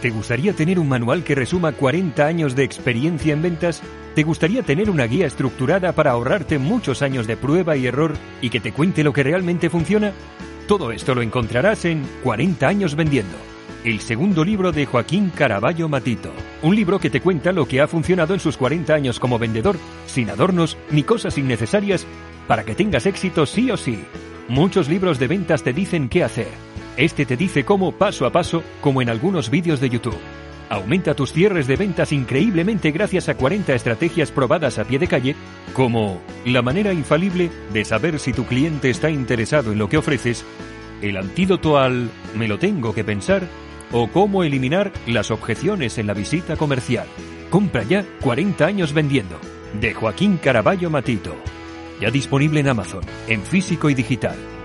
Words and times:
¿Te 0.00 0.10
gustaría 0.10 0.52
tener 0.52 0.78
un 0.78 0.88
manual 0.88 1.24
que 1.24 1.34
resuma 1.34 1.72
40 1.72 2.24
años 2.24 2.54
de 2.54 2.62
experiencia 2.62 3.32
en 3.32 3.42
ventas? 3.42 3.82
¿Te 4.14 4.22
gustaría 4.22 4.62
tener 4.62 4.90
una 4.90 5.06
guía 5.06 5.26
estructurada 5.26 5.90
para 5.92 6.12
ahorrarte 6.12 6.58
muchos 6.58 7.02
años 7.02 7.26
de 7.26 7.36
prueba 7.36 7.76
y 7.76 7.88
error 7.88 8.14
y 8.40 8.50
que 8.50 8.60
te 8.60 8.70
cuente 8.70 9.02
lo 9.02 9.12
que 9.12 9.24
realmente 9.24 9.68
funciona? 9.68 10.12
Todo 10.68 10.92
esto 10.92 11.16
lo 11.16 11.22
encontrarás 11.22 11.84
en 11.84 12.06
40 12.22 12.68
años 12.68 12.94
vendiendo, 12.94 13.36
el 13.84 13.98
segundo 13.98 14.44
libro 14.44 14.70
de 14.70 14.86
Joaquín 14.86 15.32
Caraballo 15.34 15.88
Matito. 15.88 16.32
Un 16.62 16.76
libro 16.76 17.00
que 17.00 17.10
te 17.10 17.20
cuenta 17.20 17.50
lo 17.50 17.66
que 17.66 17.80
ha 17.80 17.88
funcionado 17.88 18.34
en 18.34 18.40
sus 18.40 18.56
40 18.56 18.94
años 18.94 19.18
como 19.18 19.40
vendedor, 19.40 19.78
sin 20.06 20.30
adornos 20.30 20.76
ni 20.92 21.02
cosas 21.02 21.38
innecesarias, 21.38 22.06
para 22.46 22.64
que 22.64 22.76
tengas 22.76 23.04
éxito 23.06 23.46
sí 23.46 23.68
o 23.72 23.76
sí. 23.76 23.98
Muchos 24.46 24.88
libros 24.88 25.18
de 25.18 25.26
ventas 25.26 25.64
te 25.64 25.72
dicen 25.72 26.08
qué 26.08 26.22
hacer 26.22 26.68
este 26.98 27.24
te 27.24 27.36
dice 27.36 27.64
cómo 27.64 27.92
paso 27.92 28.26
a 28.26 28.32
paso, 28.32 28.64
como 28.80 29.00
en 29.00 29.08
algunos 29.08 29.50
vídeos 29.50 29.80
de 29.80 29.88
YouTube. 29.88 30.18
Aumenta 30.68 31.14
tus 31.14 31.32
cierres 31.32 31.68
de 31.68 31.76
ventas 31.76 32.12
increíblemente 32.12 32.90
gracias 32.90 33.28
a 33.28 33.36
40 33.36 33.72
estrategias 33.72 34.32
probadas 34.32 34.78
a 34.78 34.84
pie 34.84 34.98
de 34.98 35.06
calle, 35.06 35.36
como 35.74 36.20
la 36.44 36.60
manera 36.60 36.92
infalible 36.92 37.50
de 37.72 37.84
saber 37.84 38.18
si 38.18 38.32
tu 38.32 38.44
cliente 38.46 38.90
está 38.90 39.10
interesado 39.10 39.72
en 39.72 39.78
lo 39.78 39.88
que 39.88 39.96
ofreces, 39.96 40.44
el 41.00 41.16
antídoto 41.16 41.78
al 41.78 42.10
me 42.36 42.48
lo 42.48 42.58
tengo 42.58 42.92
que 42.92 43.04
pensar 43.04 43.46
o 43.92 44.08
cómo 44.08 44.42
eliminar 44.42 44.92
las 45.06 45.30
objeciones 45.30 45.98
en 45.98 46.08
la 46.08 46.14
visita 46.14 46.56
comercial. 46.56 47.06
Compra 47.48 47.84
ya 47.84 48.04
40 48.20 48.66
años 48.66 48.92
vendiendo. 48.92 49.38
De 49.80 49.94
Joaquín 49.94 50.36
Caraballo 50.36 50.90
Matito. 50.90 51.36
Ya 52.00 52.10
disponible 52.10 52.58
en 52.60 52.68
Amazon, 52.68 53.02
en 53.28 53.42
físico 53.42 53.88
y 53.88 53.94
digital. 53.94 54.57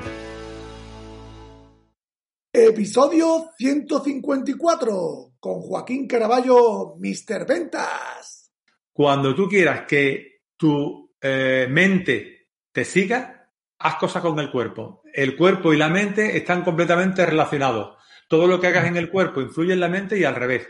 Episodio 2.56 3.50
154 3.58 5.34
con 5.40 5.62
Joaquín 5.62 6.08
Caraballo, 6.08 6.96
Mr. 7.00 7.48
Ventas. 7.48 8.52
Cuando 8.94 9.34
tú 9.34 9.48
quieras 9.48 9.86
que 9.88 10.44
tu 10.56 11.16
eh, 11.20 11.66
mente 11.68 12.50
te 12.72 12.86
siga, 12.86 13.50
haz 13.80 13.96
cosas 13.96 14.22
con 14.22 14.38
el 14.38 14.52
cuerpo. 14.52 15.02
El 15.12 15.36
cuerpo 15.36 15.74
y 15.74 15.78
la 15.78 15.90
mente 15.90 16.38
están 16.38 16.64
completamente 16.64 17.26
relacionados. 17.26 17.98
Todo 18.30 18.46
lo 18.46 18.62
que 18.62 18.68
hagas 18.68 18.86
en 18.86 18.98
el 18.98 19.10
cuerpo 19.10 19.42
influye 19.42 19.74
en 19.74 19.80
la 19.80 19.90
mente 19.90 20.20
y 20.20 20.24
al 20.24 20.36
revés. 20.36 20.68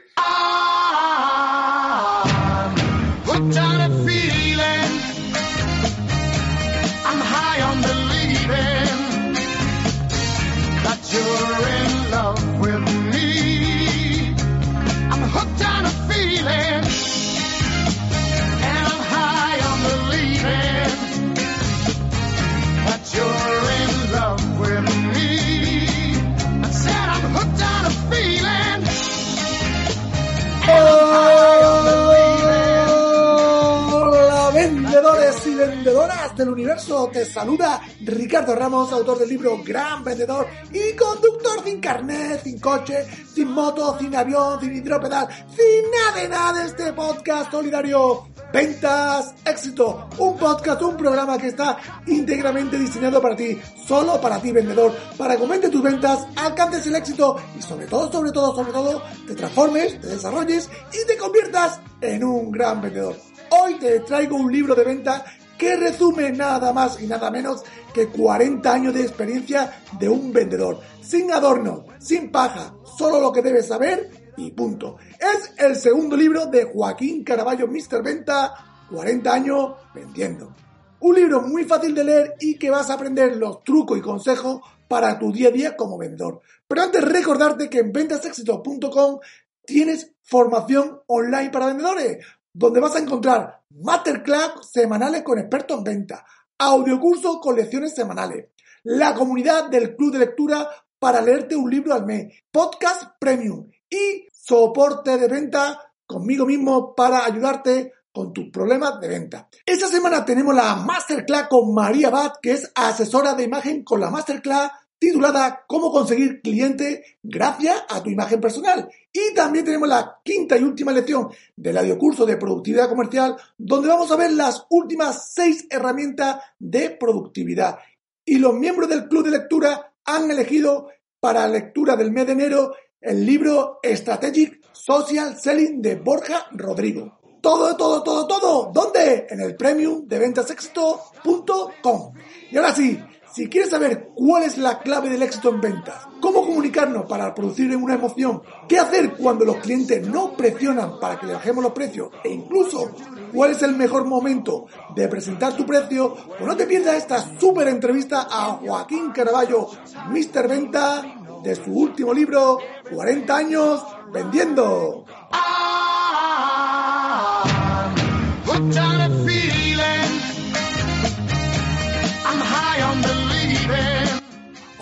Del 36.35 36.49
universo. 36.49 37.09
Te 37.11 37.25
saluda 37.25 37.81
Ricardo 38.01 38.55
Ramos, 38.55 38.91
autor 38.93 39.19
del 39.19 39.29
libro 39.29 39.59
Gran 39.63 40.03
Vendedor 40.03 40.47
y 40.71 40.95
conductor 40.95 41.63
sin 41.63 41.79
carnet, 41.79 42.41
sin 42.43 42.59
coche, 42.59 43.05
sin 43.33 43.51
moto, 43.51 43.97
sin 43.99 44.15
avión, 44.15 44.59
sin 44.59 44.75
hidropedal, 44.75 45.27
sin 45.49 45.91
nada 45.91 46.21
de 46.21 46.29
nada 46.29 46.53
de 46.53 46.67
este 46.69 46.93
podcast 46.93 47.51
solidario. 47.51 48.27
Ventas, 48.53 49.33
éxito, 49.43 50.07
un 50.19 50.37
podcast, 50.37 50.81
un 50.83 50.95
programa 50.95 51.37
que 51.37 51.47
está 51.47 51.77
íntegramente 52.05 52.77
diseñado 52.77 53.21
para 53.21 53.35
ti, 53.35 53.59
solo 53.85 54.21
para 54.21 54.39
ti 54.39 54.51
vendedor, 54.51 54.93
para 55.17 55.35
que 55.35 55.41
aumente 55.41 55.69
tus 55.69 55.81
ventas, 55.81 56.27
alcances 56.35 56.85
el 56.87 56.95
éxito 56.95 57.35
y 57.57 57.61
sobre 57.61 57.87
todo, 57.87 58.11
sobre 58.11 58.31
todo, 58.31 58.55
sobre 58.55 58.71
todo, 58.71 59.01
te 59.27 59.35
transformes, 59.35 59.99
te 59.99 60.07
desarrolles 60.07 60.69
y 60.93 61.07
te 61.07 61.17
conviertas 61.17 61.79
en 61.99 62.23
un 62.23 62.51
gran 62.51 62.81
vendedor. 62.81 63.15
Hoy 63.49 63.75
te 63.75 63.99
traigo 64.01 64.35
un 64.37 64.51
libro 64.51 64.75
de 64.75 64.83
venta 64.83 65.25
que 65.63 65.77
resume 65.77 66.29
nada 66.33 66.73
más 66.73 67.01
y 67.01 67.07
nada 67.07 67.31
menos 67.31 67.63
que 67.93 68.09
40 68.09 68.69
años 68.69 68.93
de 68.93 69.01
experiencia 69.01 69.71
de 69.97 70.09
un 70.09 70.33
vendedor, 70.33 70.81
sin 71.01 71.31
adorno, 71.31 71.85
sin 71.99 72.33
paja, 72.33 72.75
solo 72.97 73.21
lo 73.21 73.31
que 73.31 73.41
debes 73.41 73.67
saber 73.67 74.33
y 74.35 74.51
punto. 74.51 74.97
Es 75.17 75.53
el 75.57 75.77
segundo 75.77 76.17
libro 76.17 76.47
de 76.47 76.65
Joaquín 76.65 77.23
Caraballo, 77.23 77.67
Mr. 77.67 78.03
Venta, 78.03 78.53
40 78.91 79.33
años 79.33 79.75
vendiendo. 79.95 80.53
Un 80.99 81.15
libro 81.15 81.41
muy 81.41 81.63
fácil 81.63 81.95
de 81.95 82.03
leer 82.03 82.33
y 82.41 82.57
que 82.57 82.69
vas 82.69 82.89
a 82.89 82.95
aprender 82.95 83.37
los 83.37 83.63
trucos 83.63 83.97
y 83.97 84.01
consejos 84.01 84.59
para 84.89 85.17
tu 85.17 85.31
día 85.31 85.47
a 85.47 85.51
día 85.51 85.77
como 85.77 85.97
vendedor. 85.97 86.41
Pero 86.67 86.81
antes 86.81 87.01
recordarte 87.01 87.69
que 87.69 87.79
en 87.79 87.93
ventasexito.com 87.93 89.19
tienes 89.65 90.11
formación 90.23 90.99
online 91.07 91.51
para 91.51 91.67
vendedores 91.67 92.17
donde 92.53 92.79
vas 92.79 92.95
a 92.95 92.99
encontrar 92.99 93.63
masterclass 93.71 94.71
semanales 94.71 95.23
con 95.23 95.39
expertos 95.39 95.79
en 95.79 95.83
venta, 95.83 96.25
audiocursos 96.57 97.39
con 97.41 97.55
lecciones 97.55 97.95
semanales, 97.95 98.49
la 98.83 99.15
comunidad 99.15 99.69
del 99.69 99.95
club 99.95 100.13
de 100.13 100.19
lectura 100.19 100.69
para 100.99 101.21
leerte 101.21 101.55
un 101.55 101.69
libro 101.69 101.93
al 101.93 102.05
mes, 102.05 102.33
podcast 102.51 103.11
premium 103.19 103.69
y 103.89 104.27
soporte 104.31 105.17
de 105.17 105.27
venta 105.27 105.93
conmigo 106.05 106.45
mismo 106.45 106.93
para 106.95 107.25
ayudarte 107.25 107.91
con 108.11 108.31
tus 108.31 108.49
problemas 108.51 108.99
de 108.99 109.07
venta. 109.07 109.49
Esta 109.65 109.87
semana 109.87 110.23
tenemos 110.23 110.53
la 110.53 110.75
masterclass 110.75 111.47
con 111.47 111.73
María 111.73 112.11
Bat, 112.11 112.37
que 112.41 112.51
es 112.51 112.71
asesora 112.75 113.33
de 113.33 113.43
imagen 113.43 113.83
con 113.83 113.99
la 113.99 114.11
masterclass 114.11 114.71
titulada 114.99 115.65
Cómo 115.67 115.91
conseguir 115.91 116.41
cliente 116.41 117.17
gracias 117.23 117.83
a 117.89 118.01
tu 118.01 118.09
imagen 118.09 118.39
personal. 118.39 118.87
Y 119.15 119.33
también 119.35 119.63
tenemos 119.63 119.87
la 119.87 120.19
quinta 120.23 120.57
y 120.57 120.63
última 120.63 120.91
lección 120.91 121.29
del 121.55 121.77
audiocurso 121.77 122.25
de 122.25 122.37
productividad 122.37 122.89
comercial, 122.89 123.37
donde 123.55 123.87
vamos 123.87 124.11
a 124.11 124.15
ver 124.15 124.33
las 124.33 124.65
últimas 124.71 125.31
seis 125.31 125.67
herramientas 125.69 126.41
de 126.57 126.89
productividad. 126.89 127.77
Y 128.25 128.39
los 128.39 128.55
miembros 128.55 128.89
del 128.89 129.07
club 129.07 129.25
de 129.25 129.31
lectura 129.31 129.93
han 130.03 130.31
elegido 130.31 130.89
para 131.19 131.47
lectura 131.47 131.95
del 131.95 132.11
mes 132.11 132.25
de 132.25 132.33
enero 132.33 132.73
el 132.99 133.23
libro 133.23 133.79
Strategic 133.83 134.59
Social 134.71 135.37
Selling 135.39 135.79
de 135.79 135.95
Borja 135.95 136.47
Rodrigo. 136.51 137.19
Todo, 137.39 137.77
todo, 137.77 138.01
todo, 138.01 138.25
todo. 138.25 138.71
¿Dónde? 138.73 139.27
En 139.29 139.41
el 139.41 139.55
premium 139.55 140.07
de 140.07 140.17
ventasexito.com. 140.17 142.13
Y 142.49 142.57
ahora 142.57 142.73
sí, 142.73 142.99
si 143.33 143.49
quieres 143.49 143.71
saber 143.71 144.11
cuál 144.13 144.43
es 144.43 144.59
la 144.59 144.79
clave 144.79 145.09
del 145.09 145.23
éxito 145.23 145.49
en 145.49 145.59
ventas, 145.59 146.07
cómo 146.21 146.45
comunicarnos 146.45 147.05
para 147.07 147.33
producir 147.33 147.75
una 147.75 147.95
emoción, 147.95 148.43
qué 148.67 148.77
hacer 148.77 149.13
cuando 149.13 149.43
los 149.43 149.57
clientes 149.57 150.07
no 150.07 150.33
presionan 150.33 150.99
para 150.99 151.19
que 151.19 151.25
bajemos 151.25 151.63
los 151.63 151.73
precios 151.73 152.09
e 152.23 152.29
incluso 152.29 152.91
cuál 153.33 153.51
es 153.51 153.63
el 153.63 153.75
mejor 153.75 154.05
momento 154.05 154.67
de 154.95 155.07
presentar 155.07 155.55
tu 155.57 155.65
precio, 155.65 156.13
pues 156.13 156.45
no 156.45 156.55
te 156.55 156.67
pierdas 156.67 156.97
esta 156.97 157.39
súper 157.39 157.69
entrevista 157.69 158.27
a 158.29 158.59
Joaquín 158.63 159.11
Caraballo, 159.11 159.67
Mr. 160.11 160.47
Venta, 160.47 161.03
de 161.43 161.55
su 161.55 161.71
último 161.73 162.13
libro, 162.13 162.59
40 162.91 163.35
años 163.35 163.83
vendiendo. 164.13 165.05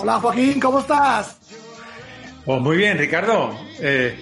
Hola 0.01 0.19
Joaquín, 0.19 0.59
¿cómo 0.59 0.79
estás? 0.79 1.37
Pues 2.43 2.59
muy 2.59 2.75
bien, 2.75 2.97
Ricardo. 2.97 3.51
Eh, 3.79 4.19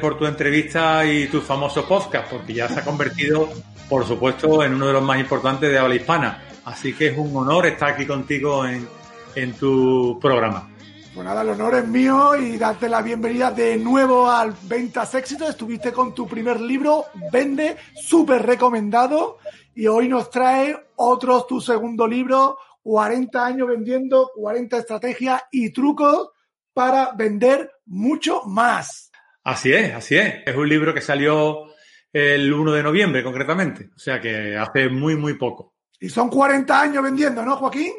por 0.00 0.16
tu 0.16 0.24
entrevista 0.24 1.04
y 1.04 1.26
tu 1.26 1.42
famoso 1.42 1.86
podcast, 1.86 2.30
porque 2.30 2.54
ya 2.54 2.66
se 2.66 2.80
ha 2.80 2.84
convertido, 2.84 3.46
por 3.90 4.06
supuesto, 4.06 4.64
en 4.64 4.72
uno 4.72 4.86
de 4.86 4.94
los 4.94 5.02
más 5.02 5.20
importantes 5.20 5.70
de 5.70 5.78
habla 5.78 5.96
hispana. 5.96 6.44
Así 6.64 6.94
que 6.94 7.08
es 7.08 7.18
un 7.18 7.36
honor 7.36 7.66
estar 7.66 7.90
aquí 7.90 8.06
contigo 8.06 8.64
en, 8.64 8.88
en 9.34 9.52
tu 9.52 10.18
programa. 10.18 10.70
Pues 11.14 11.26
nada, 11.26 11.42
el 11.42 11.50
honor 11.50 11.74
es 11.74 11.86
mío 11.86 12.34
y 12.34 12.56
darte 12.56 12.88
la 12.88 13.02
bienvenida 13.02 13.50
de 13.50 13.76
nuevo 13.76 14.30
al 14.30 14.54
Ventas 14.62 15.14
Éxito. 15.14 15.46
Estuviste 15.46 15.92
con 15.92 16.14
tu 16.14 16.26
primer 16.26 16.58
libro, 16.58 17.04
Vende, 17.30 17.76
súper 18.02 18.46
recomendado. 18.46 19.36
Y 19.74 19.88
hoy 19.88 20.08
nos 20.08 20.30
trae 20.30 20.74
otro, 20.96 21.44
tu 21.44 21.60
segundo 21.60 22.06
libro, 22.06 22.58
40 22.88 23.44
años 23.44 23.68
vendiendo 23.68 24.30
40 24.34 24.78
estrategias 24.78 25.42
y 25.52 25.70
trucos 25.74 26.30
para 26.72 27.12
vender 27.12 27.70
mucho 27.84 28.44
más. 28.46 29.10
Así 29.44 29.74
es, 29.74 29.92
así 29.92 30.16
es. 30.16 30.36
Es 30.46 30.56
un 30.56 30.66
libro 30.66 30.94
que 30.94 31.02
salió 31.02 31.66
el 32.10 32.50
1 32.50 32.72
de 32.72 32.82
noviembre 32.82 33.22
concretamente, 33.22 33.90
o 33.94 33.98
sea 33.98 34.18
que 34.18 34.56
hace 34.56 34.88
muy, 34.88 35.16
muy 35.16 35.34
poco. 35.34 35.74
Y 36.00 36.08
son 36.08 36.30
40 36.30 36.80
años 36.80 37.02
vendiendo, 37.02 37.44
¿no, 37.44 37.56
Joaquín? 37.56 37.92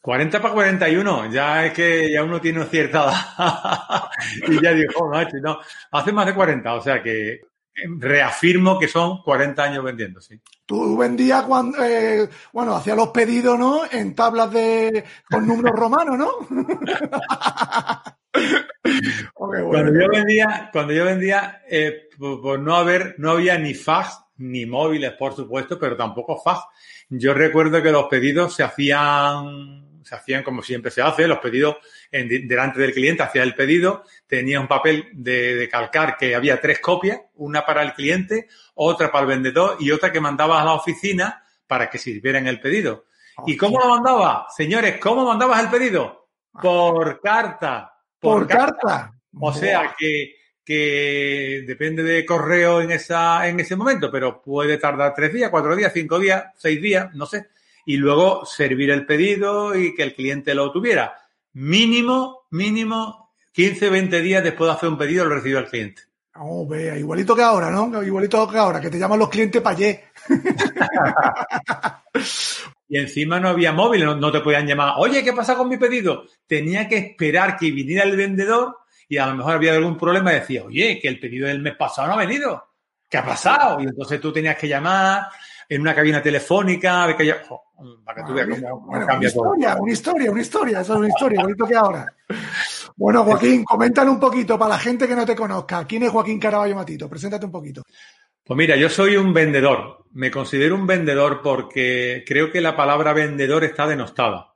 40 0.00 0.40
para 0.40 0.54
41, 0.54 1.32
ya 1.32 1.66
es 1.66 1.72
que 1.72 2.12
ya 2.12 2.22
uno 2.22 2.40
tiene 2.40 2.64
cierta 2.66 3.02
edad. 3.02 4.08
y 4.50 4.62
ya 4.62 4.72
dijo, 4.72 5.08
macho, 5.08 5.36
no, 5.42 5.58
hace 5.90 6.12
más 6.12 6.26
de 6.26 6.34
40, 6.34 6.74
o 6.74 6.80
sea 6.80 7.02
que 7.02 7.40
reafirmo 7.98 8.78
que 8.78 8.86
son 8.86 9.20
40 9.24 9.64
años 9.64 9.82
vendiendo, 9.82 10.20
sí. 10.20 10.40
Tú 10.72 10.96
vendías 10.96 11.42
cuando, 11.42 11.84
eh, 11.84 12.30
bueno, 12.50 12.74
hacía 12.74 12.94
los 12.94 13.08
pedidos, 13.08 13.58
¿no? 13.58 13.82
En 13.90 14.14
tablas 14.14 14.50
de, 14.50 15.04
con 15.30 15.46
números 15.46 15.78
romanos, 15.78 16.16
¿no? 16.16 16.30
Cuando 19.34 19.92
yo 19.92 20.08
vendía, 20.10 20.70
cuando 20.72 20.94
yo 20.94 21.04
vendía, 21.04 21.60
eh, 21.68 22.08
por, 22.18 22.58
no 22.58 22.74
haber, 22.74 23.16
no 23.18 23.32
había 23.32 23.58
ni 23.58 23.74
fax 23.74 24.18
ni 24.38 24.64
móviles, 24.64 25.12
por 25.12 25.36
supuesto, 25.36 25.78
pero 25.78 25.94
tampoco 25.94 26.40
fax. 26.40 26.60
Yo 27.10 27.34
recuerdo 27.34 27.82
que 27.82 27.92
los 27.92 28.06
pedidos 28.06 28.54
se 28.54 28.62
hacían, 28.62 29.91
se 30.04 30.14
hacían 30.14 30.42
como 30.42 30.62
siempre 30.62 30.90
se 30.90 31.02
hace, 31.02 31.26
los 31.26 31.38
pedidos 31.38 31.76
en, 32.10 32.28
delante 32.48 32.80
del 32.80 32.92
cliente, 32.92 33.22
hacía 33.22 33.42
el 33.42 33.54
pedido, 33.54 34.04
tenía 34.26 34.60
un 34.60 34.68
papel 34.68 35.08
de, 35.12 35.68
calcar 35.70 36.16
que 36.16 36.34
había 36.34 36.60
tres 36.60 36.80
copias, 36.80 37.20
una 37.34 37.64
para 37.64 37.82
el 37.82 37.94
cliente, 37.94 38.48
otra 38.74 39.10
para 39.10 39.22
el 39.22 39.28
vendedor 39.28 39.76
y 39.80 39.90
otra 39.90 40.12
que 40.12 40.20
mandaba 40.20 40.60
a 40.60 40.64
la 40.64 40.74
oficina 40.74 41.44
para 41.66 41.88
que 41.88 41.98
sirviera 41.98 42.38
en 42.38 42.46
el 42.46 42.60
pedido. 42.60 43.06
¿Y 43.46 43.56
cómo 43.56 43.78
lo 43.78 43.88
mandaba? 43.88 44.46
Señores, 44.54 44.98
¿cómo 45.00 45.24
mandabas 45.24 45.62
el 45.62 45.70
pedido? 45.70 46.28
Por 46.60 47.20
carta. 47.20 47.94
Por, 48.18 48.46
carta. 48.46 49.14
O 49.40 49.52
sea 49.52 49.94
que, 49.98 50.34
que 50.64 51.64
depende 51.66 52.02
de 52.02 52.26
correo 52.26 52.80
en, 52.82 52.92
esa, 52.92 53.48
en 53.48 53.58
ese 53.58 53.74
momento, 53.74 54.10
pero 54.10 54.42
puede 54.42 54.76
tardar 54.76 55.14
tres 55.14 55.32
días, 55.32 55.50
cuatro 55.50 55.74
días, 55.74 55.92
cinco 55.94 56.18
días, 56.18 56.44
seis 56.56 56.80
días, 56.80 57.14
no 57.14 57.26
sé. 57.26 57.48
Y 57.84 57.96
luego 57.96 58.44
servir 58.44 58.90
el 58.90 59.06
pedido 59.06 59.74
y 59.74 59.94
que 59.94 60.02
el 60.02 60.14
cliente 60.14 60.54
lo 60.54 60.70
tuviera 60.70 61.16
mínimo, 61.52 62.46
mínimo 62.50 63.34
15, 63.52 63.90
20 63.90 64.22
días 64.22 64.42
después 64.42 64.68
de 64.68 64.76
hacer 64.76 64.88
un 64.88 64.98
pedido 64.98 65.24
lo 65.24 65.34
recibe 65.34 65.58
el 65.58 65.66
cliente. 65.66 66.02
Oh, 66.36 66.66
vea, 66.66 66.96
igualito 66.96 67.36
que 67.36 67.42
ahora, 67.42 67.70
¿no? 67.70 68.02
Igualito 68.02 68.48
que 68.48 68.56
ahora, 68.56 68.80
que 68.80 68.88
te 68.88 68.98
llaman 68.98 69.18
los 69.18 69.28
clientes 69.28 69.60
payé. 69.60 70.04
y 72.88 72.98
encima 72.98 73.38
no 73.38 73.50
había 73.50 73.72
móvil, 73.72 74.06
no, 74.06 74.32
te 74.32 74.40
podían 74.40 74.66
llamar, 74.66 74.94
oye, 74.96 75.22
¿qué 75.22 75.34
pasa 75.34 75.54
con 75.54 75.68
mi 75.68 75.76
pedido? 75.76 76.24
Tenía 76.46 76.88
que 76.88 76.96
esperar 76.96 77.58
que 77.58 77.70
viniera 77.70 78.04
el 78.04 78.16
vendedor 78.16 78.78
y 79.08 79.18
a 79.18 79.26
lo 79.26 79.34
mejor 79.34 79.56
había 79.56 79.74
algún 79.74 79.98
problema 79.98 80.32
y 80.32 80.36
decía, 80.36 80.64
oye, 80.64 80.98
que 80.98 81.08
el 81.08 81.20
pedido 81.20 81.48
del 81.48 81.60
mes 81.60 81.76
pasado 81.76 82.08
no 82.08 82.14
ha 82.14 82.24
venido. 82.24 82.64
¿Qué 83.12 83.18
ha 83.18 83.26
pasado? 83.26 83.78
Y 83.78 83.84
entonces 83.84 84.18
tú 84.22 84.32
tenías 84.32 84.56
que 84.56 84.66
llamar 84.66 85.26
en 85.68 85.82
una 85.82 85.94
cabina 85.94 86.22
telefónica, 86.22 87.14
que 87.14 87.34
para 88.02 88.16
que 88.16 88.26
tú 88.26 88.32
veas 88.32 88.48
cómo, 88.62 88.90
cambia 88.90 89.16
una 89.18 89.26
historia, 89.28 89.76
Una 89.76 89.92
historia, 89.92 90.30
una 90.30 90.40
historia, 90.40 90.80
eso 90.80 90.94
es 90.94 90.98
una 90.98 91.08
historia, 91.08 91.42
bonito 91.42 91.66
que 91.66 91.76
ahora. 91.76 92.06
Bueno, 92.96 93.22
Joaquín, 93.24 93.64
coméntale 93.64 94.08
un 94.08 94.18
poquito 94.18 94.58
para 94.58 94.70
la 94.70 94.78
gente 94.78 95.06
que 95.06 95.14
no 95.14 95.26
te 95.26 95.36
conozca. 95.36 95.86
¿Quién 95.86 96.04
es 96.04 96.10
Joaquín 96.10 96.40
Caraballo 96.40 96.74
Matito? 96.74 97.06
Preséntate 97.06 97.44
un 97.44 97.52
poquito. 97.52 97.82
Pues 98.42 98.56
mira, 98.56 98.76
yo 98.76 98.88
soy 98.88 99.16
un 99.16 99.34
vendedor. 99.34 100.06
Me 100.12 100.30
considero 100.30 100.74
un 100.74 100.86
vendedor 100.86 101.42
porque 101.42 102.24
creo 102.26 102.50
que 102.50 102.62
la 102.62 102.74
palabra 102.74 103.12
vendedor 103.12 103.62
está 103.64 103.86
denostada. 103.86 104.54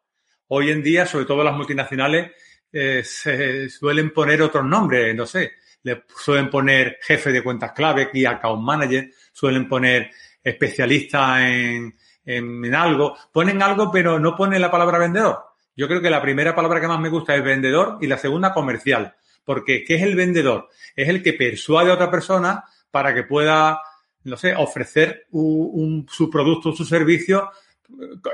Hoy 0.49 0.71
en 0.71 0.83
día, 0.83 1.05
sobre 1.05 1.27
todo 1.27 1.45
las 1.45 1.55
multinacionales, 1.55 2.33
eh, 2.73 3.03
se 3.05 3.69
suelen 3.69 4.15
poner 4.15 4.41
otros 4.41 4.65
nombres, 4.65 5.15
no 5.15 5.27
sé. 5.27 5.53
Le 5.87 6.03
suelen 6.17 6.51
poner 6.51 6.99
jefe 7.01 7.31
de 7.31 7.45
cuentas 7.45 7.71
clave, 7.71 8.11
y 8.13 8.25
account 8.25 8.61
manager, 8.61 9.09
suelen 9.33 9.69
poner 9.69 10.11
especialista 10.43 11.49
en, 11.49 11.95
en, 12.25 12.75
algo, 12.75 13.17
ponen 13.33 13.63
algo 13.63 13.89
pero 13.93 14.19
no 14.19 14.35
ponen 14.35 14.61
la 14.61 14.71
palabra 14.71 14.99
vendedor. 14.99 15.45
Yo 15.77 15.87
creo 15.87 16.03
que 16.03 16.11
la 16.11 16.21
primera 16.21 16.57
palabra 16.57 16.81
que 16.81 16.89
más 16.89 16.99
me 16.99 17.09
gusta 17.09 17.37
es 17.37 17.45
vendedor 17.45 17.99
y 18.01 18.09
la 18.09 18.19
segunda 18.19 18.53
comercial. 18.53 19.15
Porque, 19.45 19.85
¿qué 19.85 19.95
es 19.95 20.03
el 20.03 20.17
vendedor? 20.17 20.71
Es 20.97 21.09
el 21.09 21.23
que 21.23 21.35
persuade 21.35 21.93
a 21.93 21.95
otra 21.95 22.11
persona 22.11 22.65
para 22.91 23.15
que 23.15 23.23
pueda, 23.23 23.81
no 24.25 24.37
sé, 24.37 24.57
ofrecer 24.57 25.27
un, 25.31 26.05
su 26.11 26.29
producto 26.29 26.73
su 26.73 26.85
servicio 26.85 27.49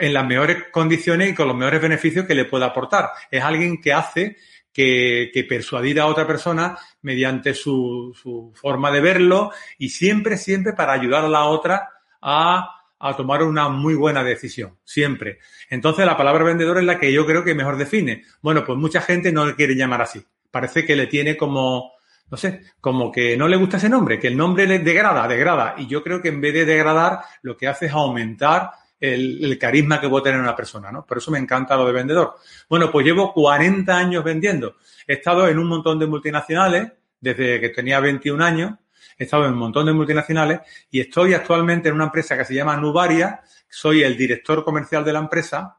en 0.01 0.15
las 0.15 0.27
mejores 0.27 0.65
condiciones 0.71 1.29
y 1.29 1.35
con 1.35 1.49
los 1.49 1.57
mejores 1.57 1.83
beneficios 1.83 2.25
que 2.25 2.35
le 2.35 2.47
pueda 2.47 2.67
aportar. 2.67 3.11
Es 3.31 3.45
alguien 3.45 3.79
que 3.79 3.93
hace 3.93 4.39
que, 4.73 5.31
que 5.33 5.45
persuadir 5.45 6.01
a 6.01 6.07
otra 6.07 6.27
persona 6.27 6.79
mediante 7.03 7.55
su, 7.55 8.17
su 8.21 8.53
forma 8.55 8.91
de 8.91 9.01
verlo 9.01 9.51
y 9.79 9.91
siempre, 9.91 10.37
siempre 10.37 10.73
para 10.73 10.93
ayudar 10.93 11.25
a 11.25 11.29
la 11.29 11.45
otra 11.45 11.91
a, 12.23 12.79
tomar 13.17 13.43
una 13.43 13.69
muy 13.69 13.95
buena 13.95 14.23
decisión, 14.23 14.79
siempre. 14.85 15.39
Entonces 15.69 16.07
la 16.07 16.17
palabra 16.17 16.45
vendedor 16.45 16.79
es 16.79 16.85
la 16.85 17.01
que 17.01 17.13
yo 17.13 17.27
creo 17.27 17.43
que 17.43 17.55
mejor 17.55 17.77
define. 17.77 18.23
Bueno, 18.41 18.65
pues 18.65 18.79
mucha 18.79 19.01
gente 19.01 19.33
no 19.33 19.45
le 19.45 19.57
quiere 19.57 19.75
llamar 19.75 20.03
así. 20.03 20.25
Parece 20.53 20.85
que 20.85 20.95
le 20.95 21.09
tiene 21.09 21.37
como, 21.37 21.95
no 22.31 22.37
sé, 22.37 22.61
como 22.81 23.11
que 23.11 23.37
no 23.37 23.49
le 23.49 23.57
gusta 23.57 23.79
ese 23.79 23.89
nombre, 23.89 24.21
que 24.21 24.29
el 24.29 24.37
nombre 24.37 24.69
le 24.69 24.79
degrada, 24.79 25.27
degrada. 25.27 25.75
Y 25.79 25.89
yo 25.89 26.05
creo 26.05 26.23
que 26.23 26.29
en 26.29 26.41
vez 26.41 26.55
de 26.55 26.65
degradar, 26.65 27.21
lo 27.43 27.57
que 27.57 27.67
hace 27.67 27.87
es 27.87 27.93
aumentar 27.93 28.71
el, 29.03 29.59
carisma 29.59 30.01
que 30.01 30.09
puede 30.09 30.25
tener 30.25 30.41
una 30.41 30.57
persona, 30.57 30.93
¿no? 30.93 31.05
Por 31.05 31.19
eso 31.19 31.31
me 31.31 31.39
encanta 31.39 31.77
lo 31.77 31.87
de 31.87 31.93
vendedor. 31.93 32.37
Bueno, 32.69 32.91
pues 32.91 33.05
llevo 33.05 33.33
40 33.33 33.97
años 33.97 34.23
vendiendo. 34.25 34.77
He 35.07 35.15
estado 35.15 35.49
en 35.49 35.59
un 35.59 35.67
montón 35.67 35.99
de 35.99 36.07
multinacionales 36.07 36.93
desde 37.21 37.61
que 37.61 37.69
tenía 37.71 38.01
21 38.01 38.45
años 38.45 38.73
he 39.19 39.25
estado 39.25 39.47
en 39.47 39.53
un 39.53 39.59
montón 39.59 39.87
de 39.87 39.93
multinacionales 39.93 40.61
y 40.91 41.01
estoy 41.01 41.35
actualmente 41.35 41.89
en 41.89 41.95
una 41.95 42.05
empresa 42.05 42.37
que 42.37 42.45
se 42.45 42.55
llama 42.55 42.77
Nubaria, 42.77 43.41
soy 43.69 44.03
el 44.03 44.17
director 44.17 44.65
comercial 44.65 45.05
de 45.05 45.13
la 45.13 45.21
empresa, 45.21 45.79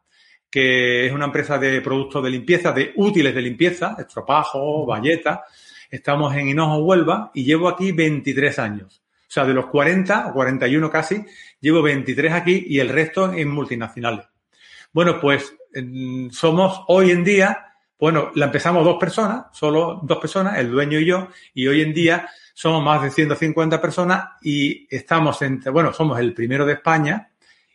que 0.50 1.08
es 1.08 1.12
una 1.12 1.25
empresa 1.25 1.58
de 1.58 1.81
productos 1.81 2.24
de 2.24 2.30
limpieza, 2.30 2.72
de 2.72 2.94
útiles 2.96 3.34
de 3.34 3.42
limpieza, 3.42 3.96
estropajo, 4.00 4.86
valleta. 4.86 5.44
Estamos 5.90 6.34
en 6.36 6.48
Hinojo, 6.48 6.78
Huelva 6.78 7.31
y 7.34 7.44
llevo 7.44 7.68
aquí 7.68 7.92
23 7.92 8.60
años. 8.60 9.02
O 9.33 9.38
sea, 9.41 9.45
de 9.45 9.53
los 9.56 9.65
40 9.65 10.27
o 10.27 10.33
41 10.33 10.91
casi, 10.91 11.25
llevo 11.59 11.81
23 11.81 12.33
aquí 12.33 12.65
y 12.68 12.77
el 12.77 12.89
resto 12.89 13.33
en 13.33 13.50
multinacionales. 13.50 14.27
Bueno, 14.91 15.19
pues 15.19 15.56
somos 16.30 16.83
hoy 16.88 17.09
en 17.09 17.24
día, 17.24 17.65
bueno, 17.97 18.30
la 18.35 18.45
empezamos 18.45 18.85
dos 18.85 18.97
personas, 19.00 19.45
solo 19.51 20.01
dos 20.03 20.19
personas, 20.19 20.59
el 20.59 20.69
dueño 20.69 21.00
y 21.00 21.06
yo, 21.06 21.30
y 21.56 21.65
hoy 21.65 21.81
en 21.81 21.95
día 21.95 22.30
somos 22.53 22.83
más 22.83 23.01
de 23.01 23.09
150 23.09 23.81
personas 23.81 24.24
y 24.44 24.85
estamos 24.95 25.41
entre, 25.41 25.71
bueno, 25.71 25.91
somos 25.94 26.19
el 26.19 26.31
primero 26.36 26.63
de 26.63 26.74
España 26.74 27.31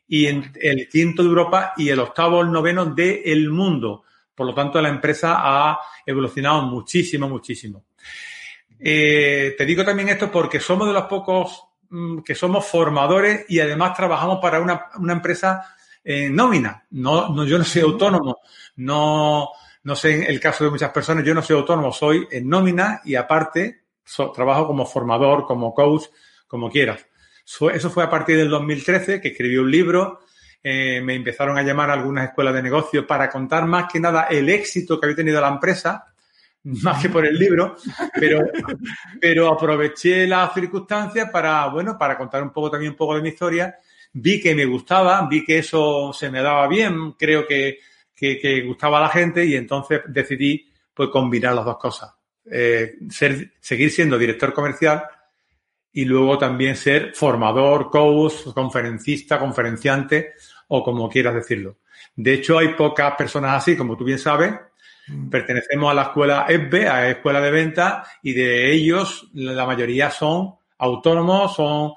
y 0.06 0.26
el 0.26 0.88
quinto 0.88 1.25
de 1.25 1.28
Europa 1.28 1.72
y 1.76 1.88
el 1.88 1.99
octavo 1.99 2.38
o 2.38 2.43
el 2.43 2.52
noveno 2.52 2.87
del 2.87 3.50
mundo. 3.50 4.04
Por 4.32 4.46
lo 4.46 4.54
tanto, 4.54 4.81
la 4.81 4.90
empresa 4.90 5.38
ha 5.40 5.81
evolucionado 6.06 6.62
muchísimo, 6.62 7.28
muchísimo. 7.28 7.87
Eh, 8.80 9.54
te 9.56 9.64
digo 9.64 9.85
también 9.85 10.08
esto 10.08 10.30
porque 10.30 10.61
somos 10.61 10.87
de 10.87 10.92
los 10.92 11.04
pocos 11.04 11.64
mm, 11.90 12.20
que 12.20 12.35
somos 12.35 12.66
formadores 12.66 13.44
y 13.49 13.61
además 13.61 13.97
trabajamos 13.97 14.38
para 14.40 14.61
una, 14.61 14.87
una 14.97 15.12
empresa 15.12 15.76
en 16.04 16.35
nómina. 16.35 16.85
No, 16.90 17.28
no, 17.28 17.44
yo 17.44 17.58
no 17.58 17.64
soy 17.64 17.82
autónomo, 17.82 18.38
no, 18.76 19.50
no 19.82 19.97
sé 19.97 20.16
en 20.16 20.23
el 20.25 20.40
caso 20.40 20.64
de 20.64 20.70
muchas 20.70 20.90
personas, 20.90 21.25
yo 21.25 21.35
no 21.35 21.42
soy 21.42 21.56
autónomo, 21.56 21.92
soy 21.92 22.26
en 22.30 22.49
nómina 22.49 23.02
y 23.04 23.14
aparte 23.14 23.82
trabajo 24.35 24.66
como 24.66 24.87
formador, 24.87 25.44
como 25.44 25.75
coach, 25.75 26.04
como 26.47 26.70
quieras. 26.70 27.06
eso 27.44 27.90
fue 27.90 28.04
a 28.04 28.11
partir 28.11 28.37
del 28.37 28.49
2013 28.49 29.20
que 29.20 29.28
escribí 29.28 29.56
un 29.56 29.70
libro. 29.70 30.20
Eh, 30.62 31.00
me 31.02 31.14
empezaron 31.14 31.56
a 31.56 31.62
llamar 31.62 31.90
a 31.90 31.92
algunas 31.92 32.28
escuelas 32.28 32.54
de 32.54 32.62
negocio 32.62 33.06
para 33.06 33.30
contar 33.30 33.66
más 33.66 33.90
que 33.90 34.00
nada 34.00 34.25
el 34.25 34.49
éxito 34.49 34.99
que 34.99 35.06
había 35.06 35.16
tenido 35.16 35.40
la 35.40 35.49
empresa, 35.49 36.06
más 36.65 37.03
que 37.03 37.09
por 37.09 37.27
el 37.27 37.38
libro, 37.38 37.77
pero, 38.15 38.41
pero 39.21 39.49
aproveché 39.49 40.27
las 40.27 40.53
circunstancias 40.55 41.31
para, 41.31 41.67
bueno, 41.69 41.97
para 41.97 42.17
contar 42.17 42.43
un 42.43 42.50
poco 42.50 42.71
también 42.71 42.93
un 42.93 42.97
poco 42.97 43.15
de 43.17 43.23
mi 43.23 43.29
historia. 43.29 43.79
Vi 44.12 44.41
que 44.41 44.55
me 44.55 44.65
gustaba, 44.65 45.27
vi 45.29 45.45
que 45.45 45.59
eso 45.59 46.12
se 46.12 46.31
me 46.31 46.43
daba 46.43 46.67
bien, 46.67 47.12
creo 47.12 47.47
que, 47.47 47.79
que, 48.15 48.62
gustaba 48.67 48.99
a 48.99 49.03
la 49.03 49.09
gente 49.09 49.45
y 49.45 49.55
entonces 49.55 50.00
decidí 50.09 50.69
pues 50.93 51.11
combinar 51.11 51.55
las 51.55 51.65
dos 51.65 51.79
cosas. 51.79 52.12
Eh, 52.50 52.97
ser, 53.11 53.53
seguir 53.61 53.91
siendo 53.91 54.19
director 54.19 54.53
comercial 54.53 55.05
y 55.93 56.05
luego 56.05 56.38
también 56.38 56.75
ser 56.75 57.15
formador, 57.15 57.91
coach, 57.91 58.53
conferencista, 58.55 59.38
conferenciante 59.38 60.33
o 60.69 60.83
como 60.83 61.09
quieras 61.09 61.35
decirlo. 61.35 61.77
De 62.17 62.35
hecho, 62.35 62.59
hay 62.59 62.75
pocas 62.75 63.15
personas 63.15 63.57
así, 63.57 63.77
como 63.77 63.97
tú 63.97 64.05
bien 64.05 64.19
sabes. 64.19 64.55
Mm. 65.09 65.29
Pertenecemos 65.31 65.91
a 65.91 65.95
la 65.95 66.03
escuela 66.03 66.47
ESBE, 66.49 66.88
a 66.88 67.00
la 67.00 67.11
escuela 67.11 67.41
de 67.41 67.50
venta, 67.50 68.05
y 68.23 68.33
de 68.33 68.73
ellos 68.73 69.29
la 69.35 69.67
mayoría 69.67 70.11
son 70.11 70.55
autónomos, 70.79 71.55
son 71.55 71.93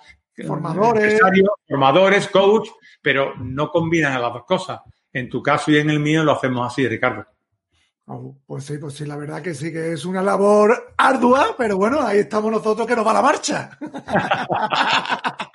formadores, 0.48 1.20
formadores, 1.68 2.28
coach, 2.30 2.70
pero 3.02 3.36
no 3.38 3.70
combinan 3.70 4.14
a 4.14 4.20
las 4.20 4.34
dos 4.34 4.46
cosas. 4.46 4.82
En 5.14 5.30
tu 5.30 5.42
caso 5.42 5.72
y 5.72 5.78
en 5.78 5.90
el 5.90 6.00
mío 6.00 6.24
lo 6.24 6.32
hacemos 6.32 6.72
así, 6.72 6.88
Ricardo. 6.88 7.26
Oh, 8.14 8.36
pues 8.46 8.66
sí, 8.66 8.78
pues 8.78 8.96
sí, 8.96 9.06
la 9.06 9.16
verdad 9.16 9.42
que 9.42 9.54
sí, 9.54 9.72
que 9.72 9.94
es 9.94 10.04
una 10.04 10.22
labor 10.22 10.94
ardua, 10.98 11.56
pero 11.58 11.78
bueno, 11.78 12.02
ahí 12.02 12.20
estamos 12.20 12.52
nosotros 12.52 12.86
que 12.86 12.94
nos 12.94 13.08
va 13.08 13.14
la 13.14 13.22
marcha. 13.22 13.70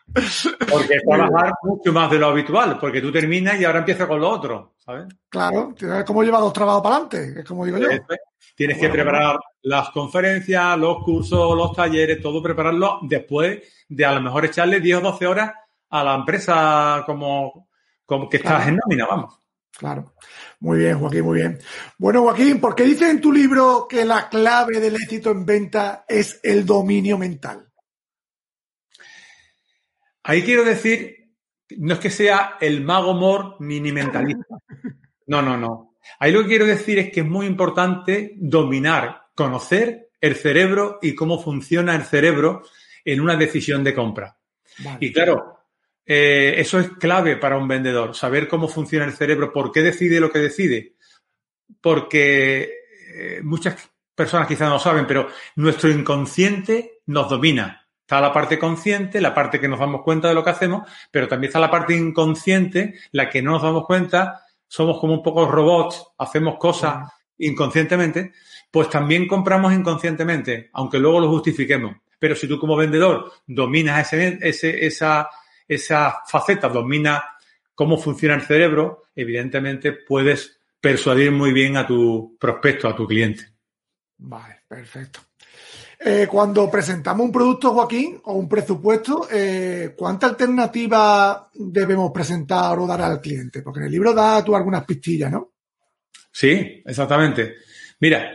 Porque 0.70 0.94
es 0.94 1.02
trabajar 1.02 1.52
mucho 1.62 1.92
más 1.92 2.10
de 2.10 2.18
lo 2.18 2.28
habitual, 2.28 2.78
porque 2.78 3.02
tú 3.02 3.12
terminas 3.12 3.60
y 3.60 3.66
ahora 3.66 3.80
empiezas 3.80 4.06
con 4.08 4.18
lo 4.18 4.30
otro, 4.30 4.76
¿sabes? 4.78 5.08
Claro, 5.28 5.74
cómo 6.06 6.22
llevar 6.22 6.40
dos 6.40 6.54
trabajos 6.54 6.80
para 6.82 6.96
adelante, 6.96 7.40
es 7.40 7.44
como 7.44 7.66
digo 7.66 7.76
yo. 7.76 7.88
Tienes 8.54 8.78
que 8.78 8.88
preparar 8.88 9.38
las 9.60 9.90
conferencias, 9.90 10.78
los 10.78 11.04
cursos, 11.04 11.54
los 11.54 11.74
talleres, 11.74 12.22
todo 12.22 12.42
prepararlo 12.42 13.00
después 13.02 13.84
de 13.86 14.06
a 14.06 14.12
lo 14.12 14.22
mejor 14.22 14.46
echarle 14.46 14.80
10 14.80 14.96
o 14.96 15.00
12 15.02 15.26
horas 15.26 15.52
a 15.90 16.02
la 16.02 16.14
empresa 16.14 17.02
como, 17.04 17.68
como 18.06 18.30
que 18.30 18.38
estás 18.38 18.68
en 18.68 18.76
nómina, 18.76 19.04
vamos. 19.04 19.38
Claro. 19.76 20.14
Muy 20.60 20.78
bien, 20.78 20.98
Joaquín, 20.98 21.22
muy 21.22 21.38
bien. 21.38 21.58
Bueno, 21.98 22.22
Joaquín, 22.22 22.60
¿por 22.60 22.74
qué 22.74 22.84
dices 22.84 23.10
en 23.10 23.20
tu 23.20 23.32
libro 23.32 23.86
que 23.88 24.04
la 24.04 24.28
clave 24.28 24.80
del 24.80 24.96
éxito 24.96 25.30
en 25.30 25.44
venta 25.44 26.04
es 26.08 26.40
el 26.42 26.64
dominio 26.64 27.18
mental? 27.18 27.68
Ahí 30.22 30.42
quiero 30.42 30.64
decir, 30.64 31.30
no 31.78 31.94
es 31.94 32.00
que 32.00 32.10
sea 32.10 32.56
el 32.60 32.82
mago 32.82 33.14
mor 33.14 33.56
ni 33.60 33.80
ni 33.80 33.92
mentalista. 33.92 34.58
No, 35.26 35.42
no, 35.42 35.56
no. 35.56 35.96
Ahí 36.18 36.32
lo 36.32 36.42
que 36.42 36.48
quiero 36.48 36.66
decir 36.66 36.98
es 36.98 37.12
que 37.12 37.20
es 37.20 37.26
muy 37.26 37.46
importante 37.46 38.34
dominar, 38.36 39.24
conocer 39.34 40.10
el 40.20 40.36
cerebro 40.36 40.98
y 41.02 41.14
cómo 41.14 41.42
funciona 41.42 41.94
el 41.94 42.02
cerebro 42.02 42.62
en 43.04 43.20
una 43.20 43.36
decisión 43.36 43.84
de 43.84 43.94
compra. 43.94 44.38
Y 45.00 45.12
claro, 45.12 45.55
eh, 46.06 46.54
eso 46.58 46.78
es 46.78 46.90
clave 46.92 47.36
para 47.36 47.58
un 47.58 47.66
vendedor, 47.66 48.14
saber 48.14 48.46
cómo 48.46 48.68
funciona 48.68 49.04
el 49.04 49.12
cerebro, 49.12 49.52
por 49.52 49.72
qué 49.72 49.82
decide 49.82 50.20
lo 50.20 50.30
que 50.30 50.38
decide. 50.38 50.94
Porque 51.80 52.70
eh, 53.14 53.40
muchas 53.42 53.90
personas 54.14 54.46
quizás 54.46 54.68
no 54.68 54.78
saben, 54.78 55.06
pero 55.06 55.28
nuestro 55.56 55.90
inconsciente 55.90 57.00
nos 57.06 57.28
domina. 57.28 57.86
Está 58.00 58.20
la 58.20 58.32
parte 58.32 58.56
consciente, 58.56 59.20
la 59.20 59.34
parte 59.34 59.58
que 59.58 59.66
nos 59.66 59.80
damos 59.80 60.02
cuenta 60.02 60.28
de 60.28 60.34
lo 60.34 60.44
que 60.44 60.50
hacemos, 60.50 60.88
pero 61.10 61.26
también 61.26 61.48
está 61.48 61.58
la 61.58 61.70
parte 61.70 61.94
inconsciente, 61.96 62.94
la 63.10 63.28
que 63.28 63.42
no 63.42 63.50
nos 63.52 63.62
damos 63.62 63.84
cuenta, 63.84 64.42
somos 64.68 65.00
como 65.00 65.14
un 65.14 65.22
poco 65.24 65.46
robots, 65.46 66.06
hacemos 66.18 66.56
cosas 66.56 67.10
inconscientemente, 67.38 68.32
pues 68.70 68.88
también 68.88 69.26
compramos 69.26 69.72
inconscientemente, 69.72 70.70
aunque 70.72 71.00
luego 71.00 71.18
lo 71.18 71.28
justifiquemos. 71.28 71.96
Pero 72.18 72.36
si 72.36 72.46
tú 72.46 72.60
como 72.60 72.76
vendedor 72.76 73.32
dominas 73.46 74.12
ese, 74.12 74.38
ese, 74.40 74.86
esa, 74.86 75.28
esa 75.66 76.22
faceta, 76.26 76.68
domina 76.68 77.24
cómo 77.74 77.98
funciona 77.98 78.34
el 78.34 78.42
cerebro, 78.42 79.04
evidentemente 79.14 79.92
puedes 79.92 80.58
persuadir 80.80 81.30
muy 81.30 81.52
bien 81.52 81.76
a 81.76 81.86
tu 81.86 82.36
prospecto, 82.38 82.88
a 82.88 82.96
tu 82.96 83.06
cliente. 83.06 83.44
Vale, 84.18 84.62
perfecto. 84.66 85.20
Eh, 85.98 86.26
cuando 86.30 86.70
presentamos 86.70 87.26
un 87.26 87.32
producto, 87.32 87.72
Joaquín, 87.72 88.20
o 88.24 88.34
un 88.34 88.48
presupuesto, 88.48 89.28
eh, 89.30 89.94
¿cuánta 89.96 90.26
alternativa 90.26 91.50
debemos 91.54 92.12
presentar 92.12 92.78
o 92.78 92.86
dar 92.86 93.02
al 93.02 93.20
cliente? 93.20 93.62
Porque 93.62 93.80
en 93.80 93.86
el 93.86 93.92
libro 93.92 94.12
da 94.12 94.44
tú 94.44 94.54
algunas 94.54 94.84
pistillas, 94.84 95.30
¿no? 95.32 95.52
Sí, 96.30 96.82
exactamente. 96.84 97.56
Mira, 98.00 98.30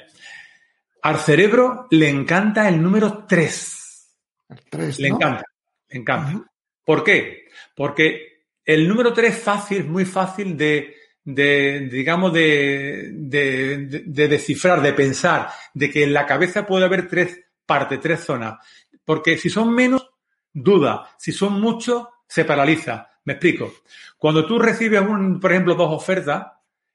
al 1.03 1.17
cerebro 1.19 1.87
le 1.91 2.09
encanta 2.09 2.67
el 2.67 2.81
número 2.81 3.25
3. 3.25 4.07
El 4.49 4.61
3. 4.69 4.99
Le 4.99 5.07
encanta, 5.07 5.43
le 5.87 5.99
encanta. 5.99 6.50
¿Por 6.85 7.03
qué? 7.03 7.45
Porque 7.75 8.43
el 8.65 8.87
número 8.87 9.13
3 9.13 9.33
es 9.33 9.43
fácil, 9.43 9.85
muy 9.85 10.05
fácil 10.05 10.57
de, 10.57 10.95
de 11.23 11.87
digamos, 11.91 12.33
de, 12.33 13.09
de, 13.13 14.03
de, 14.05 14.27
descifrar, 14.27 14.81
de 14.81 14.93
pensar, 14.93 15.49
de 15.73 15.89
que 15.89 16.03
en 16.03 16.13
la 16.13 16.25
cabeza 16.25 16.65
puede 16.65 16.85
haber 16.85 17.07
tres 17.07 17.39
parte, 17.65 17.97
tres 17.97 18.21
zonas. 18.21 18.59
Porque 19.05 19.37
si 19.37 19.49
son 19.49 19.73
menos, 19.73 20.09
duda. 20.53 21.09
Si 21.17 21.31
son 21.31 21.59
muchos, 21.59 22.07
se 22.27 22.45
paraliza. 22.45 23.09
Me 23.25 23.33
explico. 23.33 23.73
Cuando 24.17 24.45
tú 24.45 24.59
recibes, 24.59 25.01
un, 25.01 25.39
por 25.39 25.51
ejemplo, 25.51 25.75
dos 25.75 25.93
ofertas, 25.93 26.47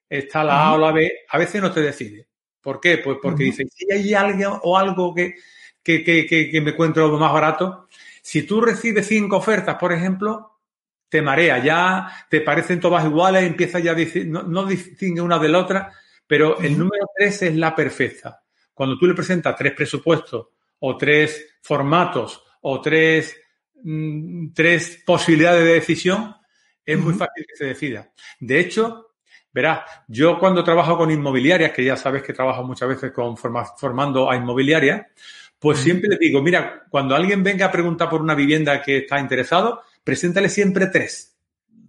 está 0.09 0.45
la 0.45 0.69
A 0.69 0.75
o 0.75 0.79
la 0.79 0.93
B, 0.93 1.11
a 1.29 1.39
veces 1.39 1.61
no 1.61 1.73
te 1.73 1.81
decides. 1.81 2.27
¿Por 2.61 2.81
qué? 2.81 2.99
Pues 2.99 3.19
porque 3.23 3.45
dices, 3.45 3.73
si 3.73 3.91
hay 3.93 4.13
algo 4.15 4.61
o 4.65 4.77
algo 4.77 5.15
que, 5.15 5.35
que, 5.83 6.03
que, 6.05 6.27
que, 6.27 6.61
me 6.61 6.73
encuentro 6.73 7.09
más 7.17 7.33
barato, 7.33 7.89
si 8.27 8.43
tú 8.43 8.61
recibes 8.61 9.07
cinco 9.07 9.37
ofertas, 9.37 9.77
por 9.77 9.93
ejemplo, 9.93 10.59
te 11.09 11.23
marea, 11.23 11.63
ya 11.63 12.27
te 12.29 12.41
parecen 12.41 12.81
todas 12.81 13.05
iguales, 13.05 13.45
empieza 13.45 13.79
ya 13.79 13.93
a 13.93 13.95
decir, 13.95 14.27
no, 14.27 14.43
no 14.43 14.67
distingue 14.67 15.21
una 15.21 15.39
de 15.39 15.49
la 15.49 15.61
otra, 15.61 15.93
pero 16.27 16.59
el 16.59 16.77
número 16.77 17.07
tres 17.17 17.43
es 17.43 17.55
la 17.55 17.73
perfecta. 17.73 18.43
Cuando 18.75 18.99
tú 18.99 19.07
le 19.07 19.15
presentas 19.15 19.55
tres 19.55 19.75
presupuestos 19.75 20.49
o 20.81 20.97
tres 20.97 21.59
formatos 21.63 22.43
o 22.63 22.81
tres, 22.81 23.37
mm, 23.85 24.49
tres 24.53 25.05
posibilidades 25.07 25.65
de 25.65 25.75
decisión, 25.75 26.35
es 26.85 26.99
muy 26.99 27.15
fácil 27.15 27.47
que 27.49 27.55
se 27.57 27.67
decida. 27.67 28.11
De 28.41 28.59
hecho, 28.59 29.15
verás, 29.53 29.83
yo 30.09 30.41
cuando 30.41 30.65
trabajo 30.65 30.99
con 30.99 31.13
inmobiliarias, 31.13 31.71
que 31.71 31.85
ya 31.85 31.97
sabes 31.97 32.25
que 32.25 32.33
trabajo 32.33 32.65
muchas 32.65 32.89
veces 32.89 33.13
con 33.13 33.37
formando 33.37 34.29
a 34.29 34.35
inmobiliarias, 34.35 35.07
pues 35.67 35.81
siempre 35.81 36.09
le 36.09 36.17
digo, 36.17 36.41
mira, 36.41 36.85
cuando 36.89 37.17
alguien 37.17 37.43
venga 37.43 37.67
a 37.67 37.73
preguntar 37.73 38.09
por 38.09 38.23
una 38.23 38.37
vivienda 38.37 38.81
que 38.81 38.99
está 38.99 39.19
interesado, 39.19 39.83
preséntale 40.05 40.49
siempre 40.49 40.87
tres. 40.87 41.37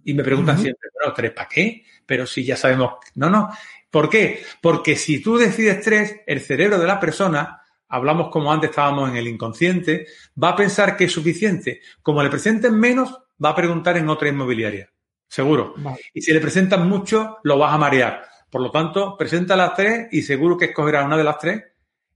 Y 0.02 0.14
me 0.14 0.24
preguntan 0.24 0.58
siempre, 0.58 0.90
pero 0.98 1.14
tres, 1.14 1.30
¿para 1.30 1.48
qué? 1.48 1.84
Pero 2.04 2.26
si 2.26 2.42
ya 2.42 2.56
sabemos, 2.56 2.94
no, 3.14 3.30
no. 3.30 3.48
¿Por 3.88 4.10
qué? 4.10 4.42
Porque 4.60 4.96
si 4.96 5.22
tú 5.22 5.36
decides 5.36 5.80
tres, 5.80 6.16
el 6.26 6.40
cerebro 6.40 6.76
de 6.80 6.88
la 6.88 6.98
persona 6.98 7.62
hablamos 7.86 8.30
como 8.30 8.52
antes 8.52 8.70
estábamos 8.70 9.10
en 9.10 9.16
el 9.16 9.28
inconsciente, 9.28 10.08
va 10.42 10.48
a 10.48 10.56
pensar 10.56 10.96
que 10.96 11.04
es 11.04 11.12
suficiente. 11.12 11.80
Como 12.02 12.20
le 12.20 12.30
presenten 12.30 12.74
menos, 12.74 13.16
va 13.42 13.50
a 13.50 13.54
preguntar 13.54 13.96
en 13.96 14.08
otra 14.08 14.28
inmobiliaria. 14.28 14.90
Seguro. 15.28 15.76
Y 16.12 16.20
si 16.20 16.32
le 16.32 16.40
presentan 16.40 16.88
mucho, 16.88 17.36
lo 17.44 17.56
vas 17.58 17.72
a 17.72 17.78
marear. 17.78 18.24
Por 18.50 18.60
lo 18.60 18.72
tanto, 18.72 19.16
presenta 19.16 19.54
las 19.54 19.76
tres 19.76 20.08
y 20.10 20.22
seguro 20.22 20.58
que 20.58 20.64
escogerá 20.64 21.04
una 21.04 21.16
de 21.16 21.22
las 21.22 21.38
tres 21.38 21.62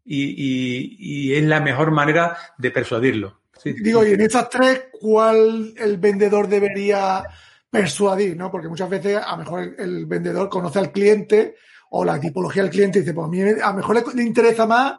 y, 0.05 1.35
es 1.35 1.45
la 1.45 1.61
mejor 1.61 1.91
manera 1.91 2.37
de 2.59 2.71
persuadirlo. 2.71 3.41
Digo, 3.65 4.05
y 4.05 4.13
en 4.13 4.21
estas 4.21 4.49
tres, 4.49 4.85
¿cuál 4.93 5.73
el 5.77 5.99
vendedor 5.99 6.49
debería 6.49 7.23
persuadir? 7.71 8.37
¿no? 8.37 8.51
Porque 8.51 8.69
muchas 8.69 8.91
veces 8.91 9.19
a 9.25 9.33
lo 9.33 9.37
mejor 9.39 9.75
el, 9.79 10.07
vendedor 10.07 10.49
conoce 10.49 10.81
al 10.81 10.91
cliente 10.91 11.57
o 11.91 12.05
la 12.05 12.19
tipología 12.19 12.63
del 12.63 12.73
cliente 12.73 12.99
y 12.99 13.03
dice, 13.03 13.15
pues 13.15 13.27
a 13.27 13.31
mí 13.31 13.41
a 13.41 13.71
lo 13.71 13.75
mejor 13.75 14.17
le 14.17 14.23
interesa 14.23 14.67
más 14.67 14.95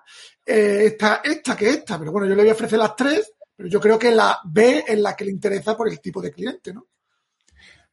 eh, 0.46 0.84
esta, 0.86 1.22
esta 1.24 1.58
que 1.58 1.70
esta, 1.70 2.00
pero 2.00 2.12
bueno, 2.12 2.28
yo 2.28 2.36
le 2.36 2.44
voy 2.44 2.50
a 2.50 2.54
ofrecer 2.54 2.80
las 2.80 2.96
tres, 2.96 3.34
pero 3.56 3.68
yo 3.68 3.80
creo 3.80 4.00
que 4.00 4.12
la 4.12 4.40
B 4.46 4.86
es 4.88 5.00
la 5.00 5.16
que 5.16 5.26
le 5.26 5.32
interesa 5.32 5.76
por 5.76 5.90
el 5.90 6.00
tipo 6.00 6.22
de 6.22 6.32
cliente, 6.32 6.74
¿no? 6.74 6.88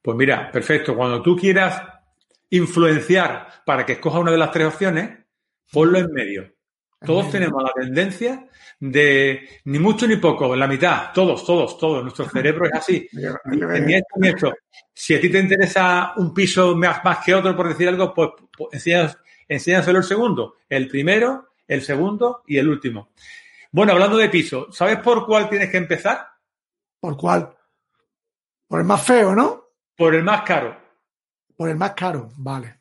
Pues 0.02 0.16
mira, 0.16 0.50
perfecto. 0.50 0.96
Cuando 0.96 1.22
tú 1.22 1.36
quieras 1.36 1.82
influenciar 2.50 3.62
para 3.66 3.84
que 3.84 3.94
escoja 3.94 4.18
una 4.18 4.32
de 4.32 4.38
las 4.38 4.50
tres 4.50 4.66
opciones, 4.66 5.18
ponlo 5.70 5.98
en 5.98 6.12
medio. 6.12 6.54
Todos 7.04 7.30
tenemos 7.30 7.62
la 7.62 7.72
tendencia 7.72 8.46
de 8.78 9.48
ni 9.64 9.78
mucho 9.78 10.06
ni 10.06 10.16
poco, 10.16 10.54
la 10.54 10.66
mitad, 10.66 11.12
todos, 11.14 11.44
todos, 11.44 11.78
todos. 11.78 12.02
Nuestro 12.02 12.28
cerebro 12.28 12.66
es 12.66 12.72
así. 12.74 13.08
ni 13.12 13.94
esto 13.94 14.14
ni 14.16 14.28
esto. 14.28 14.54
Si 14.92 15.14
a 15.14 15.20
ti 15.20 15.30
te 15.30 15.38
interesa 15.38 16.12
un 16.16 16.34
piso 16.34 16.76
más, 16.76 17.02
más 17.02 17.24
que 17.24 17.34
otro, 17.34 17.56
por 17.56 17.68
decir 17.68 17.88
algo, 17.88 18.12
pues, 18.12 18.30
pues 18.56 18.86
enséñaselo 19.48 19.98
el 19.98 20.04
segundo. 20.04 20.56
El 20.68 20.88
primero 20.88 21.50
el 21.70 21.82
segundo 21.82 22.42
y 22.46 22.58
el 22.58 22.68
último. 22.68 23.12
Bueno, 23.70 23.92
hablando 23.92 24.16
de 24.16 24.28
piso, 24.28 24.72
¿sabes 24.72 24.98
por 24.98 25.24
cuál 25.24 25.48
tienes 25.48 25.70
que 25.70 25.76
empezar? 25.76 26.26
¿Por 26.98 27.16
cuál? 27.16 27.56
Por 28.66 28.80
el 28.80 28.86
más 28.86 29.04
feo, 29.04 29.36
¿no? 29.36 29.66
Por 29.96 30.16
el 30.16 30.24
más 30.24 30.42
caro. 30.42 30.76
Por 31.56 31.68
el 31.68 31.76
más 31.76 31.92
caro, 31.92 32.28
vale. 32.36 32.80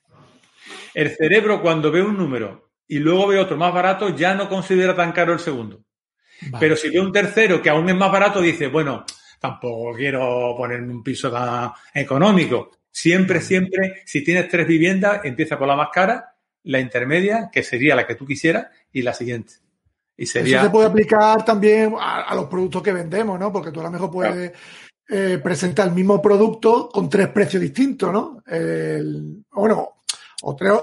El 0.95 1.15
cerebro 1.15 1.61
cuando 1.61 1.91
ve 1.91 2.01
un 2.01 2.17
número 2.17 2.68
y 2.89 2.97
luego 2.97 3.27
ve 3.27 3.39
otro 3.39 3.55
más 3.55 3.73
barato 3.73 4.09
ya 4.15 4.33
no 4.33 4.49
considera 4.49 4.95
tan 4.95 5.11
caro 5.11 5.31
el 5.31 5.39
segundo. 5.39 5.83
Pero 6.59 6.75
si 6.75 6.89
ve 6.89 6.99
un 6.99 7.11
tercero 7.11 7.61
que 7.61 7.69
aún 7.69 7.87
es 7.87 7.95
más 7.95 8.11
barato, 8.11 8.41
dice, 8.41 8.67
bueno, 8.67 9.05
tampoco 9.39 9.93
quiero 9.95 10.55
ponerme 10.57 10.91
un 10.91 11.03
piso 11.03 11.31
tan 11.31 11.71
económico. 11.93 12.71
Siempre, 12.91 13.41
siempre, 13.41 14.01
si 14.05 14.23
tienes 14.23 14.47
tres 14.49 14.67
viviendas, 14.67 15.23
empieza 15.23 15.57
por 15.57 15.67
la 15.67 15.75
más 15.75 15.89
cara 15.93 16.35
la 16.63 16.79
intermedia, 16.79 17.49
que 17.51 17.63
sería 17.63 17.95
la 17.95 18.07
que 18.07 18.15
tú 18.15 18.25
quisieras, 18.25 18.67
y 18.91 19.03
la 19.03 19.13
siguiente. 19.13 19.53
Y 20.17 20.25
sería... 20.25 20.57
Eso 20.57 20.65
se 20.65 20.71
puede 20.71 20.87
aplicar 20.87 21.45
también 21.45 21.93
a, 21.99 22.33
los 22.35 22.45
productos 22.45 22.81
que 22.81 22.91
vendemos, 22.91 23.39
¿no? 23.39 23.53
Porque 23.53 23.71
tú 23.71 23.81
a 23.81 23.83
lo 23.83 23.91
mejor 23.91 24.09
puedes 24.11 24.51
eh, 25.07 25.39
presentar 25.43 25.87
el 25.87 25.93
mismo 25.93 26.21
producto 26.21 26.89
con 26.89 27.07
tres 27.07 27.27
precios 27.27 27.61
distintos, 27.61 28.11
¿no? 28.11 28.43
bueno, 29.51 29.98
o 30.41 30.55
tres, 30.55 30.73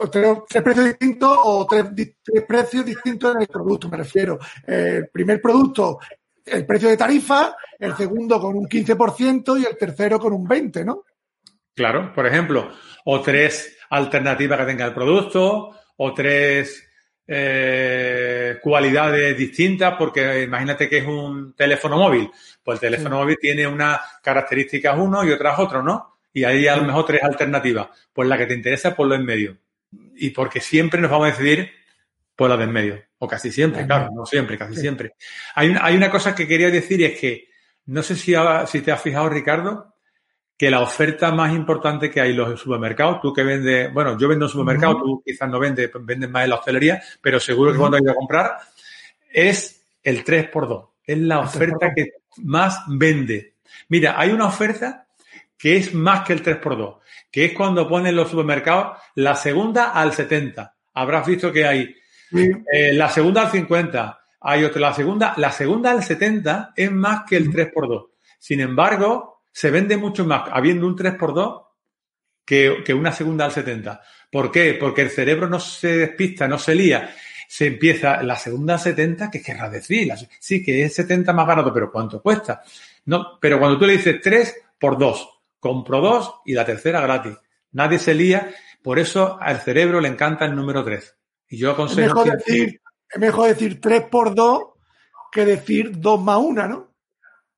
precios 0.62 0.84
distintos 0.84 1.38
o 1.42 1.66
tres, 1.66 1.86
precios 2.46 2.84
distintos 2.84 3.34
en 3.34 3.42
el 3.42 3.48
producto, 3.48 3.88
me 3.88 3.98
refiero. 3.98 4.38
el 4.66 5.08
primer 5.08 5.40
producto, 5.40 5.98
el 6.44 6.66
precio 6.66 6.88
de 6.88 6.96
tarifa, 6.96 7.56
el 7.78 7.96
segundo 7.96 8.40
con 8.40 8.56
un 8.56 8.68
15% 8.68 9.60
y 9.60 9.64
el 9.64 9.76
tercero 9.76 10.18
con 10.18 10.32
un 10.32 10.46
20%, 10.46 10.84
¿no? 10.84 11.04
Claro, 11.74 12.12
por 12.14 12.26
ejemplo, 12.26 12.70
o 13.04 13.20
tres 13.20 13.76
alternativas 13.90 14.58
que 14.60 14.66
tenga 14.66 14.86
el 14.86 14.94
producto, 14.94 15.70
o 15.96 16.14
tres, 16.14 16.86
eh, 17.28 18.58
cualidades 18.62 19.36
distintas, 19.36 19.94
porque 19.98 20.44
imagínate 20.44 20.88
que 20.88 20.98
es 20.98 21.06
un 21.06 21.54
teléfono 21.54 21.96
móvil. 21.98 22.30
Pues 22.62 22.76
el 22.76 22.92
teléfono 22.92 23.16
móvil 23.16 23.36
tiene 23.40 23.66
unas 23.66 24.00
características 24.22 24.96
uno 24.98 25.24
y 25.24 25.32
otras 25.32 25.58
otro, 25.58 25.82
¿no? 25.82 26.15
Y 26.36 26.44
hay 26.44 26.68
a 26.68 26.76
lo 26.76 26.84
mejor 26.84 27.06
tres 27.06 27.22
alternativas. 27.22 27.88
Pues 28.12 28.28
la 28.28 28.36
que 28.36 28.44
te 28.44 28.52
interesa, 28.52 28.94
por 28.94 29.08
lo 29.08 29.14
en 29.14 29.24
medio. 29.24 29.56
Y 30.16 30.28
porque 30.30 30.60
siempre 30.60 31.00
nos 31.00 31.10
vamos 31.10 31.28
a 31.28 31.30
decidir 31.30 31.70
por 32.34 32.50
la 32.50 32.58
de 32.58 32.64
en 32.64 32.72
medio. 32.72 33.02
O 33.16 33.26
casi 33.26 33.50
siempre, 33.50 33.86
claro, 33.86 34.10
no 34.14 34.26
siempre, 34.26 34.58
casi 34.58 34.76
siempre. 34.76 35.14
Hay 35.54 35.70
una, 35.70 35.82
hay 35.82 35.96
una 35.96 36.10
cosa 36.10 36.34
que 36.34 36.46
quería 36.46 36.68
decir 36.68 37.00
y 37.00 37.04
es 37.04 37.18
que, 37.18 37.48
no 37.86 38.02
sé 38.02 38.16
si, 38.16 38.34
si 38.66 38.80
te 38.82 38.92
has 38.92 39.00
fijado, 39.00 39.30
Ricardo, 39.30 39.94
que 40.58 40.70
la 40.70 40.82
oferta 40.82 41.32
más 41.32 41.54
importante 41.54 42.10
que 42.10 42.20
hay 42.20 42.32
en 42.32 42.36
los 42.36 42.60
supermercados, 42.60 43.22
tú 43.22 43.32
que 43.32 43.42
vendes, 43.42 43.90
bueno, 43.94 44.18
yo 44.18 44.28
vendo 44.28 44.44
en 44.44 44.50
supermercados, 44.50 44.98
tú 44.98 45.22
quizás 45.24 45.48
no 45.48 45.58
vendes, 45.58 45.90
vendes 46.00 46.28
más 46.28 46.44
en 46.44 46.50
la 46.50 46.56
hostelería, 46.56 47.02
pero 47.22 47.40
seguro 47.40 47.72
que 47.72 47.78
cuando 47.78 47.96
hay 47.96 48.02
a 48.06 48.14
comprar, 48.14 48.58
es 49.32 49.86
el 50.02 50.22
3x2. 50.22 50.88
Es 51.02 51.16
la 51.16 51.38
oferta 51.38 51.94
que 51.94 52.10
más 52.42 52.82
vende. 52.88 53.54
Mira, 53.88 54.20
hay 54.20 54.32
una 54.32 54.48
oferta 54.48 55.05
que 55.58 55.76
es 55.76 55.94
más 55.94 56.24
que 56.24 56.32
el 56.32 56.42
3x2, 56.42 56.98
que 57.30 57.46
es 57.46 57.52
cuando 57.52 57.88
ponen 57.88 58.16
los 58.16 58.30
supermercados 58.30 58.98
la 59.14 59.34
segunda 59.34 59.92
al 59.92 60.12
70. 60.12 60.74
Habrás 60.94 61.26
visto 61.26 61.52
que 61.52 61.66
hay 61.66 61.94
eh, 62.32 62.92
la 62.92 63.08
segunda 63.08 63.42
al 63.42 63.50
50, 63.50 64.20
hay 64.40 64.64
otra, 64.64 64.80
la 64.80 64.94
segunda, 64.94 65.34
la 65.36 65.50
segunda 65.50 65.90
al 65.90 66.02
70 66.02 66.72
es 66.76 66.92
más 66.92 67.22
que 67.28 67.36
el 67.36 67.50
3x2. 67.50 68.08
Sin 68.38 68.60
embargo, 68.60 69.42
se 69.52 69.70
vende 69.70 69.96
mucho 69.96 70.24
más 70.24 70.48
habiendo 70.52 70.86
un 70.86 70.96
3x2 70.96 71.64
que, 72.44 72.82
que 72.84 72.94
una 72.94 73.12
segunda 73.12 73.44
al 73.44 73.52
70. 73.52 74.02
¿Por 74.30 74.50
qué? 74.50 74.74
Porque 74.74 75.02
el 75.02 75.10
cerebro 75.10 75.48
no 75.48 75.58
se 75.58 75.96
despista, 75.96 76.46
no 76.46 76.58
se 76.58 76.74
lía. 76.74 77.14
Se 77.48 77.66
empieza 77.66 78.22
la 78.22 78.36
segunda 78.36 78.74
al 78.74 78.80
70, 78.80 79.30
¿qué 79.30 79.40
querrá 79.40 79.70
decir? 79.70 80.12
Sí, 80.38 80.64
que 80.64 80.82
es 80.84 80.94
70 80.94 81.32
más 81.32 81.46
barato, 81.46 81.72
pero 81.72 81.90
¿cuánto 81.90 82.20
cuesta? 82.20 82.62
No, 83.06 83.38
pero 83.40 83.58
cuando 83.58 83.78
tú 83.78 83.86
le 83.86 83.94
dices 83.94 84.20
3 84.20 84.64
por 84.78 84.98
2, 84.98 85.35
compro 85.66 86.00
2 86.00 86.42
y 86.46 86.54
la 86.54 86.64
tercera 86.64 87.00
gratis. 87.00 87.36
Nadie 87.72 87.98
se 87.98 88.14
lía, 88.14 88.54
por 88.82 88.98
eso 88.98 89.38
al 89.40 89.60
cerebro 89.60 90.00
le 90.00 90.08
encanta 90.08 90.44
el 90.44 90.54
número 90.54 90.84
3. 90.84 91.16
Y 91.48 91.58
yo 91.58 91.72
aconsejo. 91.72 92.20
Es 92.20 92.26
mejor, 92.26 92.38
decir, 92.38 92.80
es 93.08 93.20
mejor 93.20 93.48
decir 93.48 93.80
3 93.80 94.02
por 94.10 94.34
2 94.34 94.62
que 95.32 95.44
decir 95.44 95.98
2 95.98 96.20
más 96.20 96.38
1, 96.38 96.68
¿no? 96.68 96.94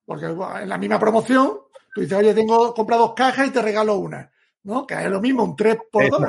Porque 0.05 0.27
en 0.27 0.69
la 0.69 0.79
misma 0.79 0.99
promoción 0.99 1.59
Tú 1.95 2.03
dices, 2.03 2.19
oye, 2.19 2.33
tengo, 2.33 2.73
compra 2.75 2.97
dos 2.97 3.13
cajas 3.15 3.49
y 3.49 3.51
te 3.51 3.61
regalo 3.61 3.97
una. 3.97 4.31
¿No? 4.63 4.87
Que 4.87 4.95
es 4.95 5.11
lo 5.11 5.21
mismo, 5.21 5.43
un 5.43 5.57
3 5.57 5.79
por 5.91 6.09
2 6.09 6.21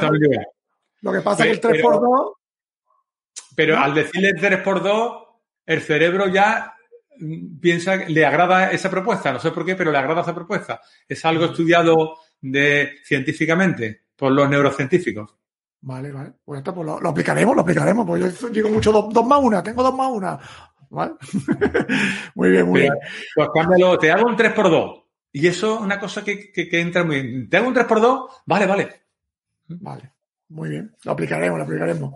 Lo 1.02 1.12
que 1.12 1.22
pasa 1.22 1.44
es 1.44 1.60
que 1.60 1.68
el 1.68 1.74
3 1.74 1.84
por 1.84 2.02
2 2.02 2.34
Pero 3.56 3.78
al 3.78 3.94
decirle 3.94 4.34
3 4.34 4.62
por 4.62 4.82
2 4.82 5.24
el 5.68 5.82
cerebro 5.82 6.28
ya 6.28 6.74
piensa, 7.60 7.96
le 7.96 8.26
agrada 8.26 8.72
esa 8.72 8.90
propuesta. 8.90 9.32
No 9.32 9.40
sé 9.40 9.52
por 9.52 9.66
qué, 9.66 9.76
pero 9.76 9.92
le 9.92 9.98
agrada 9.98 10.22
esa 10.22 10.36
propuesta. 10.36 10.82
Es 11.08 11.24
algo 11.26 11.46
estudiado 11.46 12.18
de, 12.42 12.98
científicamente 13.04 14.06
por 14.16 14.32
los 14.32 14.50
neurocientíficos. 14.50 15.36
Vale, 15.82 16.12
vale. 16.12 16.34
Pues 16.44 16.60
esto 16.60 16.74
pues 16.74 16.86
lo, 16.86 17.10
aplicaremos, 17.10 17.56
lo 17.56 17.62
aplicaremos. 17.62 18.06
Pues 18.06 18.40
yo 18.40 18.50
digo 18.50 18.70
mucho 18.70 18.92
2 18.92 19.26
más 19.26 19.40
1, 19.42 19.64
tengo 19.64 19.84
2 19.84 19.94
más 19.96 20.12
1. 20.12 20.40
¿Vale? 20.92 21.14
muy 22.36 22.50
bien, 22.50 22.68
muy 22.68 22.82
bien. 22.82 22.94
Pues 23.36 23.50
cámbialo, 23.54 23.98
te 23.98 24.12
hago 24.12 24.28
un 24.28 24.36
3 24.36 24.54
por 24.54 24.70
2 24.70 25.04
y 25.32 25.48
eso 25.48 25.76
es 25.76 25.82
una 25.82 26.00
cosa 26.00 26.24
que, 26.24 26.52
que, 26.52 26.68
entra 26.82 27.04
muy 27.04 27.22
bien. 27.22 27.50
¿Tengo 27.50 27.68
un 27.68 27.76
3x2? 27.76 28.28
Vale, 28.46 28.66
vale. 28.66 28.90
Vale. 29.68 30.14
Muy 30.50 30.70
bien, 30.70 30.96
lo 31.03 31.12
aplicaremos, 31.12 31.60
lo 31.60 31.63
aplicaremos. 31.63 32.13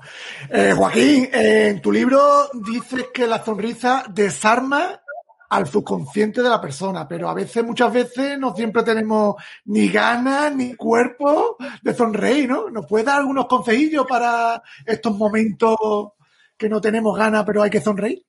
Eh, 0.49 0.73
Joaquín, 0.75 1.29
en 1.31 1.81
tu 1.81 1.91
libro 1.91 2.49
dices 2.53 3.07
que 3.13 3.27
la 3.27 3.43
sonrisa 3.43 4.05
desarma 4.09 4.99
al 5.49 5.67
subconsciente 5.67 6.41
de 6.41 6.49
la 6.49 6.59
persona, 6.59 7.07
pero 7.07 7.29
a 7.29 7.35
veces, 7.35 7.63
muchas 7.63 7.93
veces, 7.93 8.39
no 8.39 8.55
siempre 8.55 8.81
tenemos 8.81 9.35
ni 9.65 9.87
ganas 9.87 10.55
ni 10.55 10.73
cuerpo 10.73 11.57
de 11.83 11.93
sonreír, 11.93 12.49
¿no? 12.49 12.71
¿Nos 12.71 12.87
puedes 12.87 13.05
dar 13.05 13.19
algunos 13.19 13.45
consejillos 13.45 14.07
para 14.09 14.63
estos 14.83 15.15
momentos 15.15 15.77
que 16.57 16.69
no 16.69 16.81
tenemos 16.81 17.15
ganas, 17.15 17.43
pero 17.45 17.61
hay 17.61 17.69
que 17.69 17.81
sonreír? 17.81 18.25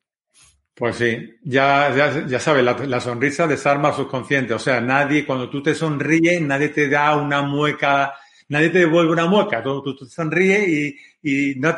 Pues 0.75 0.97
sí, 0.97 1.37
ya, 1.45 1.95
ya, 1.97 2.27
ya 2.27 2.41
sabes, 2.41 2.65
la, 2.65 3.01
sonrisa 3.01 3.47
desarma 3.47 3.89
al 3.89 3.95
subconsciente. 3.95 4.53
O 4.55 4.59
sea, 4.59 4.81
nadie, 4.81 5.25
cuando 5.25 5.49
tú 5.49 5.63
te 5.63 5.75
sonríes, 5.75 6.43
nadie 6.43 6.69
te 6.71 6.89
da 6.89 7.17
una 7.17 7.43
mueca, 7.43 8.13
nadie 8.49 8.71
te 8.71 8.79
devuelve 8.81 9.13
una 9.13 9.27
mueca. 9.27 9.63
Tú, 9.63 9.83
tú, 9.83 9.97
te 9.97 10.07
sonríes 10.07 10.69
y, 10.69 10.99
y 11.23 11.55
no 11.59 11.75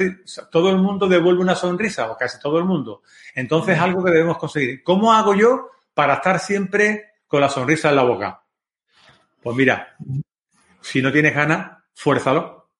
todo 0.50 0.70
el 0.70 0.78
mundo 0.78 1.06
devuelve 1.06 1.40
una 1.40 1.54
sonrisa, 1.54 2.10
o 2.10 2.16
casi 2.16 2.38
todo 2.40 2.58
el 2.58 2.64
mundo. 2.64 3.02
Entonces, 3.34 3.78
algo 3.78 4.04
que 4.04 4.10
debemos 4.10 4.38
conseguir. 4.38 4.82
¿Cómo 4.82 5.12
hago 5.12 5.34
yo 5.34 5.70
para 5.94 6.14
estar 6.14 6.38
siempre 6.38 7.14
con 7.26 7.40
la 7.40 7.48
sonrisa 7.48 7.90
en 7.90 7.96
la 7.96 8.02
boca? 8.02 8.42
Pues 9.42 9.56
mira, 9.56 9.96
si 10.80 11.00
no 11.00 11.12
tienes 11.12 11.34
ganas, 11.34 11.82
fuérzalo. 11.94 12.70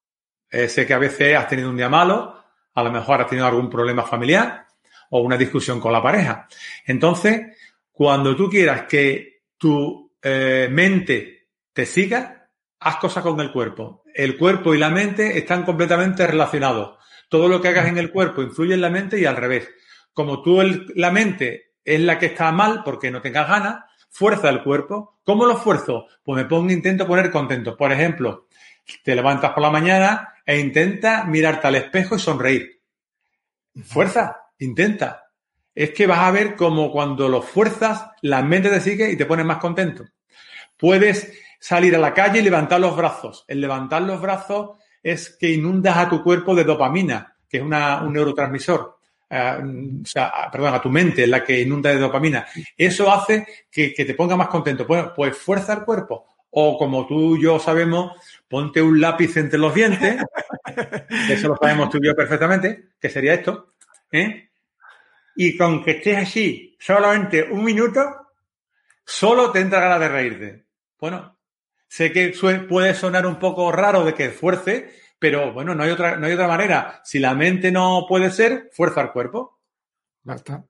Eh, 0.51 0.68
sé 0.68 0.87
que 0.87 0.94
a 0.94 0.99
veces 0.99 1.37
has 1.37 1.49
tenido 1.49 1.70
un 1.70 1.77
día 1.77 1.88
malo, 1.88 2.42
a 2.75 2.83
lo 2.83 2.90
mejor 2.90 3.20
has 3.20 3.29
tenido 3.29 3.46
algún 3.46 3.68
problema 3.68 4.05
familiar 4.05 4.66
o 5.11 5.20
una 5.20 5.37
discusión 5.37 5.81
con 5.81 5.92
la 5.92 6.03
pareja. 6.03 6.49
Entonces, 6.85 7.57
cuando 7.92 8.37
tú 8.37 8.49
quieras 8.49 8.83
que 8.83 9.42
tu 9.57 10.12
eh, 10.22 10.68
mente 10.70 11.49
te 11.72 11.87
siga, 11.87 12.46
haz 12.81 12.97
cosas 12.97 13.23
con 13.23 13.41
el 13.41 13.53
cuerpo. 13.53 14.03
El 14.15 14.37
cuerpo 14.37 14.75
y 14.75 14.79
la 14.79 14.91
mente 14.91 15.39
están 15.39 15.65
completamente 15.65 16.27
relacionados. 16.27 16.99
Todo 17.29 17.49
lo 17.49 17.61
que 17.61 17.69
hagas 17.69 17.89
en 17.89 17.99
el 17.99 18.11
cuerpo 18.11 18.43
influye 18.43 18.75
en 18.75 18.81
la 18.81 18.91
mente 18.91 19.19
y 19.19 19.25
al 19.25 19.37
revés. 19.37 19.69
Como 20.12 20.43
tú 20.43 20.62
la 20.95 21.11
mente 21.11 21.75
es 21.85 22.01
la 22.01 22.19
que 22.19 22.27
está 22.27 22.51
mal 22.53 22.83
porque 22.85 23.11
no 23.11 23.21
tengas 23.21 23.49
ganas, 23.49 23.85
fuerza 24.11 24.49
el 24.49 24.62
cuerpo. 24.62 25.19
¿Cómo 25.25 25.45
lo 25.47 25.57
esfuerzo? 25.57 26.07
Pues 26.23 26.43
me 26.43 26.49
pongo, 26.49 26.71
intento 26.71 27.07
poner 27.07 27.31
contento. 27.31 27.77
Por 27.77 27.93
ejemplo, 27.93 28.47
te 29.03 29.15
levantas 29.15 29.53
por 29.53 29.62
la 29.62 29.71
mañana 29.71 30.35
e 30.45 30.59
intenta 30.59 31.25
mirarte 31.25 31.67
al 31.67 31.75
espejo 31.75 32.17
y 32.17 32.21
sonreír. 32.21 32.81
Fuerza, 33.85 34.47
Intenta. 34.59 35.33
Es 35.75 35.91
que 35.91 36.07
vas 36.07 36.21
a 36.21 36.31
ver 36.31 36.57
como 36.57 36.91
cuando 36.91 37.29
lo 37.29 37.43
fuerzas, 37.43 38.09
la 38.23 38.43
mente 38.43 38.71
te 38.71 38.81
sigue 38.81 39.11
y 39.11 39.17
te 39.17 39.27
pone 39.27 39.45
más 39.45 39.59
contento. 39.59 40.05
Puedes 40.79 41.33
salir 41.59 41.95
a 41.95 41.99
la 41.99 42.14
calle 42.14 42.40
y 42.40 42.42
levantar 42.42 42.81
los 42.81 42.97
brazos. 42.97 43.45
El 43.49 43.61
levantar 43.61 44.03
los 44.03 44.21
brazos 44.21 44.79
es 45.03 45.37
que 45.38 45.51
inundas 45.51 45.97
a 45.97 46.09
tu 46.09 46.23
cuerpo 46.23 46.55
de 46.55 46.64
dopamina, 46.64 47.37
que 47.49 47.59
es 47.59 47.62
una, 47.62 48.03
un 48.03 48.12
neurotransmisor. 48.12 48.97
Uh, 49.29 50.03
o 50.03 50.07
sea, 50.07 50.49
perdón, 50.53 50.75
a 50.75 50.81
tu 50.81 50.88
mente, 50.88 51.27
la 51.27 51.42
que 51.42 51.61
inunda 51.61 51.90
de 51.90 51.99
dopamina. 51.99 52.47
Eso 52.77 53.11
hace 53.12 53.47
que, 53.71 53.90
te 53.90 54.14
ponga 54.14 54.37
más 54.37 54.49
contento. 54.49 54.87
Bueno, 54.87 55.12
pues 55.14 55.37
fuerza 55.37 55.75
el 55.75 55.85
cuerpo. 55.85 56.27
O 56.51 56.79
como 56.79 57.07
tú 57.07 57.37
y 57.37 57.42
yo 57.42 57.59
sabemos, 57.59 58.12
ponte 58.49 58.81
un 58.81 59.01
lápiz 59.01 59.37
entre 59.37 59.59
los 59.59 59.75
dientes. 59.75 60.23
Eso 61.29 61.49
lo 61.49 61.57
sabemos 61.57 61.90
tú 61.90 61.99
y 62.01 62.07
yo 62.07 62.14
perfectamente, 62.14 62.90
que 63.01 63.09
sería 63.09 63.35
esto. 63.35 63.75
¿eh? 64.12 64.51
Y 65.37 65.57
con 65.57 65.85
que 65.85 65.92
estés 65.92 66.16
así 66.16 66.77
solamente 66.79 67.42
un 67.42 67.64
minuto, 67.64 68.01
solo 69.05 69.51
te 69.51 69.61
entra 69.61 69.81
ganas 69.81 70.01
de 70.01 70.09
reírte. 70.09 70.66
Bueno, 70.99 71.36
sé 71.88 72.12
que 72.12 72.35
puede 72.68 72.94
sonar 72.94 73.27
un 73.27 73.38
poco 73.38 73.72
raro 73.72 74.05
de 74.05 74.14
que 74.14 74.31
fuerce, 74.31 74.90
pero 75.18 75.53
bueno, 75.53 75.75
no 75.75 75.83
hay 75.83 75.90
otra, 75.90 76.16
no 76.16 76.27
hay 76.27 76.33
otra 76.33 76.49
manera. 76.49 77.01
Si 77.05 77.18
la 77.18 77.35
mente 77.35 77.72
no 77.72 78.07
puede 78.09 78.31
ser, 78.31 78.70
fuerza 78.72 79.01
el 79.01 79.12
cuerpo. 79.12 79.61
Basta. 80.22 80.64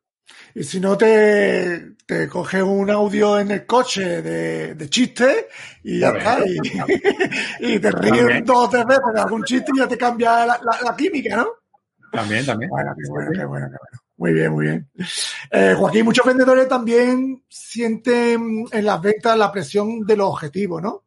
Y 0.55 0.65
si 0.65 0.81
no, 0.81 0.97
te, 0.97 1.97
te 2.05 2.29
coges 2.29 2.63
un 2.63 2.91
audio 2.91 3.39
en 3.39 3.51
el 3.53 3.67
coche 3.67 4.23
de, 4.23 4.75
de 4.75 4.91
chiste 4.91 5.49
y 5.85 6.01
ya 6.01 6.11
está. 6.11 6.39
Y, 7.61 7.79
te 7.79 7.91
ríes 7.91 8.45
dos 8.45 8.67
o 8.67 8.69
tres 8.69 8.87
veces 8.87 9.05
de 9.15 9.21
algún 9.21 9.45
chiste 9.45 9.73
y 9.75 9.79
ya 9.79 9.89
te 9.89 9.97
cambia 9.97 10.47
la, 10.47 10.61
la 10.85 10.97
química, 10.97 11.37
¿no? 11.37 11.47
También, 12.13 12.45
también. 12.45 12.71
Bueno, 12.71 12.95
qué 12.97 13.11
bueno, 13.11 13.31
qué 13.33 13.45
bueno, 13.45 13.67
qué 13.67 13.77
bueno. 13.79 14.07
Muy 14.19 14.33
bien, 14.33 14.53
muy 14.53 14.65
bien. 14.65 14.91
Eh, 15.51 15.75
Joaquín, 15.77 16.05
muchos 16.05 16.25
vendedores 16.25 16.67
también 16.69 17.45
sienten 17.49 18.65
en 18.73 18.85
las 18.85 19.01
ventas 19.03 19.37
la 19.37 19.53
presión 19.53 20.07
de 20.07 20.17
los 20.17 20.31
objetivos, 20.31 20.83
¿no? 20.83 21.05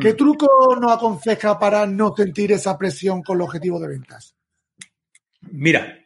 ¿Qué 0.00 0.12
hmm. 0.12 0.16
truco 0.16 0.76
nos 0.80 0.92
aconseja 0.92 1.58
para 1.58 1.86
no 1.86 2.14
sentir 2.16 2.52
esa 2.52 2.76
presión 2.76 3.22
con 3.22 3.38
los 3.38 3.46
objetivos 3.46 3.80
de 3.80 3.88
ventas? 3.88 4.34
Mira, 5.52 5.98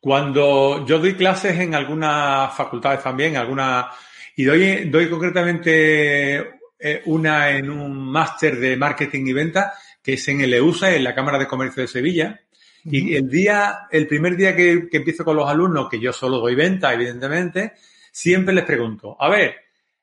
cuando 0.00 0.86
yo 0.86 0.98
doy 0.98 1.14
clases 1.14 1.58
en 1.58 1.74
algunas 1.74 2.54
facultades 2.54 3.02
también, 3.02 3.36
alguna 3.36 3.90
y 4.36 4.44
doy, 4.44 4.88
doy 4.90 5.08
concretamente 5.08 6.56
eh, 6.78 7.02
una 7.06 7.50
en 7.50 7.70
un 7.70 8.10
máster 8.10 8.60
de 8.60 8.76
marketing 8.76 9.26
y 9.26 9.32
venta, 9.32 9.74
que 10.02 10.12
es 10.12 10.28
en 10.28 10.42
el 10.42 10.52
EUSA, 10.54 10.94
en 10.94 11.04
la 11.04 11.14
Cámara 11.14 11.38
de 11.38 11.48
Comercio 11.48 11.82
de 11.82 11.88
Sevilla, 11.88 12.40
y 12.84 13.16
el 13.16 13.28
día, 13.28 13.88
el 13.90 14.06
primer 14.06 14.36
día 14.36 14.54
que, 14.54 14.88
empiezo 14.92 15.24
con 15.24 15.36
los 15.36 15.48
alumnos, 15.48 15.88
que 15.90 15.98
yo 15.98 16.12
solo 16.12 16.38
doy 16.38 16.54
venta, 16.54 16.92
evidentemente, 16.94 17.72
siempre 18.12 18.54
les 18.54 18.64
pregunto, 18.64 19.16
a 19.18 19.28
ver, 19.28 19.56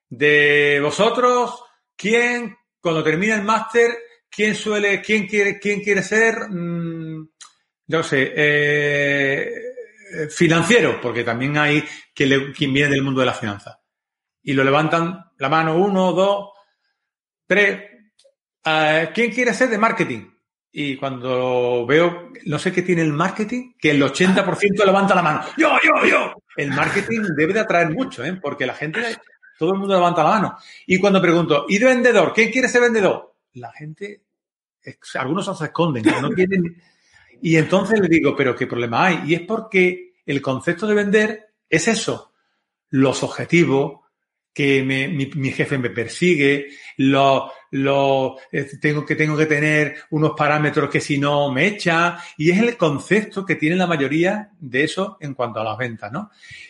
de 0.10 0.80
vosotros, 0.84 1.64
¿quién, 1.96 2.58
cuando 2.84 3.02
termina 3.02 3.36
el 3.36 3.44
máster, 3.44 3.98
quién 4.30 4.54
suele, 4.56 5.02
quién 5.02 5.26
quiere, 5.26 5.58
quién 5.58 5.80
quiere 5.80 6.04
ser, 6.04 6.50
mm, 6.50 7.30
no 7.88 8.04
sé, 8.04 8.34
eh, 8.36 9.52
financiero, 10.30 11.00
porque 11.02 11.24
también 11.24 11.58
hay 11.58 11.82
quien, 12.14 12.52
quien 12.52 12.74
viene 12.74 12.90
del 12.90 13.02
mundo 13.02 13.22
de 13.22 13.28
la 13.28 13.34
finanza. 13.34 13.80
Y 14.42 14.52
lo 14.52 14.66
levantan 14.66 15.32
la 15.38 15.48
mano, 15.48 15.78
uno, 15.78 16.12
dos, 16.12 16.50
tres. 17.48 17.84
Eh, 18.66 19.10
¿Quién 19.14 19.32
quiere 19.32 19.54
ser 19.54 19.70
de 19.70 19.78
marketing? 19.78 20.30
Y 20.70 20.98
cuando 20.98 21.86
veo, 21.86 22.34
no 22.46 22.60
sé 22.60 22.74
qué 22.74 22.82
tiene 22.82 23.04
el 23.04 23.14
marketing, 23.14 23.76
que 23.80 23.92
el 23.92 24.02
80% 24.02 24.84
levanta 24.84 25.16
la 25.16 25.22
mano. 25.22 25.46
Yo, 25.56 25.72
yo, 25.82 26.06
yo. 26.06 26.34
El 26.58 26.72
marketing 26.72 27.22
debe 27.38 27.54
de 27.54 27.62
atraer 27.62 27.92
mucho, 27.92 28.26
¿eh? 28.26 28.38
porque 28.42 28.66
la 28.66 28.74
gente, 28.74 29.16
todo 29.58 29.74
el 29.74 29.80
mundo 29.80 29.96
levanta 29.96 30.24
la 30.24 30.30
mano. 30.30 30.58
Y 30.88 31.00
cuando 31.00 31.22
pregunto, 31.22 31.66
¿y 31.70 31.78
de 31.78 31.86
vendedor? 31.86 32.34
¿Quién 32.34 32.52
quiere 32.52 32.68
ser 32.68 32.82
vendedor? 32.82 33.36
La 33.54 33.72
gente, 33.72 34.22
algunos 35.16 35.58
se 35.58 35.66
esconden, 35.66 36.04
no 36.22 36.30
quieren. 36.36 36.82
Y 37.42 37.58
entonces 37.58 38.00
le 38.00 38.08
digo, 38.08 38.36
¿pero 38.36 38.56
qué 38.56 38.68
problema 38.68 39.06
hay? 39.06 39.22
Y 39.28 39.34
es 39.36 39.42
porque 39.42 40.14
el 40.26 40.42
concepto 40.42 40.88
de 40.88 40.96
vender 40.96 41.50
es 41.70 41.88
eso, 41.88 42.32
los 42.90 43.24
objetivos, 43.24 44.04
que 44.54 44.84
mi, 44.84 45.52
jefe 45.52 45.80
me 45.80 45.90
persigue, 45.90 46.68
lo, 46.98 47.52
lo, 47.72 48.38
eh, 48.52 48.70
tengo, 48.80 49.04
que 49.04 49.16
tengo 49.16 49.36
que 49.36 49.48
tener 49.48 49.96
unos 50.12 50.34
parámetros 50.38 50.92
que 50.92 51.02
si 51.02 51.18
no 51.18 51.52
me 51.52 51.66
echa, 51.66 52.20
y 52.38 52.52
es 52.52 52.60
el 52.60 52.78
concepto 52.78 53.44
que 53.44 53.56
tiene 53.56 53.76
la 53.76 53.88
mayoría 53.88 54.52
de 54.60 54.84
eso 54.84 55.18
en 55.20 55.34
cuanto 55.34 55.60
a 55.60 55.64
las 55.64 55.78
ventas, 55.78 56.12
¿no? 56.12 56.30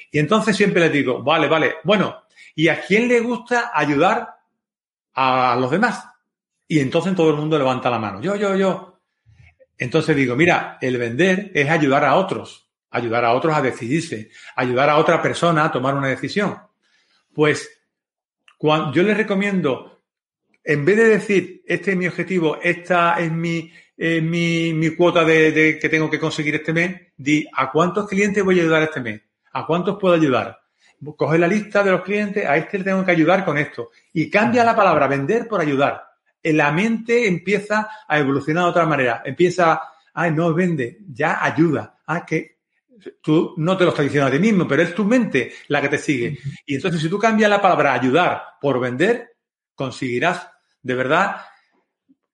Y 0.10 0.20
entonces 0.20 0.56
siempre 0.56 0.82
les 0.82 0.94
digo, 0.94 1.22
vale, 1.22 1.50
vale, 1.50 1.76
bueno, 1.84 2.23
¿y 2.56 2.68
a 2.68 2.82
quién 2.82 3.08
le 3.08 3.20
gusta 3.20 3.72
ayudar 3.74 4.36
a 5.14 5.56
los 5.60 5.72
demás? 5.72 6.06
Y 6.68 6.80
entonces 6.80 7.16
todo 7.16 7.32
el 7.32 7.38
mundo 7.38 7.58
levanta 7.58 7.90
la 7.90 8.00
mano, 8.00 8.22
yo, 8.22 8.36
yo, 8.36 8.56
yo. 8.56 9.02
Entonces 9.78 10.16
digo, 10.16 10.36
mira, 10.36 10.78
el 10.82 10.98
vender 10.98 11.52
es 11.54 11.70
ayudar 11.70 12.06
a 12.06 12.16
otros, 12.16 12.70
ayudar 12.90 13.26
a 13.26 13.34
otros 13.34 13.56
a 13.56 13.62
decidirse, 13.62 14.30
ayudar 14.56 14.90
a 14.90 14.98
otra 14.98 15.22
persona 15.22 15.66
a 15.66 15.72
tomar 15.72 15.96
una 15.96 16.08
decisión. 16.08 16.58
Pues 17.34 17.70
cuando, 18.58 18.94
yo 18.94 19.04
les 19.04 19.18
recomiendo, 19.18 20.04
en 20.64 20.86
vez 20.86 20.98
de 20.98 21.10
decir, 21.10 21.64
este 21.66 21.92
es 21.92 21.98
mi 21.98 22.08
objetivo, 22.08 22.60
esta 22.62 23.20
es 23.20 23.32
mi, 23.32 23.72
mi, 23.98 24.96
cuota 24.96 25.24
de, 25.26 25.78
que 25.82 25.90
tengo 25.90 26.10
que 26.10 26.20
conseguir 26.20 26.56
este 26.56 26.72
mes, 26.72 27.02
di, 27.18 27.46
¿a 27.54 27.72
cuántos 27.72 28.08
clientes 28.08 28.44
voy 28.44 28.60
a 28.60 28.64
ayudar 28.64 28.84
este 28.84 29.02
mes? 29.02 29.22
¿A 29.52 29.66
cuántos 29.66 29.98
puedo 30.00 30.16
ayudar? 30.16 30.63
Coge 31.18 31.38
la 31.38 31.48
lista 31.48 31.84
de 31.84 31.92
los 31.92 32.02
clientes, 32.02 32.46
a 32.46 32.58
este 32.58 32.80
le 32.80 32.84
tengo 32.84 33.06
que 33.06 33.12
ayudar 33.12 33.44
con 33.44 33.58
esto. 33.58 33.92
Y 34.14 34.30
cambia 34.30 34.64
la 34.64 34.76
palabra 34.76 35.08
vender 35.08 35.48
por 35.48 35.62
ayudar. 35.62 36.04
La 36.44 36.72
mente 36.72 37.28
empieza 37.28 37.90
a 38.08 38.20
evolucionar 38.20 38.66
de 38.66 38.70
otra 38.70 38.86
manera. 38.86 39.22
Empieza, 39.26 39.82
ay, 40.14 40.32
no 40.32 40.54
vende, 40.54 41.00
ya 41.08 41.44
ayuda. 41.44 41.98
Ah, 42.06 42.26
que 42.26 42.54
tú 43.22 43.54
no 43.58 43.78
te 43.78 43.84
lo 43.84 43.90
estás 43.92 44.06
diciendo 44.06 44.28
a 44.28 44.32
ti 44.32 44.40
mismo, 44.40 44.68
pero 44.68 44.82
es 44.82 44.94
tu 44.94 45.06
mente 45.06 45.54
la 45.68 45.82
que 45.82 45.90
te 45.90 45.98
sigue. 45.98 46.38
Y 46.66 46.76
entonces, 46.76 47.02
si 47.02 47.10
tú 47.10 47.20
cambias 47.20 47.50
la 47.50 47.62
palabra 47.62 47.94
ayudar 47.94 48.44
por 48.62 48.80
vender, 48.80 49.36
conseguirás 49.76 50.48
de 50.82 50.96
verdad 50.96 51.38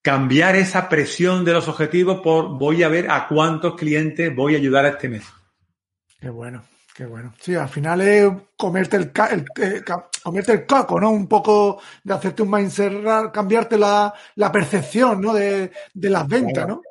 cambiar 0.01 0.55
esa 0.55 0.89
presión 0.89 1.43
de 1.45 1.53
los 1.53 1.67
objetivos 1.67 2.21
por 2.21 2.57
voy 2.57 2.83
a 2.83 2.89
ver 2.89 3.09
a 3.11 3.27
cuántos 3.27 3.75
clientes 3.75 4.33
voy 4.35 4.55
a 4.55 4.57
ayudar 4.57 4.85
a 4.85 4.89
este 4.89 5.09
mes. 5.09 5.23
Qué 6.19 6.29
bueno, 6.29 6.63
qué 6.99 7.05
bueno. 7.05 7.33
Sí, 7.39 7.55
al 7.55 7.69
final 7.69 8.01
es 8.01 8.29
comerte 8.57 8.97
el, 8.97 9.11
el, 9.31 9.85
comerte 10.21 10.51
el 10.51 10.65
coco, 10.65 10.99
¿no? 10.99 11.11
Un 11.11 11.29
poco 11.29 11.81
de 12.03 12.13
hacerte 12.13 12.41
un 12.41 12.51
mindset, 12.51 12.91
cambiarte 13.31 13.77
la, 13.77 14.13
percepción, 14.51 15.21
¿no? 15.21 15.33
De, 15.33 15.71
las 15.93 16.27
ventas, 16.27 16.67
¿no? 16.67 16.81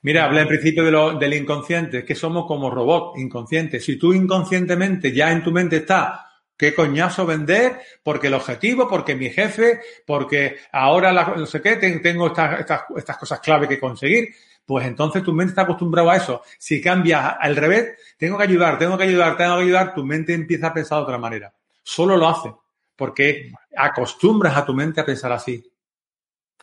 Mira, 0.00 0.24
hablé 0.24 0.40
en 0.40 0.48
principio 0.48 0.82
de 0.82 0.90
lo, 0.90 1.18
del 1.18 1.34
inconsciente, 1.34 2.06
que 2.06 2.14
somos 2.14 2.46
como 2.46 2.70
robots 2.70 3.20
inconscientes. 3.20 3.84
Si 3.84 3.98
tú 3.98 4.14
inconscientemente 4.14 5.12
ya 5.12 5.30
en 5.30 5.42
tu 5.42 5.52
mente 5.52 5.76
está, 5.76 6.26
qué 6.56 6.74
coñazo 6.74 7.26
vender, 7.26 7.80
porque 8.02 8.28
el 8.28 8.34
objetivo, 8.34 8.88
porque 8.88 9.14
mi 9.14 9.28
jefe, 9.28 9.80
porque 10.06 10.56
ahora 10.72 11.12
no 11.36 11.44
sé 11.44 11.60
qué, 11.60 11.76
tengo 11.76 12.28
estas, 12.28 12.60
estas, 12.60 12.84
estas 12.96 13.18
cosas 13.18 13.40
clave 13.40 13.68
que 13.68 13.78
conseguir, 13.78 14.28
pues 14.66 14.86
entonces 14.86 15.22
tu 15.22 15.32
mente 15.32 15.50
está 15.50 15.62
acostumbrado 15.62 16.10
a 16.10 16.16
eso. 16.16 16.42
Si 16.58 16.80
cambias 16.80 17.36
al 17.38 17.56
revés, 17.56 17.98
tengo 18.18 18.36
que 18.36 18.44
ayudar, 18.44 18.78
tengo 18.78 18.96
que 18.96 19.04
ayudar, 19.04 19.36
tengo 19.36 19.56
que 19.56 19.62
ayudar, 19.62 19.94
tu 19.94 20.04
mente 20.04 20.34
empieza 20.34 20.68
a 20.68 20.74
pensar 20.74 20.98
de 20.98 21.04
otra 21.04 21.18
manera. 21.18 21.54
Solo 21.82 22.16
lo 22.16 22.28
hace, 22.28 22.54
porque 22.96 23.52
acostumbras 23.76 24.56
a 24.56 24.64
tu 24.64 24.72
mente 24.72 25.00
a 25.00 25.06
pensar 25.06 25.32
así. 25.32 25.62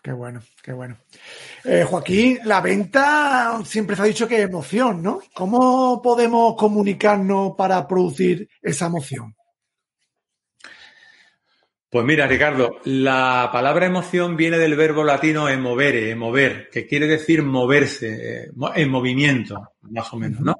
Qué 0.02 0.12
bueno, 0.12 0.42
qué 0.64 0.74
bueno. 0.74 0.98
Eh, 1.64 1.86
Joaquín, 1.88 2.40
la 2.46 2.60
venta 2.60 3.62
siempre 3.64 3.96
se 3.96 4.02
ha 4.02 4.06
dicho 4.06 4.28
que 4.28 4.38
es 4.38 4.50
emoción, 4.50 5.04
¿no? 5.04 5.22
¿Cómo 5.36 6.02
podemos 6.02 6.56
comunicarnos 6.56 7.54
para 7.56 7.88
producir 7.88 8.50
esa 8.64 8.88
emoción? 8.88 9.36
Pues 11.92 12.06
mira, 12.06 12.26
Ricardo, 12.26 12.78
la 12.86 13.50
palabra 13.52 13.86
emoción 13.86 14.38
viene 14.38 14.58
del 14.58 14.78
verbo 14.78 15.04
latino 15.04 15.50
emovere, 15.50 16.16
mover, 16.16 16.70
que 16.70 16.88
quiere 16.88 17.06
decir 17.06 17.44
moverse, 17.44 18.46
eh, 18.46 18.52
en 18.76 18.90
movimiento, 18.90 19.74
más 19.82 20.14
o 20.14 20.16
menos, 20.16 20.40
¿no? 20.40 20.56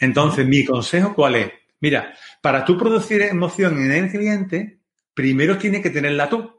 Entonces, 0.00 0.44
mi 0.44 0.64
consejo, 0.64 1.14
¿cuál 1.14 1.36
es? 1.36 1.52
Mira, 1.78 2.12
para 2.40 2.64
tú 2.64 2.76
producir 2.76 3.22
emoción 3.22 3.78
en 3.78 3.92
el 3.92 4.10
cliente, 4.10 4.80
primero 5.14 5.56
tienes 5.56 5.82
que 5.82 5.90
tenerla 5.90 6.28
tú. 6.28 6.52